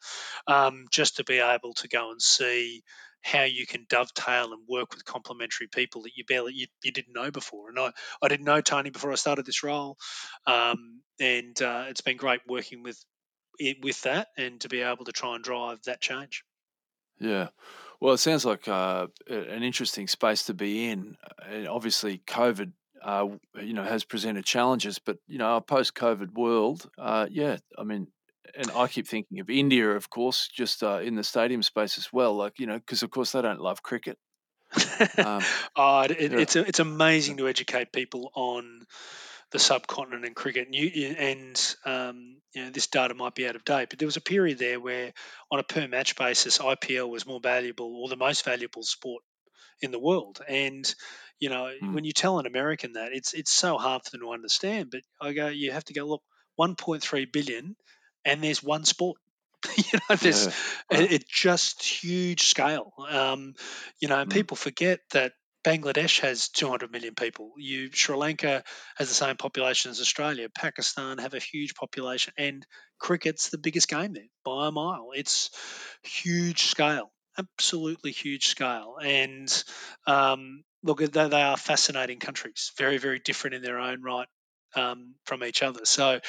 um, 0.47 0.87
just 0.91 1.17
to 1.17 1.25
be 1.25 1.39
able 1.39 1.75
to 1.75 1.89
go 1.89 2.11
and 2.11 2.21
see 2.21 2.83
how 3.23 3.45
you 3.45 3.67
can 3.67 3.87
dovetail 3.89 4.53
and 4.53 4.63
work 4.69 4.95
with 4.95 5.05
complementary 5.05 5.67
people 5.69 6.03
that 6.03 6.17
you 6.17 6.25
barely 6.27 6.53
you, 6.55 6.67
you 6.83 6.93
didn't 6.93 7.15
know 7.15 7.31
before. 7.31 7.69
And 7.69 7.79
I, 7.79 7.93
I 8.23 8.29
didn't 8.29 8.47
know 8.47 8.61
Tony 8.61 8.91
before 8.91 9.13
I 9.13 9.17
started 9.17 9.47
this 9.47 9.63
role, 9.63 9.97
um, 10.47 11.03
and 11.21 11.61
uh, 11.61 11.87
it's 11.89 12.01
been 12.01 12.17
great 12.17 12.41
working 12.49 12.83
with 12.83 13.03
with 13.83 14.01
that 14.03 14.29
and 14.39 14.61
to 14.61 14.69
be 14.69 14.81
able 14.81 15.05
to 15.05 15.13
try 15.13 15.35
and 15.35 15.45
drive 15.45 15.79
that 15.85 16.01
change. 16.01 16.45
Yeah. 17.19 17.49
Well, 18.01 18.15
it 18.15 18.19
sounds 18.19 18.47
like 18.47 18.67
uh, 18.67 19.09
an 19.29 19.63
interesting 19.63 20.09
space 20.09 20.45
to 20.45 20.55
be 20.55 20.89
in. 20.89 21.17
obviously, 21.69 22.23
COVID, 22.27 22.73
uh, 23.03 23.29
you 23.63 23.75
know, 23.75 23.85
has 23.85 24.05
presented 24.05 24.47
challenges, 24.47 24.99
but 24.99 25.19
you 25.29 25.37
know, 25.37 25.57
a 25.57 25.61
post-COVID 25.61 26.33
world, 26.33 26.89
uh, 26.99 27.27
yeah, 27.31 27.59
I 27.79 27.85
mean, 27.85 28.09
and 28.55 28.71
I 28.75 28.87
keep 28.89 29.07
thinking 29.07 29.41
of 29.41 29.51
India, 29.51 29.91
of 29.91 30.11
course, 30.11 30.49
just 30.49 30.83
uh, 30.83 31.01
in 31.01 31.15
the 31.15 31.25
stadium 31.25 31.63
space 31.63 31.99
as 31.99 32.13
well. 32.13 32.35
Like 32.35 32.59
you 32.59 32.67
know, 32.67 32.79
because 32.79 33.03
of 33.03 33.11
course 33.11 33.33
they 33.33 33.43
don't 33.43 33.61
love 33.61 33.83
cricket. 33.83 34.19
Um, 35.19 35.43
oh, 35.77 36.03
it, 36.03 36.33
it's 36.33 36.57
it's 36.57 36.81
amazing 36.81 37.39
to 37.39 37.49
educate 37.49 37.93
people 37.93 38.31
on 38.35 38.83
the 39.51 39.59
subcontinent 39.59 40.25
and 40.25 40.37
cricket. 40.37 40.67
And, 40.67 40.75
you, 40.75 41.07
and 41.19 41.77
um, 41.85 42.37
you 42.55 42.65
know, 42.65 42.71
this 42.71 42.87
data 42.87 43.15
might 43.15 43.35
be 43.35 43.49
out 43.49 43.57
of 43.57 43.65
date, 43.65 43.89
but 43.91 43.99
there 43.99 44.07
was 44.07 44.17
a 44.17 44.21
period 44.21 44.59
there 44.59 44.79
where, 44.79 45.13
on 45.51 45.59
a 45.59 45.65
per 45.65 45.89
match 45.89 46.17
basis, 46.17 46.59
IPL 46.59 47.09
was 47.09 47.27
more 47.27 47.41
valuable 47.41 47.97
or 47.97 48.09
the 48.09 48.17
most 48.17 48.45
valuable 48.45 48.83
sport 48.83 49.23
in 49.83 49.91
the 49.91 49.99
world. 49.99 50.41
And 50.49 50.93
you 51.39 51.49
know, 51.49 51.73
mm. 51.83 51.95
when 51.95 52.05
you 52.05 52.13
tell 52.13 52.39
an 52.39 52.47
American 52.47 52.93
that, 52.93 53.13
it's 53.13 53.33
it's 53.33 53.53
so 53.53 53.79
hard 53.79 54.05
for 54.05 54.11
them 54.11 54.21
to 54.21 54.33
understand. 54.33 54.91
But 54.91 55.01
I 55.21 55.33
go, 55.33 55.49
you 55.49 55.73
have 55.73 55.85
to 55.87 55.95
go 55.95 56.05
look. 56.05 56.23
1.3 56.59 57.33
billion 57.33 57.75
and 58.25 58.43
there's 58.43 58.63
one 58.63 58.85
sport. 58.85 59.19
you 59.77 59.99
know, 60.09 60.17
there's 60.17 60.47
yeah. 60.47 61.01
it, 61.01 61.13
it, 61.13 61.29
just 61.29 61.83
huge 61.85 62.45
scale. 62.45 62.93
Um, 63.09 63.55
you 64.01 64.09
know, 64.09 64.19
and 64.19 64.31
mm. 64.31 64.33
people 64.33 64.57
forget 64.57 65.01
that 65.13 65.33
Bangladesh 65.65 66.21
has 66.21 66.49
200 66.49 66.91
million 66.91 67.15
people. 67.15 67.53
You 67.59 67.91
Sri 67.93 68.17
Lanka 68.17 68.65
has 68.97 69.09
the 69.09 69.15
same 69.15 69.37
population 69.37 69.91
as 69.91 70.01
Australia. 70.01 70.49
Pakistan 70.49 71.19
have 71.19 71.35
a 71.35 71.39
huge 71.39 71.75
population, 71.75 72.33
and 72.39 72.67
cricket's 72.99 73.51
the 73.51 73.59
biggest 73.59 73.89
game 73.89 74.15
there 74.15 74.25
by 74.45 74.69
a 74.69 74.71
mile. 74.71 75.11
It's 75.15 75.51
huge 76.03 76.63
scale, 76.63 77.13
absolutely 77.39 78.13
huge 78.13 78.47
scale. 78.47 78.97
And 79.03 79.65
um, 80.07 80.63
look, 80.83 81.01
they, 81.01 81.29
they 81.29 81.43
are 81.43 81.59
fascinating 81.59 82.21
countries, 82.21 82.73
very 82.79 82.97
very 82.97 83.19
different 83.19 83.57
in 83.57 83.63
their 83.63 83.79
own 83.79 84.03
right 84.03 84.29
um, 84.75 85.15
from 85.25 85.45
each 85.45 85.63
other. 85.63 85.81
So, 85.85 86.21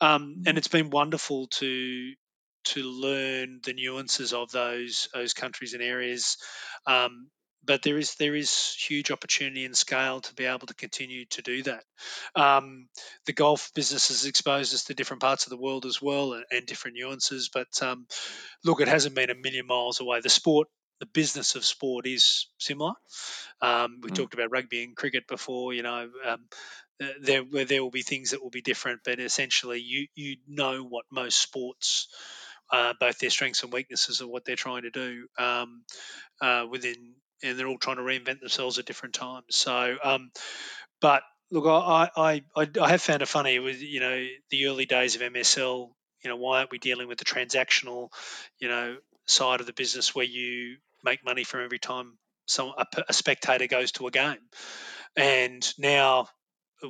um, 0.00 0.42
and 0.46 0.54
mm. 0.54 0.58
it's 0.58 0.68
been 0.68 0.90
wonderful 0.90 1.48
to 1.48 2.12
to 2.64 2.82
learn 2.82 3.60
the 3.64 3.72
nuances 3.72 4.32
of 4.32 4.50
those 4.50 5.08
those 5.14 5.34
countries 5.34 5.74
and 5.74 5.82
areas. 5.82 6.36
Um, 6.86 7.30
but 7.64 7.82
there 7.82 7.98
is 7.98 8.14
there 8.16 8.34
is 8.34 8.74
huge 8.74 9.10
opportunity 9.10 9.64
and 9.64 9.76
scale 9.76 10.20
to 10.20 10.34
be 10.34 10.44
able 10.44 10.66
to 10.66 10.74
continue 10.74 11.24
to 11.26 11.42
do 11.42 11.62
that. 11.64 11.84
Um, 12.34 12.88
the 13.26 13.32
golf 13.32 13.70
business 13.74 14.08
has 14.08 14.26
exposed 14.26 14.74
us 14.74 14.84
to 14.84 14.94
different 14.94 15.22
parts 15.22 15.46
of 15.46 15.50
the 15.50 15.56
world 15.56 15.84
as 15.84 16.00
well 16.00 16.34
and, 16.34 16.44
and 16.50 16.66
different 16.66 16.96
nuances. 16.96 17.50
But 17.52 17.82
um, 17.82 18.06
look, 18.64 18.80
it 18.80 18.88
hasn't 18.88 19.14
been 19.14 19.30
a 19.30 19.34
million 19.34 19.66
miles 19.66 20.00
away. 20.00 20.20
The 20.20 20.30
sport 20.30 20.68
the 21.00 21.06
business 21.06 21.54
of 21.54 21.64
sport 21.64 22.06
is 22.06 22.48
similar. 22.58 22.92
Um, 23.60 24.00
we 24.02 24.10
Mm. 24.10 24.16
talked 24.16 24.34
about 24.34 24.50
rugby 24.50 24.82
and 24.82 24.96
cricket 24.96 25.26
before. 25.28 25.72
You 25.72 25.82
know, 25.82 26.10
um, 26.24 26.48
there 27.20 27.42
where 27.42 27.64
there 27.64 27.82
will 27.82 27.90
be 27.90 28.02
things 28.02 28.30
that 28.30 28.42
will 28.42 28.50
be 28.50 28.62
different, 28.62 29.00
but 29.04 29.20
essentially, 29.20 29.80
you 29.80 30.06
you 30.14 30.36
know 30.46 30.82
what 30.82 31.04
most 31.10 31.40
sports, 31.40 32.08
uh, 32.70 32.94
both 32.98 33.18
their 33.18 33.30
strengths 33.30 33.62
and 33.62 33.72
weaknesses, 33.72 34.20
of 34.20 34.28
what 34.28 34.44
they're 34.44 34.56
trying 34.56 34.82
to 34.82 34.90
do 34.90 35.28
um, 35.38 35.84
uh, 36.40 36.66
within, 36.70 37.14
and 37.42 37.58
they're 37.58 37.68
all 37.68 37.78
trying 37.78 37.96
to 37.96 38.02
reinvent 38.02 38.40
themselves 38.40 38.78
at 38.78 38.86
different 38.86 39.14
times. 39.14 39.46
So, 39.50 39.96
um, 40.02 40.30
but 41.00 41.22
look, 41.50 41.66
I, 41.66 42.10
I 42.16 42.42
I 42.56 42.68
I 42.80 42.88
have 42.90 43.02
found 43.02 43.22
it 43.22 43.28
funny 43.28 43.58
with 43.58 43.80
you 43.80 44.00
know 44.00 44.26
the 44.50 44.66
early 44.66 44.86
days 44.86 45.16
of 45.16 45.22
MSL. 45.22 45.90
You 46.24 46.30
know, 46.30 46.36
why 46.36 46.58
aren't 46.58 46.72
we 46.72 46.78
dealing 46.78 47.06
with 47.06 47.18
the 47.18 47.24
transactional, 47.24 48.08
you 48.58 48.68
know, 48.68 48.96
side 49.26 49.60
of 49.60 49.66
the 49.66 49.72
business 49.72 50.16
where 50.16 50.24
you 50.24 50.78
make 51.04 51.24
money 51.24 51.44
from 51.44 51.62
every 51.62 51.78
time 51.78 52.18
some 52.46 52.72
a, 52.76 52.86
a 53.08 53.12
spectator 53.12 53.68
goes 53.68 53.92
to 53.92 54.08
a 54.08 54.10
game? 54.10 54.40
And 55.16 55.66
now 55.78 56.28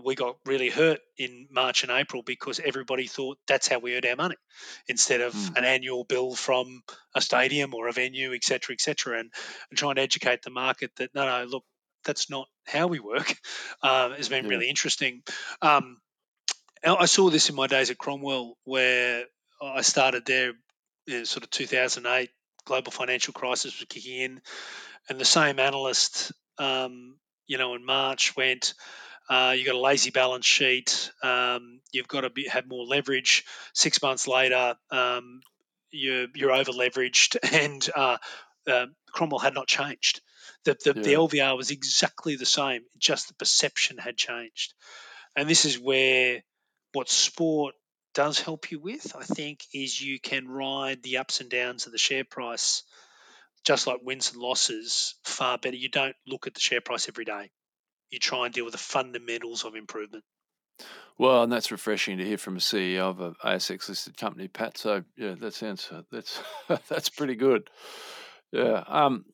we 0.04 0.14
got 0.14 0.36
really 0.44 0.70
hurt 0.70 1.00
in 1.16 1.48
March 1.50 1.82
and 1.82 1.92
April 1.92 2.22
because 2.22 2.60
everybody 2.60 3.06
thought 3.06 3.38
that's 3.46 3.68
how 3.68 3.78
we 3.78 3.94
earned 3.96 4.06
our 4.06 4.16
money 4.16 4.36
instead 4.86 5.20
of 5.20 5.34
Mm. 5.34 5.56
an 5.56 5.64
annual 5.64 6.04
bill 6.04 6.34
from 6.34 6.82
a 7.14 7.20
stadium 7.20 7.74
or 7.74 7.88
a 7.88 7.92
venue, 7.92 8.34
et 8.34 8.44
cetera, 8.44 8.74
et 8.74 8.80
cetera, 8.80 9.18
and, 9.18 9.32
and 9.70 9.78
trying 9.78 9.96
to 9.96 10.02
educate 10.02 10.42
the 10.42 10.50
market 10.50 10.90
that 10.96 11.14
no, 11.14 11.26
no, 11.26 11.44
look, 11.44 11.64
that's 12.04 12.30
not 12.30 12.48
how 12.66 12.86
we 12.86 13.00
work 13.00 13.34
um, 13.82 14.12
has 14.12 14.28
been 14.28 14.44
Yeah. 14.44 14.48
really 14.48 14.68
interesting. 14.68 15.22
Um, 15.62 16.00
I 16.84 16.94
I 16.94 17.04
saw 17.06 17.30
this 17.30 17.48
in 17.50 17.56
my 17.56 17.66
days 17.66 17.90
at 17.90 17.98
Cromwell 17.98 18.56
where 18.64 19.24
I 19.62 19.82
started 19.82 20.24
there 20.26 20.52
in 21.06 21.26
sort 21.26 21.44
of 21.44 21.50
2008, 21.50 22.30
global 22.64 22.92
financial 22.92 23.32
crisis 23.32 23.78
was 23.78 23.86
kicking 23.88 24.20
in, 24.20 24.42
and 25.08 25.18
the 25.20 25.24
same 25.24 25.58
analyst, 25.58 26.32
um, 26.58 27.18
you 27.46 27.58
know, 27.58 27.74
in 27.74 27.84
March 27.84 28.36
went, 28.36 28.74
uh, 29.28 29.54
you've 29.56 29.66
got 29.66 29.74
a 29.74 29.80
lazy 29.80 30.10
balance 30.10 30.46
sheet. 30.46 31.10
Um, 31.22 31.80
you've 31.92 32.08
got 32.08 32.22
to 32.22 32.30
be, 32.30 32.48
have 32.48 32.66
more 32.66 32.84
leverage. 32.86 33.44
Six 33.74 34.00
months 34.02 34.26
later, 34.26 34.76
um, 34.90 35.40
you're 35.90 36.26
you're 36.34 36.52
over 36.52 36.72
leveraged, 36.72 37.36
and 37.52 37.88
uh, 37.94 38.18
uh, 38.66 38.86
Cromwell 39.12 39.40
had 39.40 39.54
not 39.54 39.66
changed. 39.66 40.20
The, 40.64 40.76
the, 40.84 40.92
the 40.92 41.12
LVR 41.14 41.56
was 41.56 41.70
exactly 41.70 42.36
the 42.36 42.46
same, 42.46 42.82
just 42.98 43.28
the 43.28 43.34
perception 43.34 43.98
had 43.98 44.16
changed. 44.16 44.74
And 45.36 45.48
this 45.48 45.64
is 45.64 45.78
where 45.78 46.42
what 46.92 47.08
sport 47.08 47.74
does 48.14 48.40
help 48.40 48.70
you 48.70 48.80
with, 48.80 49.14
I 49.16 49.22
think, 49.22 49.60
is 49.72 50.00
you 50.00 50.18
can 50.18 50.48
ride 50.48 51.02
the 51.02 51.18
ups 51.18 51.40
and 51.40 51.48
downs 51.48 51.86
of 51.86 51.92
the 51.92 51.98
share 51.98 52.24
price, 52.24 52.82
just 53.64 53.86
like 53.86 54.00
wins 54.02 54.32
and 54.32 54.42
losses, 54.42 55.14
far 55.22 55.58
better. 55.58 55.76
You 55.76 55.88
don't 55.88 56.16
look 56.26 56.46
at 56.46 56.54
the 56.54 56.60
share 56.60 56.80
price 56.80 57.08
every 57.08 57.24
day. 57.24 57.50
You 58.10 58.18
try 58.18 58.46
and 58.46 58.54
deal 58.54 58.64
with 58.64 58.72
the 58.72 58.78
fundamentals 58.78 59.64
of 59.64 59.74
improvement. 59.74 60.24
Well, 61.18 61.42
and 61.42 61.52
that's 61.52 61.72
refreshing 61.72 62.18
to 62.18 62.24
hear 62.24 62.38
from 62.38 62.56
a 62.56 62.60
CEO 62.60 63.00
of 63.00 63.20
a 63.20 63.32
ASX 63.44 63.88
listed 63.88 64.16
company, 64.16 64.46
Pat. 64.48 64.78
So 64.78 65.02
yeah, 65.16 65.34
that 65.40 65.54
sounds 65.54 65.90
that's 66.12 66.40
that's 66.88 67.08
pretty 67.08 67.34
good. 67.34 67.68
Yeah, 68.52 68.84
um, 68.86 69.24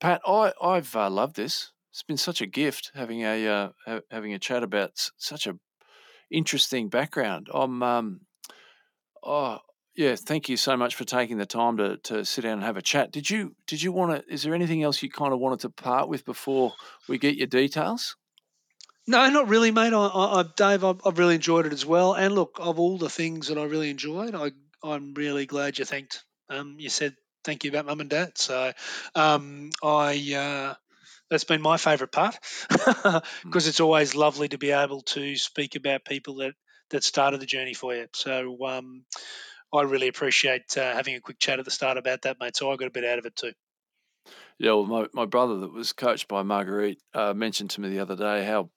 Pat, 0.00 0.20
I 0.26 0.52
I've 0.62 0.94
uh, 0.94 1.08
loved 1.10 1.36
this. 1.36 1.72
It's 1.92 2.02
been 2.02 2.16
such 2.18 2.40
a 2.40 2.46
gift 2.46 2.90
having 2.94 3.22
a 3.22 3.46
uh, 3.46 3.68
ha- 3.86 4.00
having 4.10 4.34
a 4.34 4.38
chat 4.38 4.62
about 4.62 4.90
s- 4.90 5.12
such 5.16 5.46
a 5.46 5.58
interesting 6.30 6.88
background. 6.88 7.48
I'm 7.52 7.82
um, 7.82 8.20
oh 9.22 9.58
yeah, 9.96 10.16
thank 10.16 10.48
you 10.48 10.56
so 10.56 10.76
much 10.76 10.94
for 10.94 11.04
taking 11.04 11.38
the 11.38 11.46
time 11.46 11.76
to 11.76 11.96
to 11.98 12.24
sit 12.24 12.42
down 12.42 12.54
and 12.54 12.62
have 12.62 12.76
a 12.76 12.82
chat. 12.82 13.12
Did 13.12 13.30
you 13.30 13.54
did 13.66 13.82
you 13.82 13.92
want 13.92 14.12
to? 14.26 14.32
Is 14.32 14.42
there 14.42 14.54
anything 14.54 14.82
else 14.82 15.02
you 15.02 15.10
kind 15.10 15.32
of 15.32 15.38
wanted 15.38 15.60
to 15.60 15.70
part 15.70 16.08
with 16.08 16.24
before 16.24 16.72
we 17.08 17.18
get 17.18 17.36
your 17.36 17.46
details? 17.46 18.16
No, 19.06 19.28
not 19.28 19.48
really, 19.48 19.70
mate. 19.70 19.92
I, 19.92 20.06
I, 20.06 20.44
Dave, 20.56 20.82
I've, 20.82 21.00
I've 21.04 21.18
really 21.18 21.34
enjoyed 21.34 21.66
it 21.66 21.74
as 21.74 21.84
well. 21.84 22.14
And 22.14 22.34
look, 22.34 22.56
of 22.58 22.80
all 22.80 22.96
the 22.96 23.10
things 23.10 23.48
that 23.48 23.58
I 23.58 23.64
really 23.64 23.90
enjoyed, 23.90 24.34
I, 24.34 24.52
I'm 24.82 25.12
really 25.12 25.44
glad 25.44 25.78
you 25.78 25.84
thanked. 25.84 26.24
Um, 26.48 26.76
you 26.78 26.88
said 26.88 27.14
thank 27.44 27.64
you 27.64 27.70
about 27.70 27.86
mum 27.86 28.00
and 28.00 28.10
dad. 28.10 28.32
So, 28.36 28.72
um, 29.14 29.70
I 29.82 30.34
uh, 30.34 30.74
that's 31.30 31.44
been 31.44 31.62
my 31.62 31.76
favourite 31.76 32.12
part 32.12 32.36
because 33.44 33.66
it's 33.66 33.80
always 33.80 34.14
lovely 34.14 34.48
to 34.48 34.58
be 34.58 34.70
able 34.70 35.02
to 35.02 35.36
speak 35.36 35.76
about 35.76 36.04
people 36.04 36.36
that 36.36 36.54
that 36.90 37.04
started 37.04 37.40
the 37.40 37.46
journey 37.46 37.74
for 37.74 37.94
you. 37.94 38.06
So, 38.14 38.56
um, 38.66 39.04
I 39.74 39.82
really 39.82 40.08
appreciate 40.08 40.76
uh, 40.78 40.92
having 40.94 41.14
a 41.14 41.20
quick 41.20 41.38
chat 41.38 41.58
at 41.58 41.64
the 41.64 41.70
start 41.70 41.98
about 41.98 42.22
that, 42.22 42.38
mate. 42.40 42.56
So 42.56 42.70
I 42.70 42.76
got 42.76 42.86
a 42.86 42.90
bit 42.90 43.04
out 43.04 43.18
of 43.18 43.26
it 43.26 43.36
too. 43.36 43.52
Yeah, 44.58 44.72
well, 44.72 44.86
my, 44.86 45.06
my 45.12 45.24
brother 45.26 45.58
that 45.58 45.72
was 45.72 45.92
coached 45.92 46.28
by 46.28 46.42
Marguerite 46.42 46.98
uh, 47.12 47.34
mentioned 47.34 47.70
to 47.70 47.80
me 47.80 47.88
the 47.88 47.98
other 47.98 48.16
day 48.16 48.44
how 48.44 48.70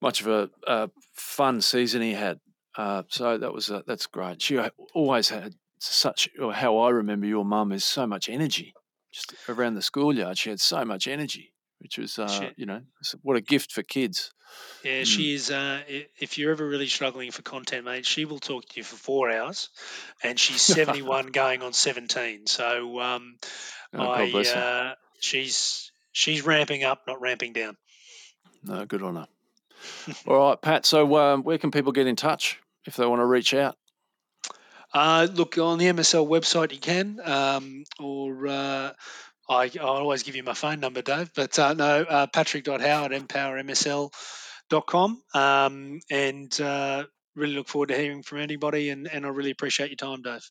much 0.00 0.20
of 0.20 0.28
a, 0.28 0.50
a 0.66 0.90
fun 1.14 1.60
season 1.60 2.02
he 2.02 2.12
had. 2.12 2.38
Uh, 2.76 3.02
so 3.08 3.38
that 3.38 3.52
was 3.52 3.70
uh, 3.70 3.82
that's 3.86 4.06
great. 4.06 4.40
She 4.40 4.58
always 4.94 5.30
had 5.30 5.54
such. 5.78 6.28
Or 6.40 6.52
how 6.52 6.78
I 6.78 6.90
remember 6.90 7.26
your 7.26 7.44
mum 7.44 7.72
is 7.72 7.84
so 7.84 8.06
much 8.06 8.28
energy. 8.28 8.74
Just 9.12 9.34
around 9.48 9.74
the 9.74 9.82
schoolyard, 9.82 10.36
she 10.36 10.50
had 10.50 10.60
so 10.60 10.84
much 10.84 11.08
energy, 11.08 11.52
which 11.78 11.98
was 11.98 12.18
uh, 12.18 12.28
She- 12.28 12.52
you 12.56 12.66
know 12.66 12.82
what 13.22 13.36
a 13.36 13.40
gift 13.40 13.72
for 13.72 13.82
kids. 13.82 14.32
Yeah, 14.84 15.02
Mm. 15.02 15.06
she 15.06 15.34
is. 15.34 15.50
Uh, 15.50 15.82
if 16.18 16.38
you're 16.38 16.52
ever 16.52 16.66
really 16.66 16.86
struggling 16.86 17.30
for 17.32 17.42
content, 17.42 17.84
mate, 17.84 18.06
she 18.06 18.24
will 18.24 18.38
talk 18.38 18.64
to 18.68 18.76
you 18.76 18.84
for 18.84 18.96
four 18.96 19.30
hours, 19.30 19.68
and 20.22 20.38
she's 20.38 20.62
71 20.62 21.26
going 21.32 21.62
on 21.62 21.72
17. 21.72 22.46
So 22.46 23.00
um, 23.00 23.36
Oh, 23.92 24.06
I, 24.06 24.30
uh, 24.30 24.94
she's 25.20 25.90
she's 26.12 26.42
ramping 26.42 26.84
up, 26.84 27.02
not 27.06 27.20
ramping 27.20 27.52
down. 27.52 27.76
No, 28.62 28.84
good 28.86 29.02
on 29.02 29.16
her. 29.16 29.28
All 30.26 30.48
right, 30.50 30.60
Pat. 30.62 30.86
So 30.86 31.16
um, 31.16 31.42
where 31.42 31.58
can 31.58 31.70
people 31.70 31.92
get 31.92 32.06
in 32.06 32.16
touch 32.16 32.58
if 32.84 32.96
they 32.96 33.04
want 33.06 33.20
to 33.20 33.26
reach 33.26 33.52
out? 33.52 33.76
Uh, 34.94 35.26
look 35.34 35.58
on 35.58 35.78
the 35.78 35.86
MSL 35.86 36.26
website, 36.26 36.72
you 36.72 36.78
can, 36.78 37.20
um, 37.24 37.84
or 38.00 38.46
uh, 38.46 38.92
I, 39.48 39.70
I'll 39.80 39.88
always 39.88 40.22
give 40.22 40.36
you 40.36 40.42
my 40.42 40.54
phone 40.54 40.80
number, 40.80 41.02
Dave. 41.02 41.30
But 41.34 41.58
uh, 41.58 41.74
no, 41.74 42.02
uh, 42.02 42.26
patrick.howard 42.26 43.12
at 43.12 43.28
empowermsl.com. 43.28 45.22
Um, 45.34 46.00
and 46.10 46.60
uh, 46.60 47.04
really 47.34 47.54
look 47.54 47.68
forward 47.68 47.90
to 47.90 47.96
hearing 47.96 48.22
from 48.22 48.38
anybody, 48.38 48.90
and, 48.90 49.06
and 49.06 49.24
I 49.24 49.28
really 49.28 49.50
appreciate 49.50 49.90
your 49.90 49.96
time, 49.96 50.22
Dave. 50.22 50.50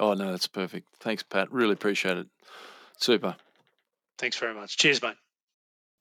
Oh 0.00 0.14
no, 0.14 0.30
that's 0.30 0.48
perfect. 0.48 0.88
Thanks, 1.00 1.22
Pat. 1.22 1.52
Really 1.52 1.74
appreciate 1.74 2.16
it. 2.18 2.26
Super. 2.98 3.36
Thanks 4.18 4.36
very 4.38 4.54
much. 4.54 4.76
Cheers, 4.76 5.02
mate. 5.02 5.16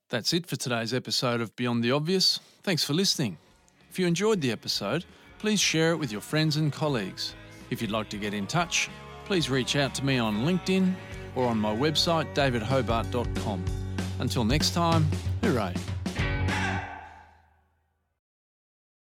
That's 0.10 0.34
it 0.34 0.48
for 0.48 0.56
today's 0.56 0.94
episode 0.94 1.42
of 1.42 1.56
Beyond 1.56 1.84
the 1.84 1.92
Obvious. 1.92 2.40
Thanks 2.64 2.84
for 2.84 2.94
listening. 2.94 3.38
If 3.90 4.00
you 4.00 4.08
enjoyed 4.08 4.42
the 4.42 4.52
episode, 4.52 5.06
please 5.40 5.60
share 5.60 5.92
it 5.92 5.98
with 5.98 6.12
your 6.12 6.22
friends 6.22 6.58
and 6.58 6.72
colleagues. 6.72 7.34
If 7.70 7.82
you'd 7.82 7.92
like 7.92 8.10
to 8.10 8.18
get 8.18 8.34
in 8.34 8.48
touch, 8.48 8.90
please 9.26 9.50
reach 9.50 9.76
out 9.76 9.96
to 9.96 10.06
me 10.06 10.18
on 10.18 10.46
LinkedIn 10.46 10.94
or 11.36 11.46
on 11.46 11.58
my 11.58 11.76
website, 11.76 12.34
davidhobart.com. 12.34 13.64
Until 14.20 14.44
next 14.44 14.74
time, 14.74 15.06
hooray. 15.42 15.74